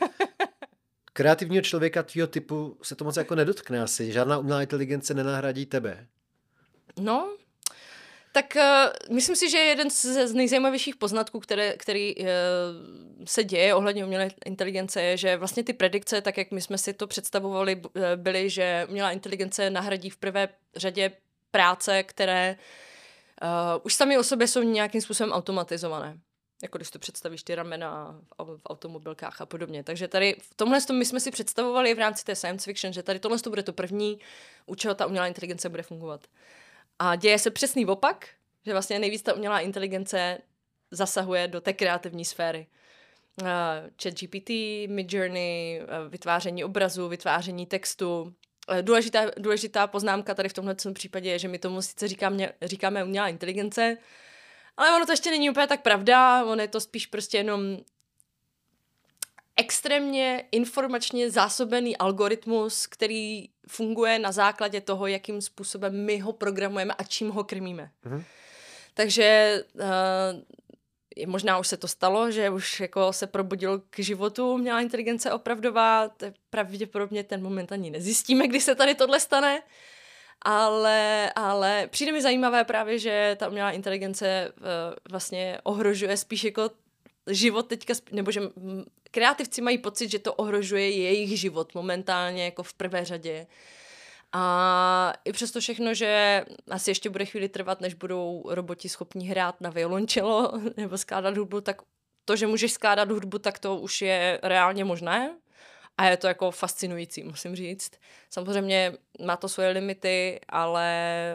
Kreativního 1.13 1.63
člověka 1.63 2.03
tvýho 2.03 2.27
typu 2.27 2.79
se 2.83 2.95
to 2.95 3.05
moc 3.05 3.17
jako 3.17 3.35
nedotkne 3.35 3.83
asi. 3.83 4.13
Žádná 4.13 4.39
umělá 4.39 4.63
inteligence 4.63 5.15
nenahradí 5.15 5.67
tebe. 5.67 6.07
No, 7.01 7.37
tak 8.43 8.57
uh, 8.57 9.15
myslím 9.15 9.37
si, 9.37 9.51
že 9.51 9.59
jeden 9.59 9.91
z, 9.91 10.05
z 10.05 10.35
nejzajímavějších 10.35 10.97
poznatků, 10.97 11.41
které, 11.41 11.77
který 11.77 12.17
uh, 12.17 12.27
se 13.25 13.45
děje 13.45 13.75
ohledně 13.75 14.05
umělé 14.05 14.31
inteligence, 14.45 15.03
je, 15.03 15.17
že 15.17 15.37
vlastně 15.37 15.65
ty 15.65 15.73
predikce, 15.73 16.21
tak 16.21 16.37
jak 16.37 16.51
my 16.51 16.61
jsme 16.61 16.79
si 16.79 16.93
to 16.93 17.07
představovali, 17.07 17.83
byly, 18.17 18.51
že 18.51 18.87
umělá 18.89 19.11
inteligence 19.11 19.71
nahradí 19.71 20.11
v 20.11 20.17
prvé 20.17 20.49
řadě 20.77 21.13
práce, 21.51 22.03
které 22.03 22.57
uh, 23.43 23.81
už 23.83 23.95
sami 23.95 24.19
o 24.19 24.23
sobě 24.23 24.47
jsou 24.47 24.63
nějakým 24.63 25.01
způsobem 25.01 25.33
automatizované. 25.33 26.19
Jako 26.63 26.79
když 26.79 26.91
to 26.91 26.99
představíš 26.99 27.43
ty 27.43 27.55
ramena 27.55 28.21
v, 28.39 28.67
automobilkách 28.67 29.41
a 29.41 29.47
podobně. 29.47 29.85
Takže 29.85 30.09
tady 30.09 30.37
v 30.41 30.55
tomhle 30.55 30.79
my 30.93 31.05
jsme 31.05 31.21
si 31.21 31.31
představovali 31.31 31.95
v 31.95 31.99
rámci 31.99 32.25
té 32.25 32.37
science 32.37 32.65
fiction, 32.65 32.93
že 32.93 33.03
tady 33.03 33.19
tohle 33.19 33.39
bude 33.49 33.63
to 33.63 33.73
první, 33.73 34.19
u 34.67 34.75
čeho 34.75 34.95
ta 34.95 35.07
umělá 35.07 35.27
inteligence 35.27 35.69
bude 35.69 35.83
fungovat. 35.83 36.27
A 36.99 37.17
děje 37.17 37.39
se 37.39 37.51
přesný 37.51 37.87
opak, 37.87 38.29
že 38.67 38.73
vlastně 38.73 38.99
nejvíc 38.99 39.23
ta 39.23 39.35
umělá 39.35 39.61
inteligence 39.61 40.39
zasahuje 40.91 41.49
do 41.49 41.61
té 41.61 41.73
kreativní 41.73 42.25
sféry. 42.25 42.67
Uh, 43.43 43.49
chat 44.03 44.15
GPT, 44.15 44.51
Midjourney, 44.89 45.81
uh, 45.83 46.11
vytváření 46.11 46.65
obrazu, 46.65 47.09
vytváření 47.09 47.67
textu. 47.67 48.23
Uh, 48.23 48.83
důležitá, 48.83 49.31
důležitá 49.39 49.87
poznámka 49.87 50.35
tady 50.35 50.49
v 50.49 50.53
tomhle 50.53 50.75
případě 50.93 51.31
je, 51.31 51.39
že 51.39 51.49
my 51.49 51.59
tomu 51.59 51.83
sice 51.83 52.09
říkáme, 52.09 52.53
říkáme 52.63 53.05
umělá 53.05 53.29
inteligence, 53.29 53.97
ale 54.77 54.97
ono 54.97 55.07
to 55.07 55.13
ještě 55.13 55.31
není 55.31 55.51
úplně 55.51 55.67
tak 55.67 55.83
pravda, 55.83 56.45
ono 56.45 56.63
je 56.63 56.69
to 56.69 56.81
spíš 56.81 57.07
prostě 57.07 57.37
jenom 57.37 57.79
extrémně 59.59 60.45
informačně 60.53 61.31
zásobený 61.31 61.97
algoritmus, 61.97 62.87
který 62.87 63.49
funguje 63.69 64.19
na 64.19 64.33
základě 64.33 64.81
toho, 64.81 65.07
jakým 65.07 65.43
způsobem 65.43 66.05
my 66.05 66.19
ho 66.19 66.33
programujeme 66.33 66.95
a 66.99 67.03
čím 67.03 67.31
ho 67.31 67.45
krmíme. 67.45 67.91
Mm-hmm. 68.05 68.25
Takže 68.95 69.61
uh, 69.75 71.27
možná 71.27 71.59
už 71.59 71.69
se 71.69 71.77
to 71.77 71.89
stalo, 71.89 72.31
že 72.31 72.51
už 72.51 72.81
jako 72.81 73.13
se 73.13 73.27
probudil 73.27 73.83
k 73.91 73.99
životu 73.99 74.53
umělá 74.53 74.81
inteligence 74.81 75.33
opravdová, 75.33 76.09
to 76.09 76.27
pravděpodobně 76.51 77.25
ten 77.25 77.43
moment 77.43 77.73
ani 77.73 77.91
nezjistíme, 77.91 78.49
kdy 78.49 78.61
se 78.61 78.75
tady 78.75 78.95
tohle 78.95 79.21
stane, 79.21 79.63
ale, 80.43 81.31
ale 81.37 81.87
přijde 81.91 82.13
mi 82.13 82.23
zajímavé 82.23 82.65
právě, 82.65 82.99
že 82.99 83.37
ta 83.39 83.49
umělá 83.49 83.71
inteligence 83.71 84.53
uh, 84.57 84.65
vlastně 85.11 85.59
ohrožuje 85.63 86.17
spíš 86.17 86.45
jako 86.45 86.71
život 87.29 87.63
teďka, 87.63 87.95
nebo 88.13 88.31
že 88.31 88.41
kreativci 89.11 89.61
mají 89.61 89.79
pocit, 89.79 90.11
že 90.11 90.19
to 90.19 90.35
ohrožuje 90.35 90.91
jejich 90.91 91.41
život 91.41 91.75
momentálně 91.75 92.45
jako 92.45 92.63
v 92.63 92.75
prvé 92.75 93.05
řadě. 93.05 93.47
A 94.33 95.13
i 95.25 95.33
přesto 95.33 95.61
všechno, 95.61 95.95
že 95.95 96.45
asi 96.71 96.91
ještě 96.91 97.11
bude 97.11 97.25
chvíli 97.25 97.49
trvat, 97.49 97.81
než 97.81 97.95
budou 97.95 98.45
roboti 98.49 98.89
schopni 98.89 99.27
hrát 99.27 99.61
na 99.61 99.71
violončelo 99.71 100.53
nebo 100.77 100.99
skládat 100.99 101.37
hudbu, 101.37 101.61
tak 101.61 101.83
to, 102.25 102.37
že 102.37 102.47
můžeš 102.47 102.73
skládat 102.73 103.11
hudbu, 103.11 103.39
tak 103.39 103.59
to 103.59 103.77
už 103.77 104.03
je 104.03 104.41
reálně 104.43 104.85
možné. 104.85 105.37
A 105.99 106.05
je 106.05 106.17
to 106.17 106.27
jako 106.27 106.51
fascinující, 106.51 107.23
musím 107.23 107.57
říct. 107.57 107.93
Samozřejmě 108.31 108.93
má 109.25 109.37
to 109.37 109.49
svoje 109.49 109.69
limity, 109.71 110.41
ale 110.49 111.35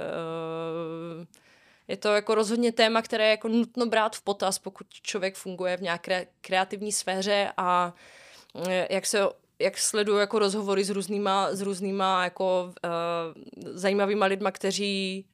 uh, 1.19 1.25
je 1.87 1.97
to 1.97 2.15
jako 2.15 2.35
rozhodně 2.35 2.71
téma, 2.71 3.01
které 3.01 3.23
je 3.23 3.29
jako 3.29 3.47
nutno 3.47 3.85
brát 3.85 4.15
v 4.15 4.21
potaz, 4.21 4.59
pokud 4.59 4.87
člověk 4.89 5.35
funguje 5.35 5.77
v 5.77 5.81
nějaké 5.81 6.27
kreativní 6.41 6.91
sféře 6.91 7.51
a 7.57 7.93
eh, 8.69 8.87
jak 8.93 9.05
se 9.05 9.19
jak 9.59 9.77
sleduju 9.77 10.17
jako 10.17 10.39
rozhovory 10.39 10.83
s 10.83 10.89
různýma, 10.89 11.55
s 11.55 11.61
různýma 11.61 12.23
jako 12.23 12.73
uh, 12.85 13.71
zajímavýma 13.73 14.25
lidma, 14.25 14.51
kteří 14.51 15.25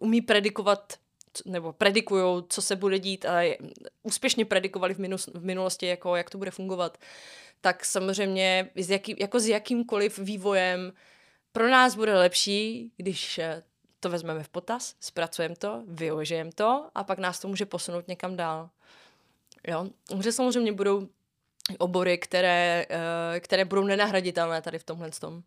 umí 0.00 0.20
predikovat 0.20 0.92
nebo 1.44 1.72
predikují, 1.72 2.44
co 2.48 2.62
se 2.62 2.76
bude 2.76 2.98
dít 2.98 3.24
a 3.24 3.56
úspěšně 4.02 4.44
predikovali 4.44 4.94
v, 4.94 4.98
minus, 4.98 5.26
v 5.34 5.44
minulosti, 5.44 5.86
jako 5.86 6.16
jak 6.16 6.30
to 6.30 6.38
bude 6.38 6.50
fungovat, 6.50 6.98
tak 7.60 7.84
samozřejmě 7.84 8.70
s 8.76 8.90
jaký, 8.90 9.16
jako 9.18 9.40
s 9.40 9.46
jakýmkoliv 9.46 10.18
vývojem 10.18 10.92
pro 11.52 11.70
nás 11.70 11.94
bude 11.94 12.14
lepší, 12.18 12.92
když 12.96 13.38
eh, 13.38 13.62
to 14.04 14.10
vezmeme 14.10 14.44
v 14.44 14.48
potaz, 14.48 14.94
zpracujeme 15.00 15.56
to, 15.56 15.82
využijeme 15.88 16.52
to 16.52 16.88
a 16.94 17.04
pak 17.04 17.18
nás 17.18 17.40
to 17.40 17.48
může 17.48 17.66
posunout 17.66 18.08
někam 18.08 18.36
dál. 18.36 18.68
Jo? 19.68 19.86
Že 20.20 20.32
samozřejmě 20.32 20.72
budou 20.72 21.08
obory, 21.78 22.18
které, 22.18 22.86
eh, 22.88 23.40
které 23.40 23.64
budou 23.64 23.84
nenahraditelné 23.84 24.62
tady 24.62 24.78
v 24.78 24.84
tomhle 24.84 25.10
tom. 25.10 25.42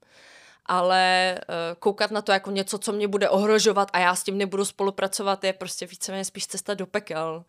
Ale 0.66 1.38
eh, 1.38 1.76
koukat 1.80 2.12
na 2.12 2.22
to 2.22 2.32
jako 2.32 2.51
něco, 2.51 2.78
co 2.78 2.91
mě 2.91 3.08
bude 3.08 3.30
ohrožovat 3.30 3.89
a 3.93 3.99
já 3.99 4.16
s 4.16 4.24
tím 4.24 4.38
nebudu 4.38 4.66
spolupracovat, 4.66 5.43
je 5.43 5.53
prostě 5.53 5.86
víceméně 5.86 6.26
spíš 6.26 6.47
cesta 6.47 6.74
do 6.74 6.88
pekel. 6.88 7.45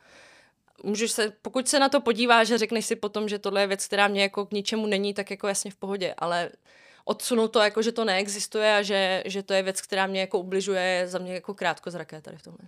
Můžeš 0.85 1.11
se, 1.11 1.33
pokud 1.43 1.69
se 1.69 1.81
na 1.81 1.89
to 1.89 2.01
podíváš 2.01 2.51
a 2.51 2.57
řekneš 2.57 2.87
si 2.87 2.97
potom, 2.97 3.29
že 3.29 3.39
tohle 3.39 3.61
je 3.61 3.67
věc, 3.67 3.87
která 3.87 4.09
mě 4.09 4.23
jako 4.23 4.47
k 4.47 4.53
ničemu 4.53 4.87
není, 4.87 5.15
tak 5.15 5.31
jako 5.31 5.49
jasně 5.49 5.71
v 5.71 5.77
pohodě, 5.77 6.15
ale 6.19 6.51
odsunout 7.09 7.49
to 7.49 7.61
jako, 7.61 7.83
že 7.83 7.93
to 7.93 8.05
neexistuje 8.05 8.77
a 8.77 8.83
že, 8.83 9.23
že 9.27 9.43
to 9.43 9.55
je 9.55 9.63
věc, 9.63 9.81
která 9.81 10.07
mě 10.07 10.21
jako 10.21 10.39
ubližuje, 10.39 10.83
je 10.83 11.09
za 11.09 11.19
mě 11.19 11.35
jako 11.35 11.55
krátko 11.55 11.91
zraké 11.91 12.21
tady 12.21 12.37
v 12.37 12.43
tomhle. 12.43 12.61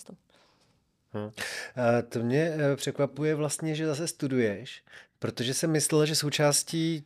Hmm. 1.13 1.31
A 1.77 2.03
to 2.03 2.19
mě 2.19 2.57
eh, 2.57 2.77
překvapuje 2.77 3.35
vlastně, 3.35 3.75
že 3.75 3.87
zase 3.87 4.07
studuješ, 4.07 4.83
protože 5.19 5.55
jsem 5.55 5.71
myslel, 5.71 6.07
že 6.07 6.15
součástí 6.15 7.05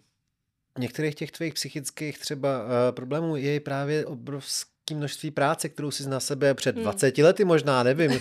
některých 0.79 1.15
těch 1.15 1.31
tvých 1.31 1.55
psychických 1.55 2.19
třeba 2.19 2.63
uh, 2.63 2.69
problémů 2.91 3.37
je 3.37 3.61
právě 3.61 4.07
obrovské 4.07 4.95
množství 4.95 5.31
práce, 5.31 5.69
kterou 5.69 5.91
jsi 5.91 6.09
na 6.09 6.21
sebe 6.21 6.55
před 6.55 6.77
20 6.77 7.19
hmm. 7.19 7.25
lety 7.25 7.45
možná, 7.45 7.83
nevím, 7.83 8.11
uh, 8.11 8.21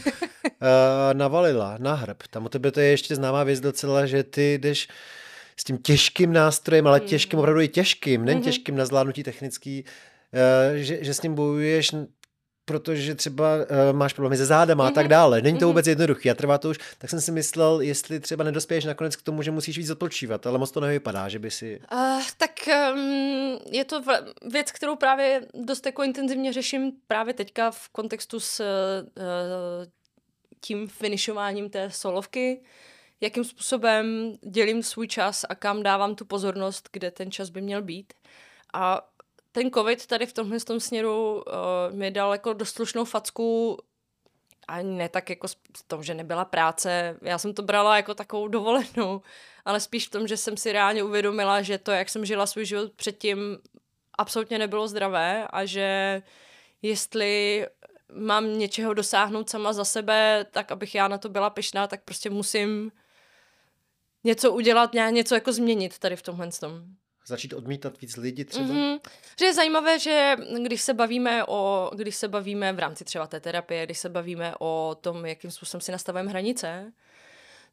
navalila 1.13 1.77
na 1.79 1.93
hrb. 1.93 2.23
Tam 2.29 2.45
u 2.45 2.49
tebe 2.49 2.71
to 2.71 2.79
je 2.79 2.87
ještě 2.87 3.15
známá 3.15 3.43
věc 3.43 3.59
docela, 3.59 4.05
že 4.05 4.23
ty 4.23 4.53
jdeš 4.53 4.87
s 5.57 5.63
tím 5.63 5.77
těžkým 5.77 6.33
nástrojem, 6.33 6.87
ale 6.87 6.99
hmm. 6.99 7.07
těžkým, 7.07 7.39
opravdu 7.39 7.61
i 7.61 7.67
těžkým, 7.67 8.25
nen 8.25 8.35
hmm. 8.35 8.43
těžkým 8.43 8.75
na 8.75 8.85
zvládnutí 8.85 9.23
technický, 9.23 9.83
uh, 9.83 10.75
že, 10.75 11.03
že 11.03 11.13
s 11.13 11.21
ním 11.21 11.35
bojuješ 11.35 11.91
protože 12.65 13.15
třeba 13.15 13.55
uh, 13.55 13.63
máš 13.91 14.13
problémy 14.13 14.37
se 14.37 14.45
zádama 14.45 14.85
mm-hmm. 14.85 14.91
a 14.91 14.91
tak 14.91 15.05
mhm. 15.05 15.09
dále. 15.09 15.41
Není 15.41 15.57
to 15.57 15.65
mm-hmm. 15.65 15.67
vůbec 15.67 15.87
jednoduché 15.87 16.29
a 16.29 16.35
trvá 16.35 16.57
to 16.57 16.69
už, 16.69 16.79
tak 16.97 17.09
jsem 17.09 17.21
si 17.21 17.31
myslel, 17.31 17.81
jestli 17.81 18.19
třeba 18.19 18.43
nedospěješ 18.43 18.85
nakonec 18.85 19.15
k 19.15 19.21
tomu, 19.21 19.41
že 19.41 19.51
musíš 19.51 19.77
víc 19.77 19.89
odpočívat, 19.89 20.47
ale 20.47 20.59
moc 20.59 20.71
to 20.71 20.79
nevypadá, 20.79 21.29
že 21.29 21.39
by 21.39 21.51
si... 21.51 21.81
Uh, 21.93 22.21
tak 22.37 22.51
um, 22.93 23.59
je 23.71 23.85
to 23.85 24.01
věc, 24.51 24.71
kterou 24.71 24.95
právě 24.95 25.41
dost 25.53 25.85
jako 25.85 26.03
intenzivně 26.03 26.53
řeším 26.53 26.91
právě 27.07 27.33
teďka 27.33 27.71
v 27.71 27.89
kontextu 27.89 28.39
s 28.39 28.59
uh, 28.59 29.85
tím 30.61 30.87
finišováním 30.87 31.69
té 31.69 31.91
solovky, 31.91 32.61
jakým 33.23 33.43
způsobem 33.43 34.37
dělím 34.41 34.83
svůj 34.83 35.07
čas 35.07 35.45
a 35.49 35.55
kam 35.55 35.83
dávám 35.83 36.15
tu 36.15 36.25
pozornost, 36.25 36.89
kde 36.91 37.11
ten 37.11 37.31
čas 37.31 37.49
by 37.49 37.61
měl 37.61 37.81
být. 37.81 38.13
A 38.73 39.01
ten 39.51 39.71
covid 39.71 40.07
tady 40.07 40.25
v 40.25 40.33
tomhle 40.33 40.59
tom 40.59 40.79
směru 40.79 41.33
uh, 41.35 41.95
mi 41.95 42.11
dal 42.11 42.31
jako 42.31 42.53
dost 42.53 42.73
slušnou 42.75 43.05
facku 43.05 43.77
ani 44.67 44.97
ne 44.97 45.09
tak 45.09 45.29
jako 45.29 45.47
v 45.47 45.83
tom, 45.87 46.03
že 46.03 46.13
nebyla 46.13 46.45
práce. 46.45 47.17
Já 47.21 47.37
jsem 47.37 47.53
to 47.53 47.61
brala 47.61 47.97
jako 47.97 48.13
takovou 48.13 48.47
dovolenou, 48.47 49.21
ale 49.65 49.79
spíš 49.79 50.07
v 50.07 50.11
tom, 50.11 50.27
že 50.27 50.37
jsem 50.37 50.57
si 50.57 50.71
reálně 50.71 51.03
uvědomila, 51.03 51.61
že 51.61 51.77
to, 51.77 51.91
jak 51.91 52.09
jsem 52.09 52.25
žila 52.25 52.45
svůj 52.45 52.65
život 52.65 52.91
předtím, 52.93 53.57
absolutně 54.17 54.59
nebylo 54.59 54.87
zdravé 54.87 55.47
a 55.47 55.65
že 55.65 56.21
jestli 56.81 57.67
mám 58.13 58.57
něčeho 58.57 58.93
dosáhnout 58.93 59.49
sama 59.49 59.73
za 59.73 59.85
sebe, 59.85 60.45
tak 60.51 60.71
abych 60.71 60.95
já 60.95 61.07
na 61.07 61.17
to 61.17 61.29
byla 61.29 61.49
pyšná, 61.49 61.87
tak 61.87 62.03
prostě 62.03 62.29
musím 62.29 62.91
něco 64.23 64.51
udělat, 64.51 64.91
něco 65.09 65.35
jako 65.35 65.53
změnit 65.53 65.99
tady 65.99 66.15
v 66.15 66.21
tomhle 66.21 66.51
tom 66.51 66.83
začít 67.27 67.53
odmítat 67.53 68.01
víc 68.01 68.17
lidi 68.17 68.45
třeba? 68.45 68.67
Mm-hmm. 68.67 68.99
Že 69.39 69.45
je 69.45 69.53
zajímavé, 69.53 69.99
že 69.99 70.35
když 70.63 70.81
se 70.81 70.93
bavíme 70.93 71.45
o, 71.45 71.91
když 71.95 72.15
se 72.15 72.27
bavíme 72.27 72.73
v 72.73 72.79
rámci 72.79 73.03
třeba 73.03 73.27
té 73.27 73.39
terapie, 73.39 73.85
když 73.85 73.99
se 73.99 74.09
bavíme 74.09 74.53
o 74.59 74.97
tom, 75.01 75.25
jakým 75.25 75.51
způsobem 75.51 75.81
si 75.81 75.91
nastavujeme 75.91 76.29
hranice, 76.29 76.93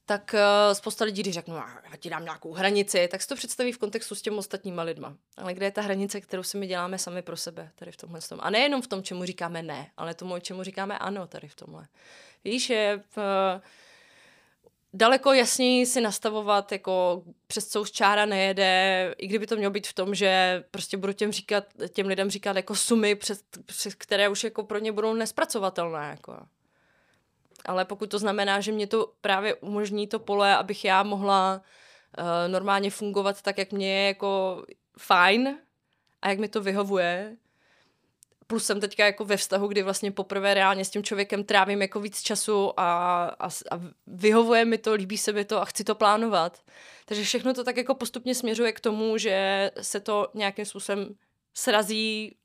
tak 0.06 0.34
uh, 0.34 0.74
spousta 0.74 1.04
lidí, 1.04 1.22
když 1.22 1.34
řeknu, 1.34 1.54
já 1.54 1.96
ti 1.98 2.10
dám 2.10 2.24
nějakou 2.24 2.52
hranici, 2.52 3.08
tak 3.08 3.22
si 3.22 3.28
to 3.28 3.34
představí 3.34 3.72
v 3.72 3.78
kontextu 3.78 4.14
s 4.14 4.22
těmi 4.22 4.36
ostatníma 4.36 4.82
lidma. 4.82 5.16
Ale 5.36 5.54
kde 5.54 5.66
je 5.66 5.70
ta 5.70 5.82
hranice, 5.82 6.20
kterou 6.20 6.42
si 6.42 6.58
my 6.58 6.66
děláme 6.66 6.98
sami 6.98 7.22
pro 7.22 7.36
sebe, 7.36 7.70
tady 7.74 7.92
v 7.92 7.96
tomhle 7.96 8.20
tom. 8.20 8.38
A 8.42 8.50
nejenom 8.50 8.82
v 8.82 8.86
tom, 8.86 9.02
čemu 9.02 9.24
říkáme 9.24 9.62
ne, 9.62 9.90
ale 9.96 10.14
tomu, 10.14 10.38
čemu 10.38 10.62
říkáme 10.62 10.98
ano, 10.98 11.26
tady 11.26 11.48
v 11.48 11.54
tomhle. 11.54 11.86
Víš, 12.44 12.70
je, 12.70 13.02
uh, 13.16 13.22
daleko 14.92 15.32
jasněji 15.32 15.86
si 15.86 16.00
nastavovat, 16.00 16.72
jako 16.72 17.22
přes 17.46 17.68
co 17.68 17.80
už 17.80 17.90
čára 17.90 18.26
nejede, 18.26 19.14
i 19.18 19.26
kdyby 19.26 19.46
to 19.46 19.56
mělo 19.56 19.70
být 19.70 19.86
v 19.86 19.92
tom, 19.92 20.14
že 20.14 20.64
prostě 20.70 20.96
budu 20.96 21.12
těm, 21.12 21.32
říkat, 21.32 21.64
těm 21.92 22.06
lidem 22.06 22.30
říkat 22.30 22.56
jako 22.56 22.74
sumy, 22.74 23.14
přes, 23.14 23.42
přes 23.66 23.94
které 23.94 24.28
už 24.28 24.44
jako 24.44 24.62
pro 24.62 24.78
ně 24.78 24.92
budou 24.92 25.14
nespracovatelné. 25.14 26.08
Jako. 26.10 26.36
Ale 27.64 27.84
pokud 27.84 28.10
to 28.10 28.18
znamená, 28.18 28.60
že 28.60 28.72
mě 28.72 28.86
to 28.86 29.12
právě 29.20 29.54
umožní 29.54 30.06
to 30.06 30.18
pole, 30.18 30.56
abych 30.56 30.84
já 30.84 31.02
mohla 31.02 31.62
uh, 32.18 32.52
normálně 32.52 32.90
fungovat 32.90 33.42
tak, 33.42 33.58
jak 33.58 33.72
mě 33.72 33.94
je 33.94 34.06
jako 34.06 34.64
fajn 34.98 35.58
a 36.22 36.28
jak 36.28 36.38
mi 36.38 36.48
to 36.48 36.62
vyhovuje, 36.62 37.36
plus 38.50 38.64
jsem 38.64 38.80
teďka 38.80 39.06
jako 39.06 39.24
ve 39.24 39.36
vztahu, 39.36 39.68
kdy 39.68 39.82
vlastně 39.82 40.12
poprvé 40.12 40.54
reálně 40.54 40.84
s 40.84 40.90
tím 40.90 41.02
člověkem 41.02 41.44
trávím 41.44 41.82
jako 41.82 42.00
víc 42.00 42.22
času 42.22 42.80
a, 42.80 43.24
a, 43.24 43.46
a 43.46 43.80
vyhovuje 44.06 44.64
mi 44.64 44.78
to, 44.78 44.94
líbí 44.94 45.18
se 45.18 45.32
mi 45.32 45.44
to 45.44 45.62
a 45.62 45.64
chci 45.64 45.84
to 45.84 45.94
plánovat. 45.94 46.62
Takže 47.04 47.24
všechno 47.24 47.54
to 47.54 47.64
tak 47.64 47.76
jako 47.76 47.94
postupně 47.94 48.34
směřuje 48.34 48.72
k 48.72 48.80
tomu, 48.80 49.18
že 49.18 49.70
se 49.80 50.00
to 50.00 50.28
nějakým 50.34 50.64
způsobem 50.64 51.14
srazí 51.54 52.36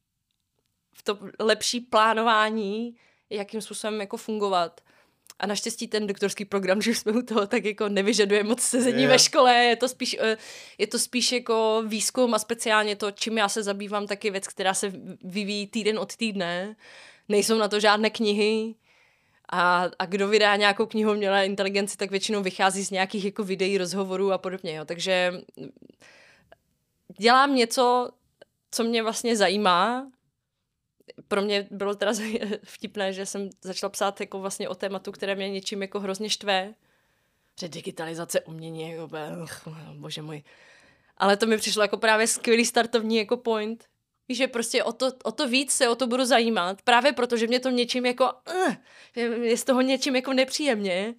v 0.93 1.03
to 1.03 1.19
lepší 1.39 1.79
plánování, 1.79 2.95
jakým 3.29 3.61
způsobem 3.61 4.01
jako 4.01 4.17
fungovat. 4.17 4.81
A 5.39 5.47
naštěstí 5.47 5.87
ten 5.87 6.07
doktorský 6.07 6.45
program, 6.45 6.81
že 6.81 6.95
jsme 6.95 7.11
u 7.11 7.21
toho, 7.21 7.47
tak 7.47 7.65
jako 7.65 7.89
nevyžaduje 7.89 8.43
moc 8.43 8.61
sezení 8.61 9.01
yeah. 9.01 9.11
ve 9.11 9.19
škole, 9.19 9.55
je 9.55 9.75
to, 9.75 9.87
spíš, 9.87 10.17
eh, 10.19 10.37
je 10.77 10.87
to 10.87 10.99
spíš 10.99 11.31
jako 11.31 11.83
výzkum 11.87 12.33
a 12.33 12.39
speciálně 12.39 12.95
to, 12.95 13.11
čím 13.11 13.37
já 13.37 13.49
se 13.49 13.63
zabývám, 13.63 14.07
taky 14.07 14.31
věc, 14.31 14.47
která 14.47 14.73
se 14.73 14.93
vyvíjí 15.23 15.67
týden 15.67 15.99
od 15.99 16.15
týdne. 16.15 16.75
Nejsou 17.29 17.57
na 17.57 17.67
to 17.67 17.79
žádné 17.79 18.09
knihy, 18.09 18.75
a, 19.49 19.89
a 19.99 20.05
kdo 20.05 20.27
vydá 20.27 20.55
nějakou 20.55 20.85
knihu 20.85 21.13
měla 21.13 21.43
inteligenci, 21.43 21.97
tak 21.97 22.11
většinou 22.11 22.43
vychází 22.43 22.83
z 22.83 22.91
nějakých 22.91 23.25
jako 23.25 23.43
videí, 23.43 23.77
rozhovorů 23.77 24.31
a 24.31 24.37
podobně. 24.37 24.75
Jo. 24.75 24.85
Takže 24.85 25.41
dělám 27.19 27.55
něco, 27.55 28.09
co 28.71 28.83
mě 28.83 29.03
vlastně 29.03 29.35
zajímá 29.35 30.11
pro 31.27 31.41
mě 31.41 31.67
bylo 31.71 31.95
teda 31.95 32.11
vtipné, 32.63 33.13
že 33.13 33.25
jsem 33.25 33.49
začala 33.61 33.89
psát 33.89 34.19
jako 34.19 34.39
vlastně 34.39 34.69
o 34.69 34.75
tématu, 34.75 35.11
které 35.11 35.35
mě 35.35 35.49
něčím 35.49 35.81
jako 35.81 35.99
hrozně 35.99 36.29
štve. 36.29 36.73
Že 37.59 37.69
digitalizace 37.69 38.41
umění, 38.41 38.91
jako, 38.91 39.09
bože 39.93 40.21
můj. 40.21 40.43
Ale 41.17 41.37
to 41.37 41.45
mi 41.45 41.57
přišlo 41.57 41.81
jako 41.81 41.97
právě 41.97 42.27
skvělý 42.27 42.65
startovní 42.65 43.17
jako 43.17 43.37
point. 43.37 43.85
Víš, 44.27 44.37
že 44.37 44.47
prostě 44.47 44.83
o 44.83 44.91
to, 44.91 45.11
o 45.23 45.31
to 45.31 45.47
víc 45.47 45.71
se 45.71 45.89
o 45.89 45.95
to 45.95 46.07
budu 46.07 46.25
zajímat, 46.25 46.81
právě 46.81 47.13
proto, 47.13 47.37
že 47.37 47.47
mě 47.47 47.59
to 47.59 47.69
něčím 47.69 48.05
jako, 48.05 48.31
uh, 48.55 48.75
je 49.43 49.57
z 49.57 49.63
toho 49.63 49.81
něčím 49.81 50.15
jako 50.15 50.33
nepříjemně. 50.33 51.15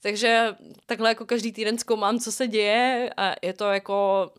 Takže 0.00 0.56
takhle 0.86 1.08
jako 1.08 1.26
každý 1.26 1.52
týden 1.52 1.78
zkoumám, 1.78 2.18
co 2.18 2.32
se 2.32 2.46
děje 2.46 3.10
a 3.16 3.34
je 3.42 3.52
to 3.52 3.64
jako, 3.64 4.30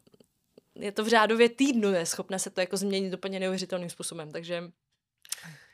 je 0.76 0.92
to 0.92 1.04
v 1.04 1.08
řádově 1.08 1.50
týdnu, 1.50 1.92
je 1.92 2.06
schopné 2.06 2.40
se 2.40 2.50
to 2.50 2.62
jako 2.62 2.78
změnit 2.78 3.14
úplně 3.14 3.40
neuvěřitelným 3.40 3.90
způsobem, 3.90 4.32
takže 4.32 4.64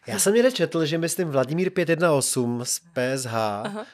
já 0.09 0.19
jsem 0.19 0.33
někde 0.33 0.51
četl, 0.51 0.85
že 0.85 0.97
myslím 0.97 1.27
Vladimír 1.27 1.69
518 1.69 2.69
z 2.69 2.79
PSH 2.79 3.33
Aha. 3.33 3.85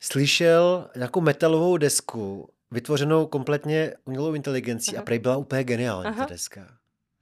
slyšel 0.00 0.90
nějakou 0.96 1.20
metalovou 1.20 1.76
desku 1.76 2.48
vytvořenou 2.70 3.26
kompletně 3.26 3.94
umělou 4.04 4.34
inteligencí 4.34 4.90
Aha. 4.96 5.02
a 5.02 5.04
prej 5.04 5.18
byla 5.18 5.36
úplně 5.36 5.64
geniální 5.64 6.06
Aha. 6.06 6.24
ta 6.26 6.32
deska. 6.32 6.66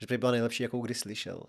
Že 0.00 0.06
prej 0.06 0.18
byla 0.18 0.32
nejlepší, 0.32 0.62
jakou 0.62 0.80
kdy 0.80 0.94
slyšel. 0.94 1.42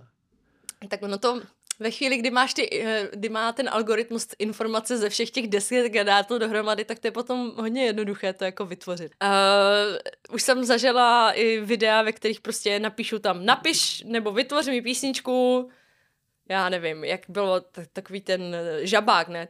Tak 0.90 1.04
ono 1.04 1.18
to 1.18 1.42
ve 1.80 1.92
chvíli, 1.92 2.18
kdy 2.18 2.32
máš 2.32 2.54
ty, 2.54 2.84
eh, 2.84 3.10
kdy 3.14 3.30
má 3.30 3.52
ten 3.52 3.70
algoritmus 3.70 4.28
informace 4.40 4.98
ze 4.98 5.10
všech 5.10 5.32
těch 5.32 5.48
desek 5.48 5.96
a 5.96 6.04
dá 6.04 6.24
to 6.24 6.40
dohromady, 6.40 6.86
tak 6.86 7.00
to 7.00 7.08
je 7.08 7.12
potom 7.12 7.52
hodně 7.56 7.86
jednoduché 7.86 8.34
to 8.34 8.44
jako 8.44 8.66
vytvořit. 8.66 9.12
Uh, 9.24 10.36
už 10.36 10.42
jsem 10.42 10.66
zažila 10.66 11.32
i 11.32 11.60
videa, 11.60 12.02
ve 12.02 12.12
kterých 12.12 12.42
prostě 12.42 12.80
napíšu 12.80 13.20
tam 13.20 13.46
napiš 13.46 14.04
nebo 14.08 14.32
vytvoř 14.32 14.68
mi 14.68 14.82
písničku, 14.82 15.70
já 16.50 16.70
nevím, 16.70 17.04
jak 17.04 17.22
bylo 17.30 17.60
t- 17.60 17.86
takový 17.94 18.22
ten 18.22 18.56
žabák, 18.82 19.28
ne? 19.28 19.48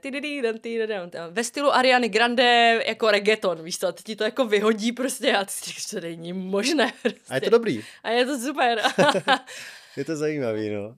Ve 1.30 1.44
stylu 1.44 1.76
Ariany 1.76 2.10
Grande 2.10 2.82
jako 2.88 3.12
reggaeton, 3.12 3.64
víš 3.64 3.80
co? 3.80 3.88
A 3.88 3.92
ti 3.92 4.16
to 4.16 4.24
jako 4.24 4.46
vyhodí 4.46 4.92
prostě 4.92 5.36
a 5.36 5.46
ty 5.46 5.52
si 5.52 5.96
to 5.96 6.02
není 6.02 6.34
možné. 6.34 6.94
Prostě. 7.02 7.20
A 7.30 7.36
je 7.36 7.42
to 7.42 7.50
dobrý. 7.50 7.84
A 8.04 8.10
je 8.10 8.26
to 8.26 8.40
super. 8.40 8.82
je 9.98 10.06
to 10.06 10.16
zajímavý, 10.16 10.70
no. 10.70 10.96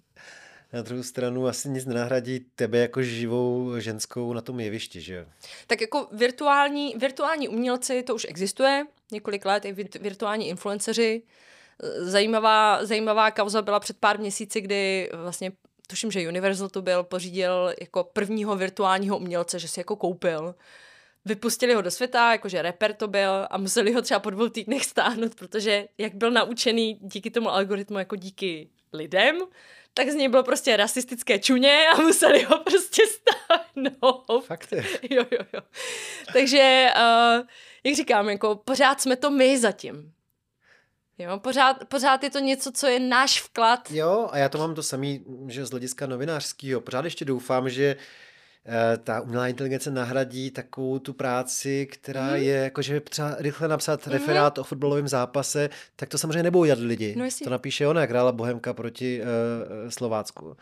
Na 0.74 0.82
druhou 0.82 1.04
stranu 1.04 1.48
asi 1.48 1.70
nic 1.70 1.86
nenahradí 1.86 2.40
tebe 2.40 2.78
jako 2.78 3.02
živou 3.04 3.80
ženskou 3.80 4.34
na 4.34 4.42
tom 4.42 4.60
jevišti, 4.60 5.02
že 5.02 5.14
jo? 5.14 5.26
Tak 5.68 5.82
jako 5.82 6.08
virtuální, 6.12 6.96
virtuální 6.98 7.48
umělci, 7.48 8.04
to 8.04 8.16
už 8.16 8.26
existuje 8.30 8.86
několik 9.12 9.46
let, 9.46 9.66
i 9.66 9.74
virtuální 10.00 10.50
influenceři. 10.50 11.22
Zajímavá, 11.98 12.86
zajímavá 12.86 13.32
kauza 13.32 13.62
byla 13.62 13.80
před 13.80 13.98
pár 13.98 14.20
měsíci, 14.20 14.62
kdy 14.62 15.10
vlastně 15.14 15.52
tuším, 15.88 16.12
že 16.12 16.28
Universal 16.28 16.70
to 16.70 16.82
byl, 16.82 17.04
pořídil 17.04 17.74
jako 17.82 18.04
prvního 18.04 18.56
virtuálního 18.56 19.18
umělce, 19.18 19.60
že 19.60 19.68
si 19.68 19.80
jako 19.80 19.96
koupil. 19.96 20.56
Vypustili 21.26 21.74
ho 21.74 21.82
do 21.82 21.92
světa, 21.92 22.32
jakože 22.32 22.62
rapper 22.62 22.94
to 22.94 23.08
byl 23.08 23.48
a 23.50 23.58
museli 23.58 23.94
ho 23.94 24.02
třeba 24.02 24.20
po 24.20 24.30
dvou 24.30 24.50
týdnech 24.50 24.86
stáhnout, 24.86 25.36
protože 25.36 25.88
jak 25.98 26.16
byl 26.16 26.32
naučený 26.32 27.00
díky 27.02 27.32
tomu 27.32 27.50
algoritmu 27.50 28.00
jako 28.00 28.16
díky 28.16 28.70
lidem, 28.94 29.38
tak 29.94 30.10
z 30.10 30.16
něj 30.16 30.28
bylo 30.28 30.44
prostě 30.44 30.78
rasistické 30.78 31.40
čuně 31.40 31.86
a 31.94 32.02
museli 32.02 32.44
ho 32.44 32.60
prostě 32.60 33.04
stáhnout. 33.08 34.46
Fakt 34.46 34.72
je. 34.72 34.84
Jo, 35.10 35.26
jo, 35.32 35.40
jo. 35.54 35.62
Takže, 36.34 36.88
uh, 36.96 37.48
jak 37.84 37.96
říkám, 37.96 38.30
jako 38.30 38.56
pořád 38.56 39.02
jsme 39.02 39.16
to 39.16 39.30
my 39.32 39.60
zatím. 39.60 40.14
Jo, 41.20 41.40
pořád, 41.40 41.78
pořád 41.88 42.24
je 42.24 42.30
to 42.30 42.40
něco, 42.40 42.72
co 42.72 42.88
je 42.88 43.00
náš 43.00 43.42
vklad. 43.42 43.92
Jo, 43.92 44.30
a 44.32 44.38
já 44.38 44.50
to 44.50 44.58
mám 44.58 44.76
to 44.76 44.84
samý, 44.84 45.26
že 45.48 45.66
z 45.66 45.72
hlediska 45.72 46.08
novinářského. 46.08 46.82
Pořád 46.82 47.06
ještě 47.06 47.26
doufám, 47.26 47.70
že 47.70 47.96
eh, 48.66 48.98
ta 48.98 49.22
umělá 49.22 49.48
inteligence 49.48 49.92
nahradí 49.92 50.52
takovou 50.52 51.00
tu 51.00 51.14
práci, 51.14 51.88
která 51.92 52.26
hmm. 52.26 52.36
je, 52.36 52.56
jakože 52.56 53.00
třeba 53.00 53.36
rychle 53.40 53.68
napsat 53.68 54.06
hmm. 54.06 54.14
referát 54.14 54.58
o 54.58 54.64
fotbalovém 54.64 55.08
zápase, 55.08 55.70
tak 55.96 56.10
to 56.10 56.18
samozřejmě 56.18 56.44
nebudou 56.44 56.66
dělat 56.66 56.80
lidi. 56.80 57.16
No, 57.18 57.26
to 57.44 57.50
napíše 57.50 57.88
ona, 57.88 58.02
jak 58.02 58.10
hrála 58.10 58.32
Bohemka 58.32 58.74
proti 58.74 59.22
uh, 59.22 59.90
Slovácku. 59.90 60.58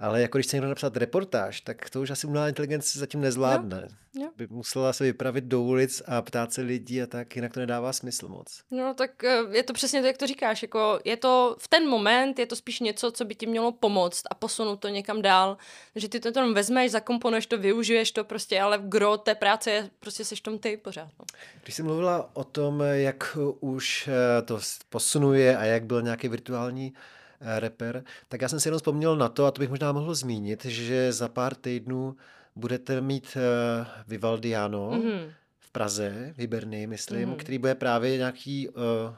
Ale 0.00 0.22
jako 0.22 0.38
když 0.38 0.46
chce 0.46 0.56
někdo 0.56 0.68
napsat 0.68 0.96
reportáž, 0.96 1.60
tak 1.60 1.90
to 1.90 2.00
už 2.00 2.10
asi 2.10 2.26
umělá 2.26 2.48
inteligence 2.48 2.98
zatím 2.98 3.20
nezvládne. 3.20 3.88
No, 4.14 4.22
no. 4.22 4.30
By 4.36 4.46
musela 4.50 4.92
se 4.92 5.04
vypravit 5.04 5.44
do 5.44 5.62
ulic 5.62 6.02
a 6.06 6.22
ptát 6.22 6.52
se 6.52 6.62
lidí 6.62 7.02
a 7.02 7.06
tak, 7.06 7.36
jinak 7.36 7.52
to 7.52 7.60
nedává 7.60 7.92
smysl 7.92 8.28
moc. 8.28 8.60
No 8.70 8.94
tak 8.94 9.24
eh, 9.24 9.38
je 9.50 9.62
to 9.62 9.72
přesně 9.72 10.00
to, 10.00 10.06
jak 10.06 10.16
to 10.16 10.26
říkáš. 10.26 10.62
Jako 10.62 11.00
je 11.04 11.16
to 11.16 11.56
v 11.58 11.68
ten 11.68 11.88
moment, 11.88 12.38
je 12.38 12.46
to 12.46 12.56
spíš 12.56 12.80
něco, 12.80 13.10
co 13.10 13.24
by 13.24 13.34
ti 13.34 13.46
mělo 13.46 13.72
pomoct 13.72 14.22
a 14.30 14.34
posunout 14.34 14.76
to 14.76 14.88
někam 14.88 15.22
dál. 15.22 15.56
Že 15.96 16.08
ty 16.08 16.20
to 16.20 16.32
tam 16.32 16.54
vezmeš, 16.54 16.90
zakomponuješ 16.90 17.46
to, 17.46 17.58
využiješ 17.58 18.12
to 18.12 18.24
prostě, 18.24 18.60
ale 18.60 18.78
v 18.78 18.88
gro 18.88 19.16
té 19.16 19.34
práce 19.34 19.70
je 19.70 19.90
prostě 20.00 20.24
seš 20.24 20.40
tom 20.40 20.58
ty 20.58 20.76
pořád. 20.76 21.08
No. 21.18 21.24
Když 21.62 21.74
jsi 21.74 21.82
mluvila 21.82 22.30
o 22.32 22.44
tom, 22.44 22.82
jak 22.92 23.38
už 23.60 24.08
eh, 24.08 24.42
to 24.42 24.60
posunuje 24.88 25.56
a 25.56 25.64
jak 25.64 25.84
byl 25.84 26.02
nějaký 26.02 26.28
virtuální 26.28 26.94
Eh, 27.40 27.60
rapper, 27.60 28.04
tak 28.28 28.42
já 28.42 28.48
jsem 28.48 28.60
si 28.60 28.68
jenom 28.68 28.78
vzpomněl 28.78 29.16
na 29.16 29.28
to, 29.28 29.46
a 29.46 29.50
to 29.50 29.58
bych 29.60 29.70
možná 29.70 29.92
mohl 29.92 30.14
zmínit, 30.14 30.64
že 30.64 31.12
za 31.12 31.28
pár 31.28 31.54
týdnů 31.54 32.16
budete 32.56 33.00
mít 33.00 33.36
uh, 33.36 33.86
Vivaldiano 34.08 34.90
mm-hmm. 34.90 35.32
v 35.58 35.70
Praze, 35.70 36.32
v 36.36 36.38
Hiberny, 36.38 36.86
myslím, 36.86 37.28
mm-hmm. 37.28 37.36
který 37.36 37.58
bude 37.58 37.74
právě 37.74 38.16
nějaký 38.16 38.68
uh, 38.68 38.74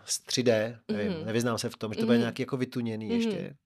3D, 0.07 0.79
nevím, 0.89 1.13
mm-hmm. 1.13 1.25
nevyznám 1.25 1.59
se 1.59 1.69
v 1.69 1.77
tom, 1.77 1.93
že 1.93 1.97
to 1.97 2.03
mm-hmm. 2.03 2.07
bude 2.07 2.19
nějaký 2.19 2.43
jako 2.43 2.57
vytuněný 2.57 3.11
mm-hmm. 3.11 3.15
ještě. 3.15 3.57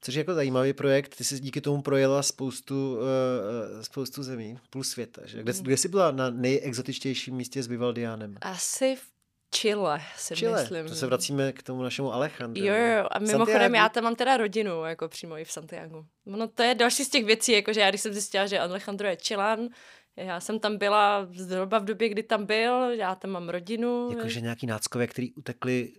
Což 0.00 0.14
je 0.14 0.20
jako 0.20 0.34
zajímavý 0.34 0.72
projekt, 0.72 1.16
ty 1.16 1.24
jsi 1.24 1.40
díky 1.40 1.60
tomu 1.60 1.82
projela 1.82 2.22
spoustu, 2.22 2.96
uh, 2.96 3.82
spoustu 3.82 4.22
zemí, 4.22 4.58
půl 4.70 4.84
světa. 4.84 5.22
Že? 5.24 5.42
Kde, 5.42 5.52
mm. 5.52 5.62
kde 5.62 5.76
jsi 5.76 5.88
byla 5.88 6.10
na 6.10 6.30
nejexotičtějším 6.30 7.34
místě 7.34 7.62
s 7.62 7.66
Vivaldianem? 7.66 8.34
Asi 8.40 8.96
v 8.96 9.17
Chile, 9.50 10.00
si 10.16 10.34
Chile. 10.36 10.60
myslím. 10.62 10.88
To 10.88 10.94
se 10.94 11.06
vracíme 11.06 11.52
k 11.52 11.62
tomu 11.62 11.82
našemu 11.82 12.12
Alejandru. 12.12 12.64
Jo, 12.64 12.74
jo, 12.74 13.06
a 13.10 13.18
mimochodem 13.18 13.46
Santiago. 13.46 13.76
já 13.76 13.88
tam 13.88 14.04
mám 14.04 14.16
teda 14.16 14.36
rodinu, 14.36 14.84
jako 14.84 15.08
přímo 15.08 15.38
i 15.38 15.44
v 15.44 15.52
Santiago. 15.52 16.04
No 16.26 16.48
to 16.48 16.62
je 16.62 16.74
další 16.74 17.04
z 17.04 17.08
těch 17.08 17.24
věcí, 17.24 17.52
jakože 17.52 17.80
já 17.80 17.88
když 17.88 18.00
jsem 18.00 18.12
zjistila, 18.12 18.46
že 18.46 18.58
Alejandro 18.58 19.08
je 19.08 19.16
Chilan, 19.26 19.68
já 20.16 20.40
jsem 20.40 20.60
tam 20.60 20.76
byla 20.78 21.28
zhruba 21.34 21.78
v 21.78 21.84
době, 21.84 22.08
kdy 22.08 22.22
tam 22.22 22.46
byl, 22.46 22.90
já 22.90 23.14
tam 23.14 23.30
mám 23.30 23.48
rodinu. 23.48 24.10
Jakože 24.16 24.40
nějaký 24.40 24.66
náckové, 24.66 25.06
který 25.06 25.32
utekli 25.32 25.92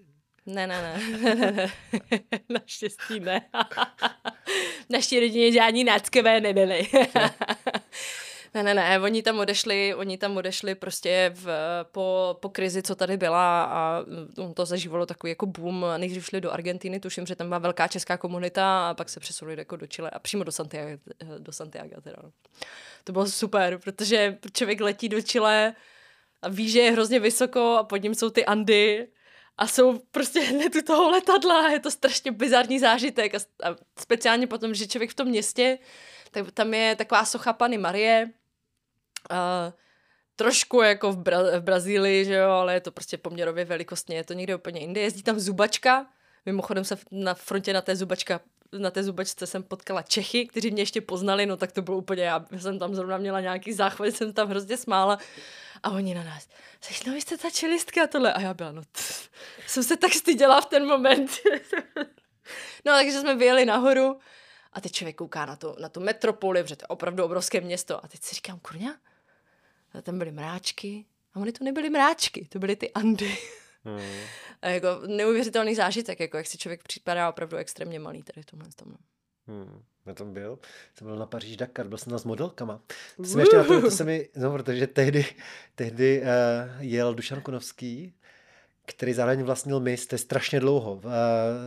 ne, 0.45 0.67
ne, 0.67 0.81
ne. 0.81 1.71
Naštěstí 2.49 3.19
ne. 3.19 3.41
Naší 4.89 5.19
rodině 5.19 5.51
žádní 5.51 5.83
náckové 5.83 6.41
nebyly. 6.41 6.87
Ne, 8.53 8.63
ne, 8.63 8.73
ne, 8.73 8.99
oni 8.99 9.23
tam 9.23 9.39
odešli, 9.39 9.95
oni 9.95 10.17
tam 10.17 10.37
odešli 10.37 10.75
prostě 10.75 11.31
v, 11.33 11.49
po, 11.91 12.37
po 12.41 12.49
krizi, 12.49 12.83
co 12.83 12.95
tady 12.95 13.17
byla 13.17 13.63
a 13.63 14.05
to 14.53 14.65
zažívalo 14.65 15.05
takový 15.05 15.31
jako 15.31 15.45
boom. 15.45 15.85
Nejdřív 15.97 16.25
šli 16.25 16.41
do 16.41 16.51
Argentiny, 16.51 16.99
tuším, 16.99 17.25
že 17.25 17.35
tam 17.35 17.47
byla 17.47 17.59
velká 17.59 17.87
česká 17.87 18.17
komunita 18.17 18.89
a 18.89 18.93
pak 18.93 19.09
se 19.09 19.19
přesunuli 19.19 19.57
jako 19.57 19.75
do 19.75 19.87
Chile 19.87 20.09
a 20.09 20.19
přímo 20.19 20.43
do 20.43 20.51
Santiago. 20.51 21.01
Do 21.37 21.51
Santiago 21.51 22.01
teda. 22.01 22.17
No. 22.23 22.31
To 23.03 23.11
bylo 23.11 23.27
super, 23.27 23.77
protože 23.77 24.37
člověk 24.53 24.81
letí 24.81 25.09
do 25.09 25.21
Chile 25.21 25.73
a 26.41 26.49
ví, 26.49 26.69
že 26.69 26.79
je 26.79 26.91
hrozně 26.91 27.19
vysoko 27.19 27.75
a 27.79 27.83
pod 27.83 27.97
ním 27.97 28.15
jsou 28.15 28.29
ty 28.29 28.45
Andy 28.45 29.07
a 29.57 29.67
jsou 29.67 29.99
prostě 30.11 30.39
hned 30.39 30.75
u 30.75 30.81
toho 30.81 31.11
letadla, 31.11 31.69
je 31.69 31.79
to 31.79 31.91
strašně 31.91 32.31
bizarní 32.31 32.79
zážitek 32.79 33.35
a, 33.35 33.37
a 33.37 33.75
speciálně 33.99 34.47
potom, 34.47 34.73
že 34.73 34.87
člověk 34.87 35.11
v 35.11 35.13
tom 35.13 35.27
městě, 35.27 35.77
tak 36.31 36.51
tam 36.51 36.73
je 36.73 36.95
taková 36.95 37.25
socha 37.25 37.53
Pany 37.53 37.77
Marie, 37.77 38.29
a 39.29 39.73
trošku 40.35 40.81
jako 40.81 41.11
v, 41.11 41.17
Bra- 41.17 41.59
v 41.59 41.63
Brazílii, 41.63 42.25
že 42.25 42.33
jo, 42.33 42.49
ale 42.49 42.73
je 42.73 42.81
to 42.81 42.91
prostě 42.91 43.17
poměrově 43.17 43.65
velikostně, 43.65 44.15
je 44.15 44.23
to 44.23 44.33
někde 44.33 44.55
úplně 44.55 44.81
jinde, 44.81 45.01
jezdí 45.01 45.23
tam 45.23 45.39
zubačka, 45.39 46.05
mimochodem 46.45 46.83
se 46.83 46.97
na 47.11 47.33
frontě 47.33 47.73
na 47.73 47.81
té 47.81 47.95
zubačka 47.95 48.39
na 48.77 48.91
té 48.91 49.03
zubačce 49.03 49.47
jsem 49.47 49.63
potkala 49.63 50.01
Čechy, 50.01 50.47
kteří 50.47 50.71
mě 50.71 50.81
ještě 50.81 51.01
poznali, 51.01 51.45
no 51.45 51.57
tak 51.57 51.71
to 51.71 51.81
bylo 51.81 51.97
úplně, 51.97 52.23
já 52.23 52.45
jsem 52.57 52.79
tam 52.79 52.95
zrovna 52.95 53.17
měla 53.17 53.41
nějaký 53.41 53.73
záchvat, 53.73 54.09
jsem 54.15 54.33
tam 54.33 54.47
hrozně 54.47 54.77
smála 54.77 55.17
a 55.83 55.89
oni 55.89 56.15
na 56.15 56.23
nás, 56.23 56.47
seš 56.81 57.03
no, 57.03 57.13
vy 57.13 57.21
jste 57.21 57.37
ta 57.37 57.49
čelistka 57.49 58.03
a 58.03 58.07
tohle. 58.07 58.33
A 58.33 58.41
já 58.41 58.53
byla, 58.53 58.71
no, 58.71 58.81
tf, 58.91 59.29
jsem 59.67 59.83
se 59.83 59.97
tak 59.97 60.13
styděla 60.13 60.61
v 60.61 60.65
ten 60.65 60.87
moment. 60.87 61.31
no, 62.85 62.93
takže 62.93 63.19
jsme 63.19 63.35
vyjeli 63.35 63.65
nahoru 63.65 64.19
a 64.73 64.81
teď 64.81 64.91
člověk 64.91 65.15
kouká 65.15 65.45
na, 65.45 65.55
to, 65.55 65.75
na 65.79 65.89
tu 65.89 65.99
metropoli, 65.99 66.63
protože 66.63 66.75
to 66.75 66.83
je 66.83 66.87
opravdu 66.87 67.23
obrovské 67.23 67.61
město. 67.61 68.05
A 68.05 68.07
teď 68.07 68.23
si 68.23 68.35
říkám, 68.35 68.59
kurňa, 68.59 68.95
a 69.93 70.01
tam 70.01 70.17
byly 70.17 70.31
mráčky. 70.31 71.05
A 71.33 71.39
oni 71.39 71.51
to 71.51 71.63
nebyly 71.63 71.89
mráčky, 71.89 72.47
to 72.49 72.59
byly 72.59 72.75
ty 72.75 72.91
Andy. 72.91 73.37
Hmm. 73.83 73.99
A 74.61 74.67
jako 74.67 74.87
neuvěřitelný 75.07 75.75
zážitek, 75.75 76.19
jako 76.19 76.37
jak 76.37 76.47
si 76.47 76.57
člověk 76.57 76.83
připadá 76.83 77.29
opravdu 77.29 77.57
extrémně 77.57 77.99
malý 77.99 78.23
tady 78.23 78.41
v 78.41 78.45
tomhle 78.45 78.69
tom. 78.75 78.95
Hmm. 79.47 79.83
Na 80.05 80.13
tom 80.13 80.33
byl. 80.33 80.59
Jsem 80.95 81.07
byl 81.07 81.15
na 81.15 81.25
Paříž 81.25 81.57
Dakar, 81.57 81.87
byl 81.87 81.97
jsem 81.97 82.09
tam 82.09 82.19
s 82.19 82.23
modelkama. 82.23 82.81
To 83.17 83.23
jsem 83.23 83.39
ještě 83.39 83.57
na 83.57 83.63
to, 83.63 83.81
to 83.81 83.91
se 83.91 84.03
mi, 84.03 84.29
no, 84.35 84.51
protože 84.51 84.87
tehdy, 84.87 85.25
tehdy 85.75 86.21
uh, 86.21 86.27
jel 86.79 87.13
Dušan 87.13 87.41
Kunovský, 87.41 88.13
který 88.85 89.13
zároveň 89.13 89.43
vlastnil 89.43 89.79
MIS, 89.79 90.07
to 90.07 90.15
je 90.15 90.19
strašně 90.19 90.59
dlouho, 90.59 90.93
uh, 90.93 91.01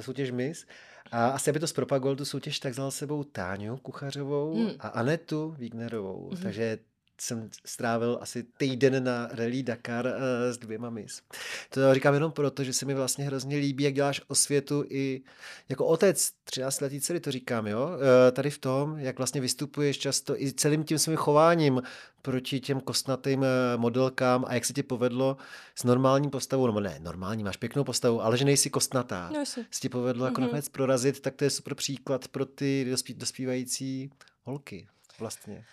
soutěž 0.00 0.30
MIS. 0.30 0.66
A 1.12 1.28
asi 1.28 1.50
aby 1.50 1.60
to 1.60 1.66
zpropagoval 1.66 2.16
tu 2.16 2.24
soutěž, 2.24 2.60
tak 2.60 2.72
vzal 2.72 2.90
sebou 2.90 3.24
Táňu 3.24 3.76
Kuchařovou 3.76 4.54
hmm. 4.54 4.70
a 4.80 4.88
Anetu 4.88 5.54
Wignerovou. 5.58 6.30
Hmm. 6.32 6.42
Takže 6.42 6.78
jsem 7.22 7.50
strávil 7.64 8.18
asi 8.20 8.42
týden 8.42 9.04
na 9.04 9.28
Rally 9.32 9.62
Dakar 9.62 10.06
uh, 10.06 10.12
s 10.50 10.58
dvěma 10.58 10.90
mis. 10.90 11.22
To 11.70 11.94
říkám 11.94 12.14
jenom 12.14 12.32
proto, 12.32 12.64
že 12.64 12.72
se 12.72 12.86
mi 12.86 12.94
vlastně 12.94 13.24
hrozně 13.24 13.56
líbí, 13.56 13.84
jak 13.84 13.94
děláš 13.94 14.20
osvětu 14.28 14.84
i 14.88 15.22
jako 15.68 15.86
otec 15.86 16.30
13 16.44 16.80
letý 16.80 17.00
dcery, 17.00 17.20
to 17.20 17.32
říkám, 17.32 17.66
jo, 17.66 17.88
uh, 17.88 17.98
tady 18.32 18.50
v 18.50 18.58
tom, 18.58 18.98
jak 18.98 19.18
vlastně 19.18 19.40
vystupuješ 19.40 19.98
často 19.98 20.42
i 20.42 20.52
celým 20.52 20.84
tím 20.84 20.98
svým 20.98 21.16
chováním 21.16 21.82
proti 22.22 22.60
těm 22.60 22.80
kostnatým 22.80 23.40
uh, 23.40 23.46
modelkám 23.76 24.44
a 24.48 24.54
jak 24.54 24.64
se 24.64 24.72
ti 24.72 24.82
povedlo 24.82 25.36
s 25.74 25.84
normální 25.84 26.30
postavou, 26.30 26.66
nebo 26.66 26.80
ne, 26.80 26.98
normální, 27.00 27.44
máš 27.44 27.56
pěknou 27.56 27.84
postavu, 27.84 28.22
ale 28.22 28.36
že 28.36 28.44
nejsi 28.44 28.70
kostnatá, 28.70 29.30
no, 29.34 29.46
se 29.46 29.64
ti 29.80 29.88
povedlo 29.88 30.24
mm-hmm. 30.24 30.28
jako 30.28 30.40
mhm. 30.40 30.46
nakonec 30.48 30.68
prorazit, 30.68 31.20
tak 31.20 31.34
to 31.34 31.44
je 31.44 31.50
super 31.50 31.74
příklad 31.74 32.28
pro 32.28 32.46
ty 32.46 32.86
dospí, 32.90 33.14
dospívající 33.14 34.10
holky 34.44 34.88
vlastně. 35.18 35.64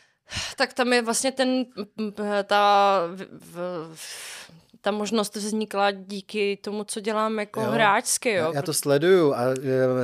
Tak 0.56 0.74
tam 0.74 0.94
je 0.94 1.02
vlastně 1.02 1.32
ten, 1.32 1.66
ta, 2.44 3.02
v, 3.40 3.90
ta 4.82 4.92
možnost 4.92 5.36
vznikla 5.36 5.92
díky 5.92 6.58
tomu, 6.62 6.84
co 6.84 7.00
dělám 7.00 7.40
jako 7.40 7.62
jo. 7.62 7.72
hráčsky. 7.72 8.34
Jo. 8.34 8.52
Já, 8.56 8.62
to 8.62 8.74
sleduju 8.74 9.34
a 9.34 9.42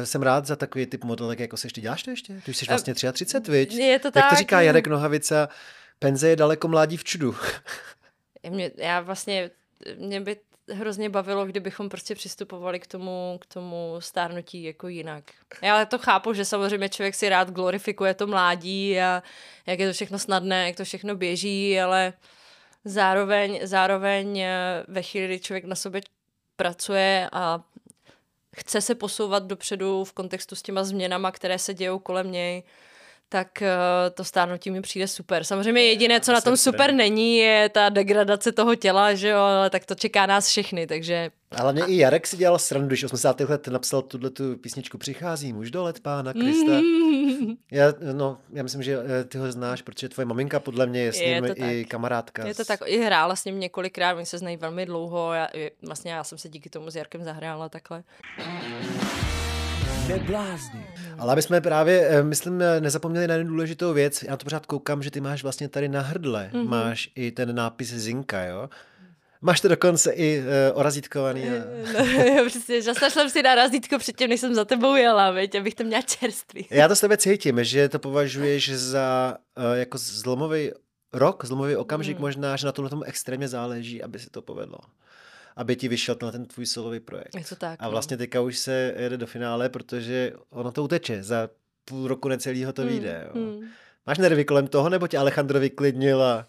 e, 0.01 0.05
jsem 0.05 0.21
rád 0.21 0.45
za 0.45 0.55
takový 0.55 0.85
typ 0.85 1.03
modelek, 1.03 1.39
jako 1.39 1.57
se 1.57 1.65
ještě 1.65 1.81
děláš 1.81 2.03
to 2.03 2.09
ještě? 2.09 2.41
Ty 2.45 2.53
jsi 2.53 2.65
vlastně 2.65 2.93
33, 2.93 3.51
viď? 3.51 3.73
Je 3.73 3.99
to 3.99 4.07
Jak 4.07 4.13
tak. 4.13 4.29
to 4.29 4.35
říká 4.35 4.61
Jarek 4.61 4.87
Nohavica, 4.87 5.49
penze 5.99 6.29
je 6.29 6.35
daleko 6.35 6.67
mládí 6.67 6.97
v 6.97 7.03
čudu. 7.03 7.35
Mě, 8.49 8.71
já 8.77 9.01
vlastně, 9.01 9.51
mě 9.97 10.21
by 10.21 10.37
hrozně 10.73 11.09
bavilo, 11.09 11.45
kdybychom 11.45 11.89
prostě 11.89 12.15
přistupovali 12.15 12.79
k 12.79 12.87
tomu, 12.87 13.39
k 13.41 13.45
tomu 13.45 13.95
stárnutí 13.99 14.63
jako 14.63 14.87
jinak. 14.87 15.23
Já 15.61 15.85
to 15.85 15.97
chápu, 15.97 16.33
že 16.33 16.45
samozřejmě 16.45 16.89
člověk 16.89 17.15
si 17.15 17.29
rád 17.29 17.51
glorifikuje 17.51 18.13
to 18.13 18.27
mládí 18.27 18.99
a 18.99 19.23
jak 19.65 19.79
je 19.79 19.87
to 19.87 19.93
všechno 19.93 20.19
snadné, 20.19 20.67
jak 20.67 20.75
to 20.75 20.83
všechno 20.83 21.15
běží, 21.15 21.79
ale 21.79 22.13
zároveň, 22.85 23.59
zároveň 23.63 24.39
eh, 24.39 24.83
ve 24.87 25.01
chvíli, 25.01 25.27
kdy 25.27 25.39
člověk 25.39 25.65
na 25.65 25.75
sobě 25.75 26.01
pracuje 26.55 27.29
a 27.31 27.63
chce 28.55 28.81
se 28.81 28.95
posouvat 28.95 29.43
dopředu 29.43 30.03
v 30.03 30.13
kontextu 30.13 30.55
s 30.55 30.61
těma 30.61 30.83
změnama, 30.83 31.31
které 31.31 31.59
se 31.59 31.73
dějou 31.73 31.99
kolem 31.99 32.31
něj, 32.31 32.63
tak 33.29 33.47
uh, 33.61 33.67
to 34.13 34.23
stárnutí 34.23 34.71
mi 34.71 34.81
přijde 34.81 35.07
super. 35.07 35.43
Samozřejmě 35.43 35.83
jediné, 35.83 36.19
co 36.19 36.33
na 36.33 36.41
tom 36.41 36.57
super 36.57 36.93
není, 36.93 37.37
je 37.37 37.69
ta 37.69 37.89
degradace 37.89 38.51
toho 38.51 38.75
těla, 38.75 39.13
že 39.13 39.29
jo, 39.29 39.39
ale 39.39 39.69
tak 39.69 39.85
to 39.85 39.95
čeká 39.95 40.25
nás 40.25 40.47
všechny, 40.47 40.87
takže... 40.87 41.31
Ale 41.57 41.73
mě 41.73 41.83
i 41.85 41.97
Jarek 41.97 42.27
si 42.27 42.37
dělal 42.37 42.59
srandu, 42.59 42.87
když 42.87 43.03
80. 43.03 43.39
let 43.39 43.67
napsal 43.67 44.01
tuhle 44.01 44.29
tu 44.29 44.57
písničku 44.57 44.97
Přichází 44.97 45.53
muž 45.53 45.71
do 45.71 45.83
let 45.83 45.99
pána 45.99 46.33
Krista. 46.33 46.71
Mm. 46.71 47.53
Já, 47.71 47.93
no, 48.13 48.37
já 48.53 48.63
myslím, 48.63 48.83
že 48.83 48.97
eh, 48.99 49.23
ty 49.23 49.37
ho 49.37 49.51
znáš, 49.51 49.81
protože 49.81 50.09
tvoje 50.09 50.25
maminka 50.25 50.59
podle 50.59 50.85
mě 50.85 51.01
je 51.01 51.13
s 51.13 51.19
ním 51.19 51.45
je 51.45 51.53
i 51.53 51.83
tak. 51.83 51.91
kamarádka. 51.91 52.47
Je 52.47 52.55
to 52.55 52.65
tak, 52.65 52.79
i 52.85 52.97
hrála 52.97 53.35
s 53.35 53.45
ním 53.45 53.59
několikrát, 53.59 54.15
oni 54.15 54.25
se 54.25 54.37
znají 54.37 54.57
velmi 54.57 54.85
dlouho, 54.85 55.33
já, 55.33 55.47
vlastně 55.87 56.11
já 56.11 56.23
jsem 56.23 56.37
se 56.37 56.49
díky 56.49 56.69
tomu 56.69 56.91
s 56.91 56.95
Jarkem 56.95 57.23
zahrála 57.23 57.69
takhle. 57.69 58.03
Neblázni. 60.07 60.85
Ale 61.19 61.33
aby 61.33 61.41
jsme 61.41 61.61
právě, 61.61 62.07
eh, 62.09 62.23
myslím, 62.23 62.61
eh, 62.61 62.81
nezapomněli 62.81 63.27
na 63.27 63.33
jednu 63.33 63.49
důležitou 63.49 63.93
věc. 63.93 64.23
Já 64.23 64.37
to 64.37 64.43
pořád 64.43 64.65
koukám, 64.65 65.03
že 65.03 65.11
ty 65.11 65.21
máš 65.21 65.43
vlastně 65.43 65.69
tady 65.69 65.89
na 65.89 66.01
hrdle, 66.01 66.49
mm-hmm. 66.53 66.67
máš 66.67 67.09
i 67.15 67.31
ten 67.31 67.55
nápis 67.55 67.89
Zinka, 67.89 68.43
jo? 68.43 68.69
Máš 69.41 69.61
to 69.61 69.67
dokonce 69.67 70.11
i 70.11 70.39
uh, 70.39 70.79
orazítkovaný. 70.79 71.43
A... 71.49 71.53
No, 71.93 72.05
jo, 72.05 72.45
přesně, 72.47 72.81
že 72.81 72.93
jsem 72.93 73.29
si 73.29 73.43
na 73.43 73.55
razítko 73.55 73.97
předtím, 73.97 74.29
než 74.29 74.39
jsem 74.39 74.55
za 74.55 74.65
tebou 74.65 74.95
jela, 74.95 75.31
veď, 75.31 75.55
abych 75.55 75.75
to 75.75 75.83
měla 75.83 76.01
čerstvý. 76.01 76.67
Já 76.69 76.87
to 76.87 76.95
s 76.95 76.99
tebe 76.99 77.17
cítím, 77.17 77.63
že 77.63 77.89
to 77.89 77.99
považuješ 77.99 78.73
za 78.73 79.37
uh, 79.57 79.63
jako 79.73 79.97
zlomový 79.97 80.71
rok, 81.13 81.45
zlomový 81.45 81.75
okamžik 81.75 82.17
mm. 82.17 82.21
možná, 82.21 82.55
že 82.55 82.65
na 82.65 82.71
tomhle 82.71 82.89
tomu 82.89 83.03
extrémně 83.03 83.47
záleží, 83.47 84.03
aby 84.03 84.19
se 84.19 84.29
to 84.29 84.41
povedlo 84.41 84.77
aby 85.55 85.75
ti 85.75 85.87
vyšel 85.87 86.15
na 86.21 86.31
ten 86.31 86.45
tvůj 86.45 86.65
solový 86.65 86.99
projekt. 86.99 87.35
Je 87.35 87.45
to 87.45 87.55
tak. 87.55 87.79
A 87.81 87.85
no. 87.85 87.91
vlastně 87.91 88.17
teďka 88.17 88.41
už 88.41 88.57
se 88.57 88.93
jede 88.97 89.17
do 89.17 89.27
finále, 89.27 89.69
protože 89.69 90.33
ono 90.49 90.71
to 90.71 90.83
uteče. 90.83 91.23
Za 91.23 91.49
půl 91.85 92.07
roku 92.07 92.27
necelýho 92.27 92.73
to 92.73 92.81
hmm. 92.81 92.91
vyjde. 92.91 93.27
Jo. 93.27 93.41
Hmm. 93.41 93.69
Máš 94.05 94.17
nervy 94.17 94.45
kolem 94.45 94.67
toho, 94.67 94.89
nebo 94.89 95.07
tě 95.07 95.17
Alejandro 95.17 95.59
vyklidnil 95.59 96.23
a... 96.23 96.47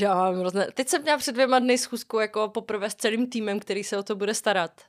Já 0.00 0.14
mám 0.14 0.40
hrozné. 0.40 0.68
Teď 0.74 0.88
jsem 0.88 1.02
měla 1.02 1.18
před 1.18 1.32
dvěma 1.32 1.58
dny 1.58 1.78
schůzku 1.78 2.18
jako 2.18 2.48
poprvé 2.48 2.90
s 2.90 2.94
celým 2.94 3.30
týmem, 3.30 3.60
který 3.60 3.84
se 3.84 3.98
o 3.98 4.02
to 4.02 4.16
bude 4.16 4.34
starat. 4.34 4.80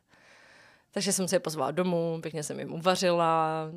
Takže 0.92 1.14
jsem 1.14 1.28
se 1.28 1.36
je 1.36 1.40
pozvala 1.40 1.72
domů, 1.72 2.20
pěkně 2.22 2.44
jsem 2.44 2.60
jim 2.60 2.74
uvařila, 2.74 3.72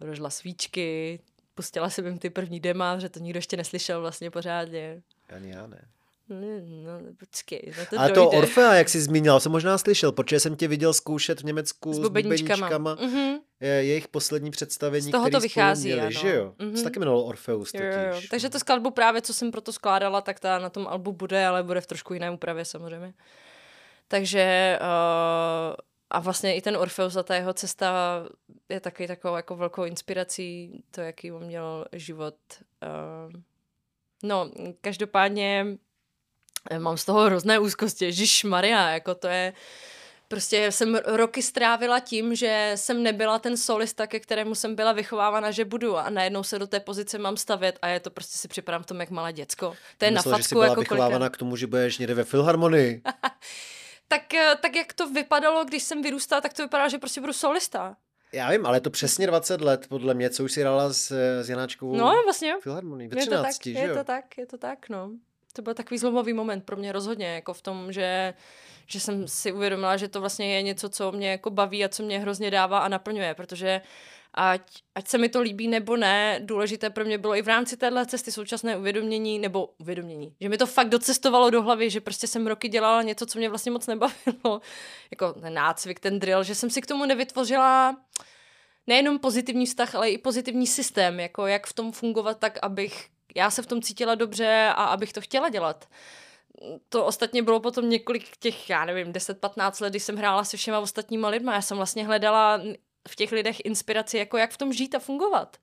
rožila 0.00 0.30
svíčky, 0.30 1.20
pustila 1.54 1.90
jsem 1.90 2.06
jim 2.06 2.18
ty 2.18 2.30
první 2.30 2.60
dema, 2.60 2.98
že 2.98 3.08
to 3.08 3.18
nikdo 3.18 3.38
ještě 3.38 3.56
neslyšel 3.56 4.00
vlastně 4.00 4.30
pořádně. 4.30 5.02
Ani 5.36 5.50
já 5.50 5.66
ne. 5.66 5.88
No, 6.28 7.00
počkej, 7.18 7.72
na 7.78 7.84
to 7.84 7.98
Ale 7.98 8.12
to 8.12 8.30
Orfea, 8.30 8.74
jak 8.74 8.88
jsi 8.88 9.00
zmínil, 9.00 9.40
jsem 9.40 9.52
možná 9.52 9.78
slyšel, 9.78 10.12
protože 10.12 10.40
jsem 10.40 10.56
tě 10.56 10.68
viděl 10.68 10.92
zkoušet 10.92 11.40
v 11.40 11.44
Německu 11.44 11.94
s, 11.94 11.98
bubeníčkama. 11.98 12.96
Mm-hmm. 12.96 13.40
jejich 13.60 14.08
poslední 14.08 14.50
představení, 14.50 15.02
Z 15.02 15.10
toho 15.10 15.30
to 15.30 15.40
vychází, 15.40 15.88
měli, 15.88 16.00
ano. 16.00 16.10
že 16.10 16.34
jo? 16.34 16.54
Mm-hmm. 16.58 16.76
To 16.76 16.82
taky 16.82 16.98
jmenovalo 16.98 17.24
Orfeus 17.24 17.72
totiž. 17.72 17.86
Jo, 17.86 18.14
jo. 18.14 18.20
Takže 18.30 18.50
to 18.50 18.58
skladbu 18.58 18.90
právě, 18.90 19.22
co 19.22 19.34
jsem 19.34 19.50
proto 19.50 19.72
skládala, 19.72 20.20
tak 20.20 20.40
ta 20.40 20.58
na 20.58 20.70
tom 20.70 20.86
albu 20.86 21.12
bude, 21.12 21.46
ale 21.46 21.62
bude 21.62 21.80
v 21.80 21.86
trošku 21.86 22.14
jiné 22.14 22.30
úpravě 22.30 22.64
samozřejmě. 22.64 23.14
Takže 24.08 24.78
uh, 24.80 25.76
a 26.10 26.20
vlastně 26.20 26.56
i 26.56 26.62
ten 26.62 26.76
Orfeus 26.76 27.16
a 27.16 27.22
ta 27.22 27.34
jeho 27.34 27.52
cesta 27.52 28.22
je 28.68 28.80
taky 28.80 29.06
takovou 29.06 29.36
jako 29.36 29.56
velkou 29.56 29.84
inspirací, 29.84 30.82
to, 30.90 31.00
jaký 31.00 31.32
on 31.32 31.44
měl 31.44 31.84
život. 31.92 32.34
Uh, 32.82 33.40
no, 34.22 34.50
každopádně 34.80 35.66
Mám 36.78 36.96
z 36.96 37.04
toho 37.04 37.24
hrozné 37.24 37.58
úzkosti, 37.58 38.04
Ježíš 38.04 38.44
Maria, 38.44 38.88
jako 38.88 39.14
to 39.14 39.28
je... 39.28 39.52
Prostě 40.28 40.72
jsem 40.72 40.94
roky 41.04 41.42
strávila 41.42 42.00
tím, 42.00 42.34
že 42.34 42.72
jsem 42.74 43.02
nebyla 43.02 43.38
ten 43.38 43.56
solista, 43.56 44.06
ke 44.06 44.20
kterému 44.20 44.54
jsem 44.54 44.74
byla 44.74 44.92
vychovávána, 44.92 45.50
že 45.50 45.64
budu 45.64 45.96
a 45.96 46.10
najednou 46.10 46.42
se 46.42 46.58
do 46.58 46.66
té 46.66 46.80
pozice 46.80 47.18
mám 47.18 47.36
stavět 47.36 47.78
a 47.82 47.88
je 47.88 48.00
to 48.00 48.10
prostě 48.10 48.38
si 48.38 48.48
připadám 48.48 48.82
v 48.82 48.86
tom, 48.86 49.00
jak 49.00 49.10
malé 49.10 49.32
děcko. 49.32 49.74
To 49.98 50.04
je 50.04 50.10
Myslel, 50.10 50.32
na 50.32 50.36
facku, 50.36 50.42
že 50.42 50.48
jsi 50.48 50.54
byla 50.54 50.66
jako 50.66 50.80
vychovávána 50.80 51.10
kolikrát. 51.10 51.28
k 51.28 51.36
tomu, 51.36 51.56
že 51.56 51.66
budeš 51.66 51.98
někde 51.98 52.14
ve 52.14 52.24
filharmonii. 52.24 53.02
tak, 54.08 54.34
eh, 54.34 54.54
tak 54.62 54.76
jak 54.76 54.92
to 54.92 55.10
vypadalo, 55.10 55.64
když 55.64 55.82
jsem 55.82 56.02
vyrůstala, 56.02 56.40
tak 56.40 56.52
to 56.52 56.62
vypadá, 56.62 56.88
že 56.88 56.98
prostě 56.98 57.20
budu 57.20 57.32
solista. 57.32 57.96
Já 58.32 58.50
vím, 58.50 58.66
ale 58.66 58.76
je 58.76 58.80
to 58.80 58.90
přesně 58.90 59.26
20 59.26 59.60
let, 59.60 59.86
podle 59.88 60.14
mě, 60.14 60.30
co 60.30 60.44
už 60.44 60.52
si 60.52 60.60
hrála 60.60 60.92
s, 60.92 61.10
s 61.42 61.48
Janáčkovou 61.48 61.96
no, 61.96 62.22
vlastně, 62.24 62.54
filharmonii. 62.62 63.10
je 63.16 63.26
to 63.26 63.42
tak, 63.42 63.54
že 63.64 63.70
je 63.70 63.94
to 63.94 64.04
tak, 64.04 64.38
je 64.38 64.46
to 64.46 64.58
tak, 64.58 64.88
no 64.88 65.10
to 65.58 65.62
byl 65.62 65.74
takový 65.74 65.98
zlomový 65.98 66.32
moment 66.32 66.64
pro 66.64 66.76
mě 66.76 66.92
rozhodně, 66.92 67.26
jako 67.26 67.54
v 67.54 67.62
tom, 67.62 67.92
že, 67.92 68.34
že 68.86 69.00
jsem 69.00 69.28
si 69.28 69.52
uvědomila, 69.52 69.96
že 69.96 70.08
to 70.08 70.20
vlastně 70.20 70.54
je 70.54 70.62
něco, 70.62 70.88
co 70.88 71.12
mě 71.12 71.30
jako 71.30 71.50
baví 71.50 71.84
a 71.84 71.88
co 71.88 72.02
mě 72.02 72.18
hrozně 72.18 72.50
dává 72.50 72.78
a 72.78 72.88
naplňuje, 72.88 73.34
protože 73.34 73.80
ať, 74.34 74.62
ať 74.94 75.08
se 75.08 75.18
mi 75.18 75.28
to 75.28 75.40
líbí 75.40 75.68
nebo 75.68 75.96
ne, 75.96 76.40
důležité 76.42 76.90
pro 76.90 77.04
mě 77.04 77.18
bylo 77.18 77.36
i 77.36 77.42
v 77.42 77.48
rámci 77.48 77.76
téhle 77.76 78.06
cesty 78.06 78.32
současné 78.32 78.76
uvědomění, 78.76 79.38
nebo 79.38 79.74
uvědomění, 79.78 80.34
že 80.40 80.48
mi 80.48 80.58
to 80.58 80.66
fakt 80.66 80.88
docestovalo 80.88 81.50
do 81.50 81.62
hlavy, 81.62 81.90
že 81.90 82.00
prostě 82.00 82.26
jsem 82.26 82.46
roky 82.46 82.68
dělala 82.68 83.02
něco, 83.02 83.26
co 83.26 83.38
mě 83.38 83.48
vlastně 83.48 83.72
moc 83.72 83.86
nebavilo, 83.86 84.60
jako 85.10 85.32
ten 85.32 85.54
nácvik, 85.54 86.00
ten 86.00 86.18
drill, 86.18 86.42
že 86.42 86.54
jsem 86.54 86.70
si 86.70 86.80
k 86.80 86.86
tomu 86.86 87.06
nevytvořila 87.06 87.96
nejenom 88.86 89.18
pozitivní 89.18 89.66
vztah, 89.66 89.94
ale 89.94 90.10
i 90.10 90.18
pozitivní 90.18 90.66
systém, 90.66 91.20
jako 91.20 91.46
jak 91.46 91.66
v 91.66 91.72
tom 91.72 91.92
fungovat 91.92 92.38
tak, 92.38 92.58
abych 92.62 93.08
já 93.34 93.50
se 93.50 93.62
v 93.62 93.66
tom 93.66 93.82
cítila 93.82 94.14
dobře 94.14 94.72
a 94.76 94.84
abych 94.84 95.12
to 95.12 95.20
chtěla 95.20 95.48
dělat. 95.48 95.88
To 96.88 97.06
ostatně 97.06 97.42
bylo 97.42 97.60
potom 97.60 97.88
několik 97.88 98.36
těch, 98.36 98.70
já 98.70 98.84
nevím, 98.84 99.12
10-15 99.12 99.82
let, 99.82 99.90
kdy 99.90 100.00
jsem 100.00 100.16
hrála 100.16 100.44
se 100.44 100.56
všema 100.56 100.78
ostatníma 100.78 101.28
lidma. 101.28 101.54
Já 101.54 101.62
jsem 101.62 101.76
vlastně 101.76 102.06
hledala 102.06 102.60
v 103.08 103.16
těch 103.16 103.32
lidech 103.32 103.56
inspiraci, 103.64 104.18
jako 104.18 104.38
jak 104.38 104.50
v 104.50 104.56
tom 104.56 104.72
žít 104.72 104.94
a 104.94 104.98
fungovat. 104.98 105.56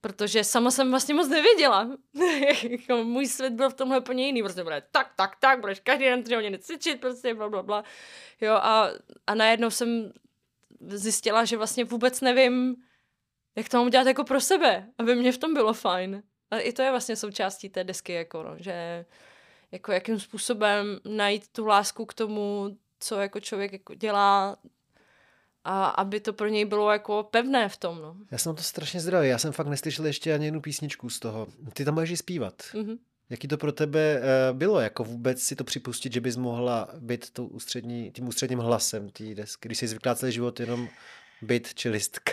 Protože 0.00 0.44
sama 0.44 0.70
jsem 0.70 0.90
vlastně 0.90 1.14
moc 1.14 1.28
nevěděla. 1.28 1.90
Jako 2.70 3.04
můj 3.04 3.26
svět 3.26 3.52
byl 3.52 3.70
v 3.70 3.74
tomhle 3.74 4.00
úplně 4.00 4.26
jiný. 4.26 4.42
Prostě 4.42 4.64
bude 4.64 4.82
tak, 4.90 5.12
tak, 5.16 5.36
tak, 5.40 5.60
budeš 5.60 5.80
každý 5.80 6.04
den 6.04 6.22
tři 6.22 6.34
hodiny 6.34 6.58
cvičit, 6.58 7.00
prostě 7.00 7.34
bla, 7.34 7.48
bla, 7.48 7.62
bla. 7.62 7.84
Jo, 8.40 8.52
a, 8.54 8.88
a 9.26 9.34
najednou 9.34 9.70
jsem 9.70 10.12
zjistila, 10.80 11.44
že 11.44 11.56
vlastně 11.56 11.84
vůbec 11.84 12.20
nevím, 12.20 12.76
jak 13.56 13.68
to 13.68 13.76
mám 13.76 13.86
udělat 13.86 14.06
jako 14.06 14.24
pro 14.24 14.40
sebe, 14.40 14.88
aby 14.98 15.14
mě 15.14 15.32
v 15.32 15.38
tom 15.38 15.54
bylo 15.54 15.72
fajn. 15.72 16.22
A 16.54 16.58
i 16.58 16.72
to 16.72 16.82
je 16.82 16.90
vlastně 16.90 17.16
součástí 17.16 17.68
té 17.68 17.84
desky, 17.84 18.12
jako 18.12 18.42
no, 18.42 18.56
že 18.58 19.04
jako 19.72 19.92
jakým 19.92 20.20
způsobem 20.20 21.00
najít 21.04 21.48
tu 21.48 21.66
lásku 21.66 22.06
k 22.06 22.14
tomu, 22.14 22.76
co 23.00 23.20
jako 23.20 23.40
člověk 23.40 23.72
jako 23.72 23.94
dělá, 23.94 24.56
a 25.64 25.86
aby 25.86 26.20
to 26.20 26.32
pro 26.32 26.48
něj 26.48 26.64
bylo 26.64 26.90
jako 26.90 27.22
pevné 27.22 27.68
v 27.68 27.76
tom. 27.76 28.02
No. 28.02 28.16
Já 28.30 28.38
jsem 28.38 28.54
to 28.54 28.62
strašně 28.62 29.00
zdravý, 29.00 29.28
já 29.28 29.38
jsem 29.38 29.52
fakt 29.52 29.66
neslyšel 29.66 30.06
ještě 30.06 30.34
ani 30.34 30.44
jednu 30.44 30.60
písničku 30.60 31.10
z 31.10 31.20
toho. 31.20 31.46
Ty 31.72 31.84
tam 31.84 31.94
můžeš 31.94 32.18
zpívat. 32.18 32.62
Mm-hmm. 32.62 32.98
Jaký 33.30 33.48
to 33.48 33.56
pro 33.56 33.72
tebe 33.72 34.20
uh, 34.20 34.58
bylo, 34.58 34.80
jako 34.80 35.04
vůbec 35.04 35.42
si 35.42 35.56
to 35.56 35.64
připustit, 35.64 36.12
že 36.12 36.20
bys 36.20 36.36
mohla 36.36 36.88
být 36.98 37.30
tou 37.30 37.46
ústřední, 37.46 38.10
tím 38.10 38.28
ústředním 38.28 38.58
hlasem 38.58 39.08
té 39.08 39.34
desky, 39.34 39.68
když 39.68 39.78
jsi 39.78 39.88
zvyklá 39.88 40.14
celý 40.14 40.32
život 40.32 40.60
jenom 40.60 40.88
být 41.42 41.74
čelistka? 41.74 42.32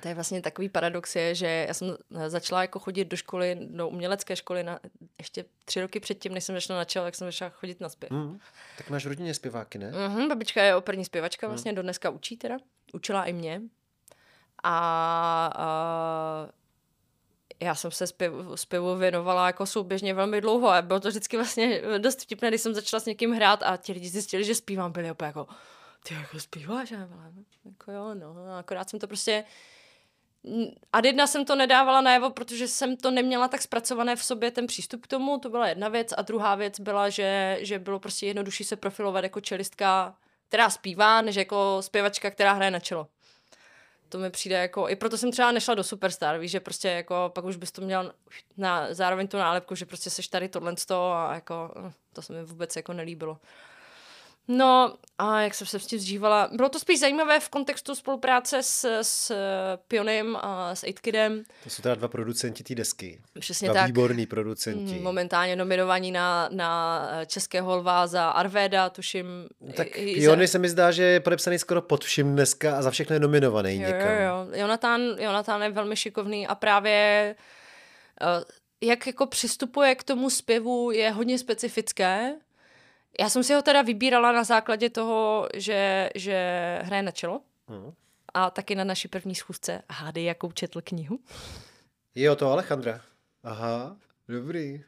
To 0.00 0.08
je 0.08 0.14
vlastně 0.14 0.42
takový 0.42 0.68
paradox, 0.68 1.16
je, 1.16 1.34
že 1.34 1.64
já 1.68 1.74
jsem 1.74 1.96
začala 2.26 2.62
jako 2.62 2.78
chodit 2.78 3.04
do 3.04 3.16
školy, 3.16 3.58
do 3.60 3.88
umělecké 3.88 4.36
školy 4.36 4.62
na, 4.62 4.80
ještě 5.18 5.44
tři 5.64 5.80
roky 5.80 6.00
předtím, 6.00 6.34
než 6.34 6.44
jsem 6.44 6.54
začala 6.54 6.78
na 6.78 6.84
čel, 6.84 7.04
jak 7.04 7.14
jsem 7.14 7.28
začala 7.28 7.50
chodit 7.50 7.80
na 7.80 7.88
zpěv. 7.88 8.10
Mm, 8.10 8.38
tak 8.78 8.90
máš 8.90 9.06
rodině 9.06 9.34
zpěváky, 9.34 9.78
ne? 9.78 9.92
Mm, 10.08 10.28
babička 10.28 10.62
je 10.62 10.76
operní 10.76 11.04
zpěvačka, 11.04 11.46
mm. 11.46 11.50
vlastně 11.50 11.72
do 11.72 11.82
dneska 11.82 12.10
učí 12.10 12.36
teda. 12.36 12.58
Učila 12.92 13.24
i 13.24 13.32
mě. 13.32 13.62
A, 14.62 15.52
a 15.56 16.48
já 17.60 17.74
jsem 17.74 17.90
se 17.90 18.06
zpěvu, 18.06 18.56
zpěvu 18.56 18.96
věnovala 18.96 19.46
jako 19.46 19.66
souběžně 19.66 20.14
velmi 20.14 20.40
dlouho 20.40 20.68
a 20.68 20.82
bylo 20.82 21.00
to 21.00 21.08
vždycky 21.08 21.36
vlastně 21.36 21.82
dost 21.98 22.22
vtipné, 22.22 22.48
když 22.48 22.60
jsem 22.60 22.74
začala 22.74 23.00
s 23.00 23.06
někým 23.06 23.32
hrát 23.32 23.62
a 23.62 23.76
ti 23.76 23.92
lidi 23.92 24.08
zjistili, 24.08 24.44
že 24.44 24.54
zpívám, 24.54 24.92
byli 24.92 25.10
opět 25.10 25.26
jako 25.26 25.46
ty 26.02 26.14
jako 26.14 26.40
zpíváš? 26.40 26.92
A 26.92 26.96
byla, 26.96 27.30
no, 27.36 27.42
jako 27.64 27.92
jo, 27.92 28.14
no, 28.14 28.56
akorát 28.58 28.90
jsem 28.90 29.00
to 29.00 29.06
prostě 29.06 29.44
a 30.92 31.06
jedna 31.06 31.26
jsem 31.26 31.44
to 31.44 31.56
nedávala 31.56 32.00
najevo, 32.00 32.30
protože 32.30 32.68
jsem 32.68 32.96
to 32.96 33.10
neměla 33.10 33.48
tak 33.48 33.62
zpracované 33.62 34.16
v 34.16 34.24
sobě, 34.24 34.50
ten 34.50 34.66
přístup 34.66 35.02
k 35.02 35.06
tomu, 35.06 35.38
to 35.38 35.50
byla 35.50 35.68
jedna 35.68 35.88
věc. 35.88 36.14
A 36.16 36.22
druhá 36.22 36.54
věc 36.54 36.80
byla, 36.80 37.08
že, 37.08 37.58
že 37.60 37.78
bylo 37.78 37.98
prostě 38.00 38.26
jednodušší 38.26 38.64
se 38.64 38.76
profilovat 38.76 39.24
jako 39.24 39.40
čelistka, 39.40 40.14
která 40.48 40.70
zpívá, 40.70 41.22
než 41.22 41.36
jako 41.36 41.76
zpěvačka, 41.80 42.30
která 42.30 42.52
hraje 42.52 42.70
na 42.70 42.80
čelo. 42.80 43.08
To 44.08 44.18
mi 44.18 44.30
přijde 44.30 44.56
jako, 44.56 44.88
i 44.88 44.96
proto 44.96 45.18
jsem 45.18 45.32
třeba 45.32 45.52
nešla 45.52 45.74
do 45.74 45.84
Superstar, 45.84 46.38
víš, 46.38 46.50
že 46.50 46.60
prostě 46.60 46.88
jako 46.88 47.30
pak 47.34 47.44
už 47.44 47.56
bys 47.56 47.72
to 47.72 47.82
měl 47.82 48.12
na, 48.56 48.94
zároveň 48.94 49.28
tu 49.28 49.36
nálepku, 49.36 49.74
že 49.74 49.86
prostě 49.86 50.10
seš 50.10 50.28
tady 50.28 50.48
tohle 50.48 50.74
a 50.90 51.34
jako, 51.34 51.74
hm, 51.78 51.92
to 52.12 52.22
se 52.22 52.32
mi 52.32 52.44
vůbec 52.44 52.76
jako 52.76 52.92
nelíbilo. 52.92 53.38
No 54.48 54.96
a 55.18 55.40
jak 55.40 55.54
jsem 55.54 55.66
se 55.66 55.78
s 55.78 55.86
tím 55.86 55.98
zžívala, 55.98 56.50
bylo 56.52 56.68
to 56.68 56.78
spíš 56.78 57.00
zajímavé 57.00 57.40
v 57.40 57.48
kontextu 57.48 57.94
spolupráce 57.94 58.62
s, 58.62 59.00
s 59.02 59.32
Pionem 59.88 60.36
a 60.40 60.74
s 60.74 60.84
Aitkidem. 60.84 61.44
To 61.64 61.70
jsou 61.70 61.82
teda 61.82 61.94
dva 61.94 62.08
producenti 62.08 62.64
té 62.64 62.74
desky. 62.74 63.20
Přesně 63.40 63.68
dva 63.68 63.74
tak. 63.74 63.86
výborný 63.86 64.26
producenti. 64.26 64.94
Mm, 64.94 65.02
momentálně 65.02 65.56
nominovaní 65.56 66.12
na, 66.12 66.48
na 66.52 67.08
Českého 67.26 67.76
lva 67.76 68.06
za 68.06 68.30
Arveda, 68.30 68.90
tuším. 68.90 69.26
Tak 69.74 69.86
i, 69.96 70.14
Piony 70.14 70.46
za... 70.46 70.50
se 70.50 70.58
mi 70.58 70.68
zdá, 70.68 70.90
že 70.90 71.02
je 71.02 71.20
podepsaný 71.20 71.58
skoro 71.58 71.82
pod 71.82 72.04
vším 72.04 72.32
dneska 72.32 72.78
a 72.78 72.82
za 72.82 72.90
všechno 72.90 73.14
je 73.14 73.20
nominovaný 73.20 73.80
jo, 73.80 73.86
někam. 73.86 74.08
Jo, 74.08 74.20
jo. 74.20 74.46
Jonathan, 74.52 75.00
Jonathan 75.18 75.62
je 75.62 75.70
velmi 75.70 75.96
šikovný 75.96 76.46
a 76.46 76.54
právě 76.54 77.34
uh, 78.20 78.44
jak 78.80 79.06
jako 79.06 79.26
přistupuje 79.26 79.94
k 79.94 80.02
tomu 80.02 80.30
zpěvu 80.30 80.90
je 80.90 81.10
hodně 81.10 81.38
specifické 81.38 82.34
já 83.20 83.28
jsem 83.28 83.44
si 83.44 83.54
ho 83.54 83.62
teda 83.62 83.82
vybírala 83.82 84.32
na 84.32 84.44
základě 84.44 84.90
toho, 84.90 85.48
že, 85.54 86.10
že 86.14 86.78
hraje 86.82 87.02
na 87.02 87.10
čelo. 87.10 87.40
Hmm. 87.68 87.92
A 88.34 88.50
taky 88.50 88.74
na 88.74 88.84
naší 88.84 89.08
první 89.08 89.34
schůzce. 89.34 89.82
Hádej, 89.90 90.24
jakou 90.24 90.52
četl 90.52 90.80
knihu. 90.84 91.18
Je 92.14 92.36
to 92.36 92.52
Alejandra. 92.52 93.00
Aha, 93.44 93.96
dobrý. 94.28 94.84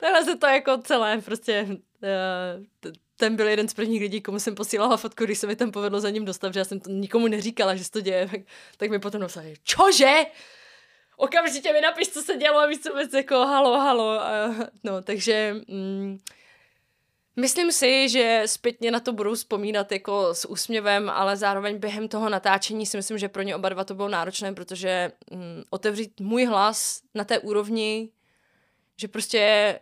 Takhle 0.00 0.24
se 0.24 0.36
to 0.36 0.46
jako 0.46 0.78
celé, 0.78 1.20
prostě 1.20 1.66
uh, 1.68 2.92
ten 3.16 3.36
byl 3.36 3.48
jeden 3.48 3.68
z 3.68 3.74
prvních 3.74 4.00
lidí, 4.00 4.20
komu 4.20 4.38
jsem 4.38 4.54
posílala 4.54 4.96
fotku, 4.96 5.24
když 5.24 5.38
se 5.38 5.46
mi 5.46 5.56
tam 5.56 5.70
povedlo 5.70 6.00
za 6.00 6.10
ním 6.10 6.24
dostat, 6.24 6.54
že 6.54 6.60
já 6.60 6.64
jsem 6.64 6.80
to 6.80 6.90
nikomu 6.90 7.28
neříkala, 7.28 7.74
že 7.74 7.84
se 7.84 7.90
to 7.90 8.00
děje, 8.00 8.28
tak, 8.28 8.40
tak 8.76 8.90
mi 8.90 8.98
potom 8.98 9.20
napsali, 9.20 9.54
čože? 9.62 10.14
Okamžitě 11.16 11.72
mi 11.72 11.80
napiš, 11.80 12.08
co 12.08 12.22
se 12.22 12.36
dělo 12.36 12.58
a 12.58 12.66
víš 12.66 12.78
co 12.80 13.16
jako 13.16 13.34
halo, 13.34 13.78
halo. 13.78 14.20
Uh, 14.48 14.64
no, 14.84 15.02
takže... 15.02 15.54
Mm, 15.68 16.18
Myslím 17.36 17.72
si, 17.72 18.08
že 18.08 18.42
zpětně 18.46 18.90
na 18.90 19.00
to 19.00 19.12
budou 19.12 19.34
vzpomínat 19.34 19.92
jako 19.92 20.34
s 20.34 20.48
úsměvem, 20.48 21.10
ale 21.10 21.36
zároveň 21.36 21.78
během 21.78 22.08
toho 22.08 22.28
natáčení 22.28 22.86
si 22.86 22.96
myslím, 22.96 23.18
že 23.18 23.28
pro 23.28 23.42
ně 23.42 23.56
oba 23.56 23.68
dva 23.68 23.84
to 23.84 23.94
bylo 23.94 24.08
náročné, 24.08 24.52
protože 24.52 25.12
mm, 25.30 25.62
otevřít 25.70 26.20
můj 26.20 26.44
hlas 26.44 27.02
na 27.14 27.24
té 27.24 27.38
úrovni, 27.38 28.10
že 28.96 29.08
prostě, 29.08 29.80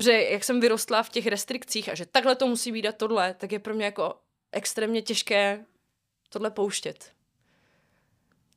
že 0.00 0.12
jak 0.12 0.44
jsem 0.44 0.60
vyrostla 0.60 1.02
v 1.02 1.10
těch 1.10 1.26
restrikcích 1.26 1.88
a 1.88 1.94
že 1.94 2.06
takhle 2.06 2.36
to 2.36 2.46
musí 2.46 2.72
být 2.72 2.86
a 2.86 2.92
tohle, 2.92 3.34
tak 3.34 3.52
je 3.52 3.58
pro 3.58 3.74
mě 3.74 3.84
jako 3.84 4.14
extrémně 4.52 5.02
těžké 5.02 5.64
tohle 6.28 6.50
pouštět. 6.50 7.12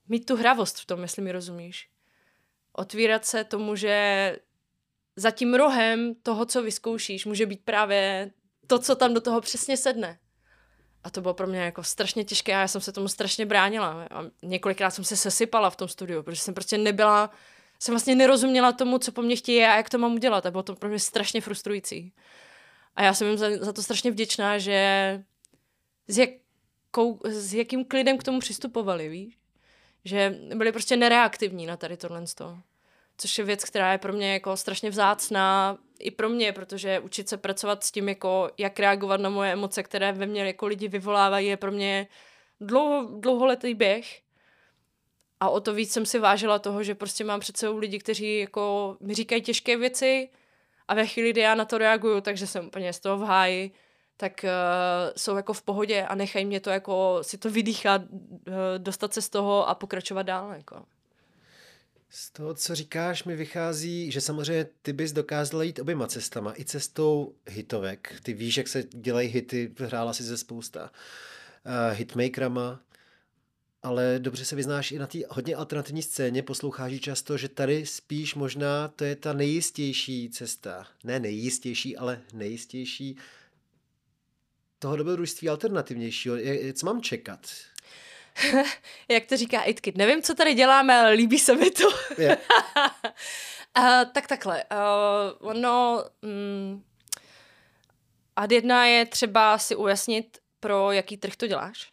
Mít 0.08 0.26
tu 0.26 0.36
hravost 0.36 0.80
v 0.80 0.86
tom, 0.86 1.02
jestli 1.02 1.22
mi 1.22 1.32
rozumíš. 1.32 1.90
Otvírat 2.74 3.26
se 3.26 3.44
tomu, 3.44 3.76
že 3.76 4.38
za 5.16 5.32
tím 5.32 5.54
rohem 5.54 6.16
toho, 6.24 6.46
co 6.46 6.64
vyzkoušíš, 6.64 7.26
může 7.26 7.46
být 7.46 7.62
právě 7.66 8.32
to, 8.68 8.80
co 8.80 8.96
tam 8.96 9.14
do 9.14 9.22
toho 9.22 9.42
přesně 9.42 9.78
sedne. 9.78 10.20
A 11.04 11.10
to 11.10 11.22
bylo 11.22 11.34
pro 11.34 11.48
mě 11.48 11.60
jako 11.60 11.84
strašně 11.84 12.24
těžké 12.24 12.56
a 12.56 12.60
já 12.60 12.68
jsem 12.68 12.82
se 12.82 12.92
tomu 12.92 13.08
strašně 13.08 13.46
bránila. 13.46 14.08
A 14.12 14.24
několikrát 14.44 14.92
jsem 14.92 15.04
se 15.04 15.18
sesypala 15.18 15.70
v 15.70 15.76
tom 15.76 15.88
studiu, 15.88 16.24
protože 16.24 16.42
jsem 16.42 16.54
prostě 16.54 16.78
nebyla, 16.78 17.32
jsem 17.80 17.94
vlastně 17.94 18.16
nerozuměla 18.16 18.72
tomu, 18.72 18.98
co 18.98 19.12
po 19.12 19.22
mně 19.22 19.36
chtějí 19.36 19.64
a 19.64 19.76
jak 19.76 19.90
to 19.90 19.98
mám 19.98 20.14
udělat. 20.14 20.46
A 20.46 20.52
bylo 20.52 20.64
to 20.64 20.76
pro 20.76 20.90
mě 20.90 21.00
strašně 21.00 21.42
frustrující. 21.42 22.14
A 22.96 23.04
já 23.04 23.14
jsem 23.14 23.28
jim 23.28 23.38
za, 23.38 23.48
za 23.60 23.74
to 23.74 23.84
strašně 23.84 24.12
vděčná, 24.12 24.58
že 24.58 25.24
s, 26.08 26.18
jakou, 26.18 27.20
s 27.24 27.54
jakým 27.54 27.86
klidem 27.86 28.18
k 28.18 28.24
tomu 28.24 28.40
přistupovali, 28.40 29.10
víš? 29.10 29.38
Že 30.06 30.40
byli 30.56 30.72
prostě 30.72 30.98
nereaktivní 30.98 31.66
na 31.66 31.78
tady 31.78 31.98
tohle. 31.98 32.26
Toho 32.36 32.62
což 33.18 33.38
je 33.38 33.44
věc, 33.44 33.64
která 33.64 33.92
je 33.92 33.98
pro 33.98 34.14
mě 34.14 34.34
jako 34.34 34.58
strašně 34.58 34.90
vzácná 34.90 35.78
i 36.00 36.12
pro 36.12 36.30
mě, 36.30 36.54
protože 36.54 37.00
učit 37.00 37.30
se 37.30 37.38
pracovat 37.38 37.84
s 37.84 37.92
tím, 37.92 38.10
jako 38.10 38.50
jak 38.58 38.80
reagovat 38.80 39.20
na 39.20 39.30
moje 39.30 39.52
emoce, 39.52 39.84
které 39.84 40.12
ve 40.12 40.26
mně 40.26 40.46
jako 40.46 40.68
lidi 40.68 40.88
vyvolávají, 40.88 41.48
je 41.48 41.58
pro 41.58 41.72
mě 41.72 42.08
dlouho, 42.62 43.20
dlouholetý 43.20 43.74
běh. 43.74 44.22
A 45.40 45.50
o 45.50 45.60
to 45.60 45.74
víc 45.74 45.94
jsem 45.94 46.06
si 46.06 46.20
vážila 46.20 46.60
toho, 46.60 46.84
že 46.84 46.96
prostě 46.96 47.24
mám 47.24 47.40
před 47.40 47.58
sebou 47.58 47.78
lidi, 47.78 48.00
kteří 48.00 48.40
jako 48.40 48.98
mi 49.00 49.14
říkají 49.14 49.42
těžké 49.42 49.78
věci 49.78 50.30
a 50.88 50.94
ve 50.94 51.08
chvíli, 51.08 51.30
kdy 51.30 51.42
já 51.42 51.56
na 51.56 51.66
to 51.66 51.78
reaguju, 51.78 52.22
takže 52.22 52.48
jsem 52.48 52.68
úplně 52.68 52.94
z 52.94 53.00
toho 53.00 53.18
v 53.18 53.24
háji, 53.24 53.72
tak 54.18 54.42
uh, 54.44 54.50
jsou 55.18 55.36
jako 55.36 55.54
v 55.54 55.62
pohodě 55.62 56.04
a 56.04 56.16
nechají 56.16 56.46
mě 56.46 56.60
to 56.60 56.70
jako 56.70 57.20
si 57.22 57.38
to 57.38 57.50
vydýchat, 57.50 58.02
uh, 58.02 58.54
dostat 58.78 59.14
se 59.14 59.22
z 59.22 59.30
toho 59.30 59.70
a 59.70 59.76
pokračovat 59.76 60.24
dál. 60.24 60.54
Jako. 60.54 60.86
Z 62.16 62.32
toho, 62.32 62.54
co 62.54 62.76
říkáš, 62.76 63.24
mi 63.24 63.36
vychází, 63.36 64.12
že 64.12 64.22
samozřejmě 64.22 64.68
ty 64.82 64.94
bys 64.94 65.12
dokázala 65.12 65.64
jít 65.64 65.80
oběma 65.80 66.08
cestama. 66.08 66.54
I 66.58 66.66
cestou 66.66 67.36
hitovek. 67.48 68.20
Ty 68.24 68.34
víš, 68.34 68.58
jak 68.58 68.68
se 68.68 68.84
dělají 68.84 69.30
hity, 69.30 69.72
hrála 69.78 70.14
si 70.14 70.24
ze 70.24 70.38
spousta 70.38 70.84
uh, 70.84 71.98
hitmakerama. 71.98 72.80
ale 73.84 74.16
dobře 74.20 74.46
se 74.46 74.56
vyznáš 74.56 74.92
i 74.92 75.00
na 75.00 75.08
té 75.08 75.18
hodně 75.30 75.56
alternativní 75.56 76.02
scéně, 76.02 76.44
posloucháš 76.44 77.00
často, 77.00 77.38
že 77.38 77.50
tady 77.50 77.86
spíš 77.86 78.36
možná 78.36 78.88
to 78.88 79.04
je 79.04 79.16
ta 79.16 79.34
nejistější 79.34 80.30
cesta. 80.30 80.88
Ne 81.04 81.20
nejistější, 81.20 81.98
ale 81.98 82.22
nejistější 82.34 83.18
toho 84.80 84.96
dobrodružství 84.96 85.50
alternativnějšího. 85.50 86.36
Co 86.74 86.86
mám 86.86 87.02
čekat? 87.02 87.48
Jak 89.10 89.26
to 89.26 89.38
říká 89.38 89.62
Itkit, 89.62 89.98
nevím, 89.98 90.22
co 90.22 90.36
tady 90.36 90.54
děláme, 90.54 91.00
ale 91.00 91.12
líbí 91.12 91.40
se 91.40 91.56
mi 91.56 91.72
to. 91.72 91.84
Yeah. 92.18 92.40
uh, 93.78 94.12
tak 94.14 94.28
takhle. 94.28 94.64
Uh, 94.72 95.50
ono... 95.50 96.06
Mm, 96.22 96.84
ad 98.36 98.52
jedna 98.52 98.86
je 98.86 99.06
třeba 99.06 99.58
si 99.58 99.76
ujasnit, 99.76 100.38
pro 100.60 100.92
jaký 100.92 101.18
trh 101.18 101.36
to 101.36 101.48
děláš. 101.48 101.92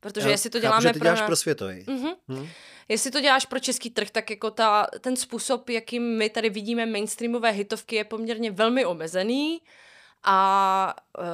Protože 0.00 0.26
Já 0.26 0.32
jestli 0.32 0.50
to 0.50 0.60
děláme 0.60 0.82
chápu, 0.82 0.94
že 0.94 0.98
to 0.98 1.04
děláš 1.04 1.18
pro, 1.18 1.26
pro 1.26 1.36
světový. 1.36 1.84
Uh-huh. 1.84 2.16
Hmm. 2.28 2.48
Jestli 2.88 3.10
to 3.10 3.20
děláš 3.20 3.46
pro 3.46 3.58
český 3.60 3.90
trh, 3.90 4.10
tak 4.10 4.30
jako 4.30 4.50
ta, 4.50 4.86
ten 5.00 5.16
způsob, 5.16 5.68
jakým 5.68 6.16
my 6.16 6.30
tady 6.30 6.50
vidíme 6.50 6.86
mainstreamové 6.86 7.50
hitovky, 7.50 7.96
je 7.96 8.04
poměrně 8.04 8.50
velmi 8.50 8.84
omezený 8.84 9.60
a 10.22 10.96
uh, 11.18 11.24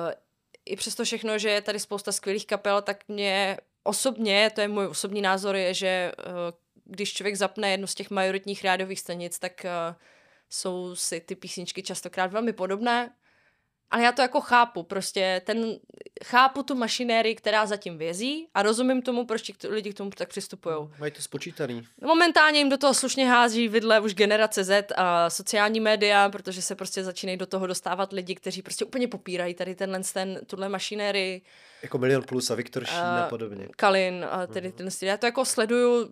i 0.64 0.76
přesto 0.76 1.04
všechno, 1.04 1.38
že 1.38 1.50
je 1.50 1.62
tady 1.62 1.80
spousta 1.80 2.12
skvělých 2.12 2.46
kapel, 2.46 2.82
tak 2.82 3.08
mě 3.08 3.58
osobně, 3.82 4.50
to 4.54 4.60
je 4.60 4.68
můj 4.68 4.86
osobní 4.86 5.22
názor, 5.22 5.56
je, 5.56 5.74
že 5.74 6.12
uh, 6.18 6.32
když 6.84 7.12
člověk 7.12 7.36
zapne 7.36 7.70
jednu 7.70 7.86
z 7.86 7.94
těch 7.94 8.10
majoritních 8.10 8.64
rádiových 8.64 9.00
stanic, 9.00 9.38
tak 9.38 9.52
uh, 9.64 9.96
jsou 10.50 10.96
si 10.96 11.20
ty 11.20 11.34
písničky 11.34 11.82
častokrát 11.82 12.32
velmi 12.32 12.52
podobné 12.52 13.12
ale 13.92 14.02
já 14.02 14.12
to 14.12 14.22
jako 14.22 14.40
chápu, 14.40 14.82
prostě 14.82 15.42
ten, 15.44 15.78
chápu 16.24 16.62
tu 16.62 16.74
mašinérii, 16.74 17.34
která 17.34 17.66
zatím 17.66 17.98
vězí 17.98 18.48
a 18.54 18.62
rozumím 18.62 19.02
tomu, 19.02 19.26
proč 19.26 19.42
ti 19.42 19.68
lidi 19.68 19.92
k 19.92 19.96
tomu 19.96 20.10
tak 20.10 20.28
přistupují. 20.28 20.76
Mají 20.98 21.12
to 21.12 21.22
spočítaný. 21.22 21.86
Momentálně 22.00 22.58
jim 22.58 22.68
do 22.68 22.78
toho 22.78 22.94
slušně 22.94 23.30
hází 23.30 23.68
vidle 23.68 24.00
už 24.00 24.14
generace 24.14 24.64
Z 24.64 24.92
a 24.96 25.30
sociální 25.30 25.80
média, 25.80 26.28
protože 26.28 26.62
se 26.62 26.74
prostě 26.74 27.04
začínají 27.04 27.38
do 27.38 27.46
toho 27.46 27.66
dostávat 27.66 28.12
lidi, 28.12 28.34
kteří 28.34 28.62
prostě 28.62 28.84
úplně 28.84 29.08
popírají 29.08 29.54
tady 29.54 29.74
tenhle, 29.74 30.00
ten, 30.12 30.40
tuhle 30.46 30.68
mašinérii. 30.68 31.42
Jako 31.82 31.98
Milion 31.98 32.22
Plus 32.22 32.50
a 32.50 32.54
Viktor 32.54 32.84
Šín 32.84 32.98
a 32.98 33.26
podobně. 33.28 33.68
Kalin 33.76 34.26
a 34.30 34.46
tedy 34.46 34.68
uh-huh. 34.68 34.74
ten 34.74 34.90
styl. 34.90 35.08
Já 35.08 35.16
to 35.16 35.26
jako 35.26 35.44
sleduju, 35.44 36.10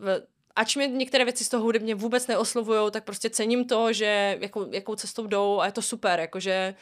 ač 0.57 0.77
mě 0.77 0.87
některé 0.87 1.25
věci 1.25 1.45
z 1.45 1.49
toho 1.49 1.65
hudebně 1.65 1.95
vůbec 1.95 2.27
neoslovují, 2.27 2.91
tak 2.91 3.05
prostě 3.05 3.31
cením 3.31 3.65
to, 3.65 3.93
že 3.93 4.39
jako, 4.41 4.69
jakou 4.71 4.95
cestou 4.95 5.27
jdou 5.27 5.61
a 5.61 5.67
je 5.67 5.73
to 5.73 5.83
super, 5.83 6.21
jakože 6.21 6.75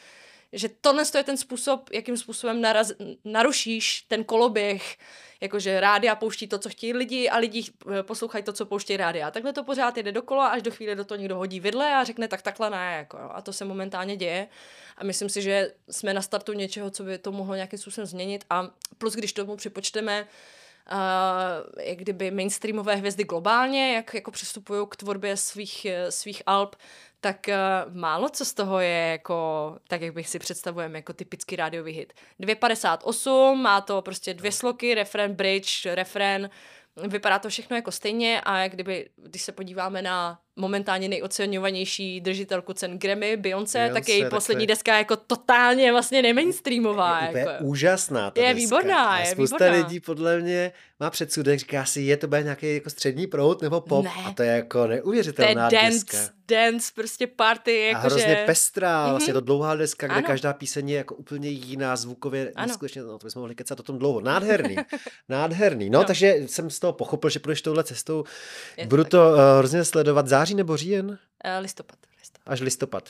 že 0.53 0.69
tohle 0.81 1.03
je 1.17 1.23
ten 1.23 1.37
způsob, 1.37 1.89
jakým 1.93 2.17
způsobem 2.17 2.61
naraz, 2.61 2.91
narušíš 3.25 4.01
ten 4.01 4.23
koloběh, 4.23 4.97
jakože 5.41 5.79
rádia 5.79 6.15
pouští 6.15 6.47
to, 6.47 6.57
co 6.59 6.69
chtějí 6.69 6.93
lidi 6.93 7.29
a 7.29 7.37
lidi 7.37 7.63
eh, 7.99 8.03
poslouchají 8.03 8.43
to, 8.43 8.53
co 8.53 8.65
pouštějí 8.65 8.97
rádia. 8.97 9.27
A 9.27 9.31
takhle 9.31 9.53
to 9.53 9.63
pořád 9.63 9.97
jde 9.97 10.11
dokola, 10.11 10.47
až 10.47 10.61
do 10.61 10.71
chvíle 10.71 10.95
do 10.95 11.05
toho 11.05 11.17
někdo 11.19 11.37
hodí 11.37 11.59
vidle 11.59 11.95
a 11.95 12.03
řekne 12.03 12.27
tak 12.27 12.41
takhle 12.41 12.69
ne. 12.69 12.95
Jako, 12.97 13.17
a 13.33 13.41
to 13.41 13.53
se 13.53 13.65
momentálně 13.65 14.15
děje. 14.15 14.47
A 14.97 15.03
myslím 15.03 15.29
si, 15.29 15.41
že 15.41 15.73
jsme 15.89 16.13
na 16.13 16.21
startu 16.21 16.53
něčeho, 16.53 16.89
co 16.91 17.03
by 17.03 17.17
to 17.17 17.31
mohlo 17.31 17.55
nějakým 17.55 17.79
způsobem 17.79 18.05
změnit. 18.05 18.45
A 18.49 18.69
plus, 18.97 19.13
když 19.13 19.33
tomu 19.33 19.55
připočteme, 19.55 20.27
Uh, 20.91 21.83
jak 21.83 21.97
kdyby 21.97 22.31
mainstreamové 22.31 22.95
hvězdy 22.95 23.23
globálně, 23.23 23.95
jak 23.95 24.13
jako 24.13 24.31
přistupují 24.31 24.87
k 24.89 24.95
tvorbě 24.95 25.37
svých, 25.37 25.85
eh, 25.85 26.11
svých 26.11 26.43
alb, 26.45 26.75
tak 27.21 27.39
uh, 27.47 27.93
málo 27.93 28.29
co 28.29 28.45
z 28.45 28.53
toho 28.53 28.79
je 28.79 29.07
jako, 29.11 29.75
tak 29.87 30.01
jak 30.01 30.13
bych 30.13 30.29
si 30.29 30.39
představujeme, 30.39 30.97
jako 30.97 31.13
typický 31.13 31.55
rádiový 31.55 31.91
hit. 31.93 32.13
2.58, 32.41 33.55
má 33.55 33.81
to 33.81 34.01
prostě 34.01 34.33
dvě 34.33 34.51
sloky, 34.51 34.95
refren, 34.95 35.33
bridge, 35.33 35.85
refren, 35.85 36.49
vypadá 37.07 37.39
to 37.39 37.49
všechno 37.49 37.75
jako 37.75 37.91
stejně 37.91 38.41
a 38.41 38.57
jak 38.57 38.71
kdyby, 38.71 39.09
když 39.15 39.41
se 39.41 39.51
podíváme 39.51 40.01
na 40.01 40.39
momentálně 40.55 41.09
nejoceňovanější 41.09 42.21
držitelku 42.21 42.73
cen 42.73 42.99
Grammy, 42.99 43.37
Beyoncé, 43.37 43.77
Beyoncé 43.79 43.93
tak 43.93 44.09
její 44.09 44.21
tak 44.21 44.29
poslední 44.29 44.63
je... 44.63 44.67
deska 44.67 44.93
je 44.93 44.97
jako 44.97 45.15
totálně 45.15 45.91
vlastně 45.91 46.21
nemainstreamová. 46.21 47.19
Je, 47.21 47.37
jako. 47.37 47.49
je 47.49 47.59
úžasná 47.59 48.31
ta 48.31 48.41
Je 48.41 48.53
deska. 48.53 48.59
výborná, 48.59 49.09
a 49.09 49.19
je 49.19 49.25
spousta 49.25 49.55
výborná. 49.55 49.77
lidí 49.77 49.99
podle 49.99 50.39
mě 50.39 50.71
má 50.99 51.09
předsudek, 51.09 51.59
říká 51.59 51.85
si, 51.85 52.01
je 52.01 52.17
to 52.17 52.27
bude 52.27 52.43
nějaký 52.43 52.73
jako 52.73 52.89
střední 52.89 53.27
prout 53.27 53.61
nebo 53.61 53.81
pop 53.81 54.05
ne. 54.05 54.11
a 54.25 54.31
to 54.31 54.43
je 54.43 54.51
jako 54.51 54.87
neuvěřitelná 54.87 55.69
to 55.69 55.75
je 55.75 55.81
dance, 55.81 55.95
deska. 55.95 56.38
Dance, 56.49 56.91
prostě 56.95 57.27
party. 57.27 57.79
Jako 57.79 57.97
a 57.97 58.01
hrozně 58.01 58.21
že... 58.21 58.43
pestrá, 58.45 59.05
mm-hmm. 59.05 59.09
vlastně 59.09 59.33
to 59.33 59.41
dlouhá 59.41 59.75
deska, 59.75 60.07
kde 60.07 60.15
ano. 60.15 60.27
každá 60.27 60.53
píseň 60.53 60.89
je 60.89 60.97
jako 60.97 61.15
úplně 61.15 61.49
jiná, 61.49 61.95
zvukově, 61.95 62.51
ano. 62.55 62.67
neskutečně, 62.67 63.01
no 63.01 63.17
to 63.17 63.27
bychom 63.27 63.39
mohli 63.39 63.55
kecat 63.55 63.79
o 63.79 63.83
tom 63.83 63.99
dlouho. 63.99 64.21
Nádherný, 64.21 64.75
nádherný. 65.29 65.89
No, 65.89 65.99
no, 65.99 66.05
takže 66.05 66.35
jsem 66.45 66.69
z 66.69 66.79
toho 66.79 66.93
pochopil, 66.93 67.29
že 67.29 67.39
půjdeš 67.39 67.61
touhle 67.61 67.83
cestou. 67.83 68.23
Je 68.77 68.87
Budu 68.87 69.03
to, 69.03 69.09
to 69.09 69.29
uh, 69.33 69.39
hrozně 69.57 69.85
sledovat. 69.85 70.27
Září 70.27 70.55
nebo 70.55 70.77
říjen? 70.77 71.05
Uh, 71.09 71.15
listopad, 71.59 71.99
listopad. 72.19 72.53
Až 72.53 72.61
listopad. 72.61 73.09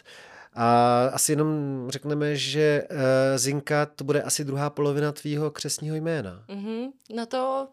A 0.53 1.05
asi 1.13 1.31
jenom 1.31 1.85
řekneme, 1.89 2.35
že 2.35 2.83
uh, 2.91 2.97
Zinka 3.35 3.85
to 3.85 4.03
bude 4.03 4.21
asi 4.21 4.43
druhá 4.43 4.69
polovina 4.69 5.11
tvýho 5.11 5.51
křesního 5.51 5.95
jména. 5.95 6.43
Mm-hmm. 6.47 6.91
No 7.15 7.25
to 7.25 7.67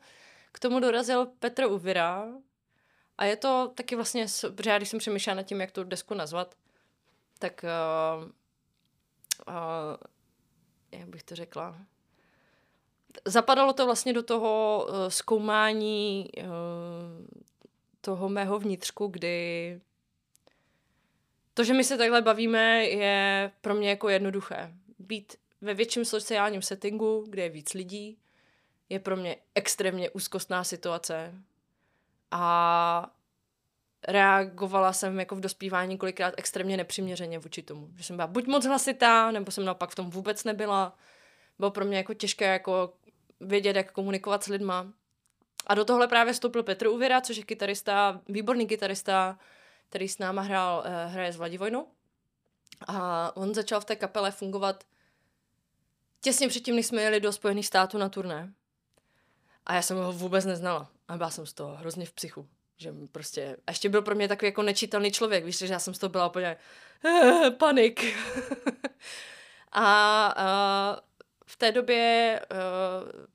k 0.52 0.58
tomu 0.58 0.80
dorazil 0.80 1.26
Petr 1.38 1.64
Uvira. 1.64 2.24
A 3.18 3.24
je 3.24 3.36
to 3.36 3.72
taky 3.74 3.96
vlastně, 3.96 4.26
protože 4.54 4.70
já 4.70 4.76
když 4.76 4.88
jsem 4.88 4.98
přemýšlela 4.98 5.36
nad 5.36 5.42
tím, 5.42 5.60
jak 5.60 5.72
tu 5.72 5.84
desku 5.84 6.14
nazvat, 6.14 6.54
tak 7.38 7.64
uh, 7.64 8.24
uh, 9.48 9.96
jak 10.92 11.08
bych 11.08 11.22
to 11.22 11.36
řekla, 11.36 11.78
zapadalo 13.24 13.72
to 13.72 13.84
vlastně 13.86 14.12
do 14.12 14.22
toho 14.22 14.86
uh, 14.88 14.94
zkoumání 15.08 16.30
uh, 16.38 16.44
toho 18.00 18.28
mého 18.28 18.58
vnitřku, 18.58 19.06
kdy 19.06 19.80
to, 21.54 21.64
že 21.64 21.74
my 21.74 21.84
se 21.84 21.98
takhle 21.98 22.22
bavíme, 22.22 22.84
je 22.84 23.50
pro 23.60 23.74
mě 23.74 23.90
jako 23.90 24.08
jednoduché. 24.08 24.74
Být 24.98 25.36
ve 25.60 25.74
větším 25.74 26.04
sociálním 26.04 26.62
settingu, 26.62 27.24
kde 27.28 27.42
je 27.42 27.48
víc 27.48 27.74
lidí, 27.74 28.18
je 28.88 29.00
pro 29.00 29.16
mě 29.16 29.36
extrémně 29.54 30.10
úzkostná 30.10 30.64
situace. 30.64 31.34
A 32.38 33.10
reagovala 34.08 34.92
jsem 34.92 35.18
jako 35.18 35.36
v 35.36 35.40
dospívání 35.40 35.98
kolikrát 35.98 36.34
extrémně 36.36 36.76
nepřiměřeně 36.76 37.38
vůči 37.38 37.62
tomu. 37.62 37.90
Že 37.96 38.04
jsem 38.04 38.16
byla 38.16 38.26
buď 38.26 38.46
moc 38.46 38.66
hlasitá, 38.66 39.30
nebo 39.30 39.50
jsem 39.50 39.64
naopak 39.64 39.90
v 39.90 39.94
tom 39.94 40.10
vůbec 40.10 40.44
nebyla. 40.44 40.96
Bylo 41.58 41.70
pro 41.70 41.84
mě 41.84 41.96
jako 41.96 42.14
těžké 42.14 42.52
jako 42.52 42.92
vědět, 43.40 43.76
jak 43.76 43.92
komunikovat 43.92 44.44
s 44.44 44.46
lidma. 44.46 44.92
A 45.66 45.74
do 45.74 45.84
tohle 45.84 46.08
právě 46.08 46.32
vstoupil 46.32 46.62
Petr 46.62 46.86
Uvěra, 46.86 47.20
což 47.20 47.36
je 47.36 47.44
kytarista, 47.44 48.20
výborný 48.28 48.66
kytarista, 48.66 49.38
který 49.88 50.08
s 50.08 50.18
náma 50.18 50.42
hrál, 50.42 50.78
uh, 50.86 51.12
hraje 51.12 51.32
s 51.32 51.36
Vladivojnou. 51.36 51.86
A 52.86 53.36
on 53.36 53.54
začal 53.54 53.80
v 53.80 53.84
té 53.84 53.96
kapele 53.96 54.30
fungovat 54.30 54.84
těsně 56.20 56.48
předtím, 56.48 56.76
než 56.76 56.86
jsme 56.86 57.02
jeli 57.02 57.20
do 57.20 57.32
Spojených 57.32 57.66
států 57.66 57.98
na 57.98 58.08
turné. 58.08 58.52
A 59.66 59.74
já 59.74 59.82
jsem 59.82 59.96
ho 59.96 60.12
vůbec 60.12 60.44
neznala. 60.44 60.95
A 61.08 61.16
byla 61.16 61.30
jsem 61.30 61.46
z 61.46 61.52
toho 61.52 61.76
hrozně 61.76 62.06
v 62.06 62.12
psychu. 62.12 62.48
Že 62.76 62.94
prostě, 63.12 63.56
a 63.66 63.70
ještě 63.70 63.88
byl 63.88 64.02
pro 64.02 64.14
mě 64.14 64.28
takový 64.28 64.48
jako 64.48 64.62
nečitelný 64.62 65.12
člověk, 65.12 65.44
víš, 65.44 65.58
že 65.58 65.66
já 65.66 65.78
jsem 65.78 65.94
z 65.94 65.98
toho 65.98 66.10
byla 66.10 66.26
úplně 66.26 66.56
eh, 67.04 67.50
panik. 67.50 68.04
a, 69.72 70.26
a 70.36 71.00
v 71.46 71.56
té 71.56 71.72
době 71.72 72.40
uh, 72.52 73.26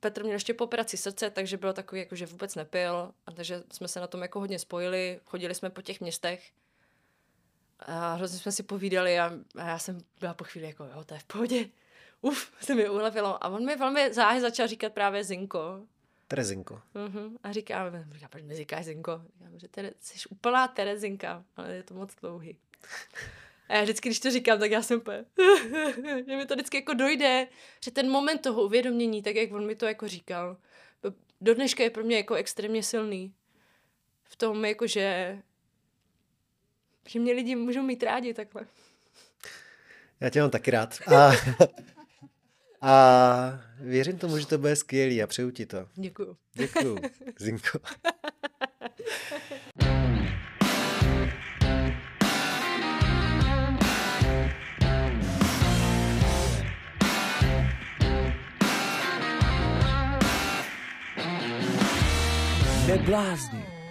Petr 0.00 0.22
měl 0.22 0.34
ještě 0.34 0.54
po 0.54 0.64
operaci 0.64 0.96
srdce, 0.96 1.30
takže 1.30 1.56
bylo 1.56 1.72
takový, 1.72 2.00
jako, 2.00 2.14
že 2.14 2.26
vůbec 2.26 2.54
nepil, 2.54 3.12
a 3.26 3.32
takže 3.32 3.62
jsme 3.72 3.88
se 3.88 4.00
na 4.00 4.06
tom 4.06 4.22
jako 4.22 4.40
hodně 4.40 4.58
spojili, 4.58 5.20
chodili 5.24 5.54
jsme 5.54 5.70
po 5.70 5.82
těch 5.82 6.00
městech 6.00 6.50
a 7.86 8.14
hrozně 8.14 8.38
jsme 8.38 8.52
si 8.52 8.62
povídali 8.62 9.20
a, 9.20 9.32
a 9.58 9.68
já 9.68 9.78
jsem 9.78 9.98
byla 10.20 10.34
po 10.34 10.44
chvíli 10.44 10.66
jako, 10.66 10.84
jo, 10.84 11.04
to 11.04 11.14
je 11.14 11.20
v 11.20 11.24
pohodě, 11.24 11.68
uf, 12.20 12.52
se 12.60 12.74
mi 12.74 12.88
ulevilo. 12.88 13.44
A 13.44 13.48
on 13.48 13.64
mi 13.64 13.76
velmi 13.76 14.14
záhy 14.14 14.40
začal 14.40 14.66
říkat 14.66 14.92
právě 14.92 15.24
Zinko. 15.24 15.86
Terezinko. 16.32 16.80
Uh-huh. 16.94 17.38
A 17.42 17.52
říká, 17.52 17.92
říká, 18.12 18.28
proč 18.28 18.42
mi 18.42 18.54
říkáš 18.54 18.84
Zinko? 18.84 19.22
Říkám, 19.38 19.58
že 19.58 19.68
tere, 19.68 19.90
jsi 20.00 20.28
úplná 20.28 20.68
Terezinka, 20.68 21.44
ale 21.56 21.74
je 21.74 21.82
to 21.82 21.94
moc 21.94 22.14
dlouhý. 22.20 22.56
A 23.68 23.74
já 23.74 23.82
vždycky, 23.82 24.08
když 24.08 24.20
to 24.20 24.30
říkám, 24.30 24.58
tak 24.58 24.70
já 24.70 24.82
jsem 24.82 24.98
úplně, 24.98 25.24
že 26.26 26.36
mi 26.36 26.46
to 26.46 26.54
vždycky 26.54 26.76
jako 26.76 26.94
dojde, 26.94 27.46
že 27.84 27.90
ten 27.90 28.10
moment 28.10 28.38
toho 28.38 28.62
uvědomění, 28.62 29.22
tak 29.22 29.36
jak 29.36 29.52
on 29.52 29.66
mi 29.66 29.74
to 29.74 29.86
jako 29.86 30.08
říkal, 30.08 30.56
do 31.40 31.54
dneška 31.54 31.82
je 31.82 31.90
pro 31.90 32.04
mě 32.04 32.16
jako 32.16 32.34
extrémně 32.34 32.82
silný. 32.82 33.34
V 34.24 34.36
tom 34.36 34.64
jako, 34.64 34.86
že, 34.86 35.38
že 37.08 37.20
mě 37.20 37.32
lidi 37.32 37.56
můžou 37.56 37.82
mít 37.82 38.02
rádi 38.02 38.34
takhle. 38.34 38.66
Já 40.20 40.30
tě 40.30 40.40
mám 40.40 40.50
taky 40.50 40.70
rád. 40.70 40.98
A, 41.06 41.32
a 42.82 43.60
věřím 43.80 44.18
tomu, 44.18 44.38
že 44.38 44.46
to 44.46 44.58
bude 44.58 44.76
skvělý 44.76 45.22
a 45.22 45.26
přeju 45.26 45.50
ti 45.50 45.66
to. 45.66 45.86
Děkuju. 45.94 46.36
Děkuju, 46.54 46.98
Zinko. 47.38 47.78
jak 62.88 63.00
blázni. 63.00 63.81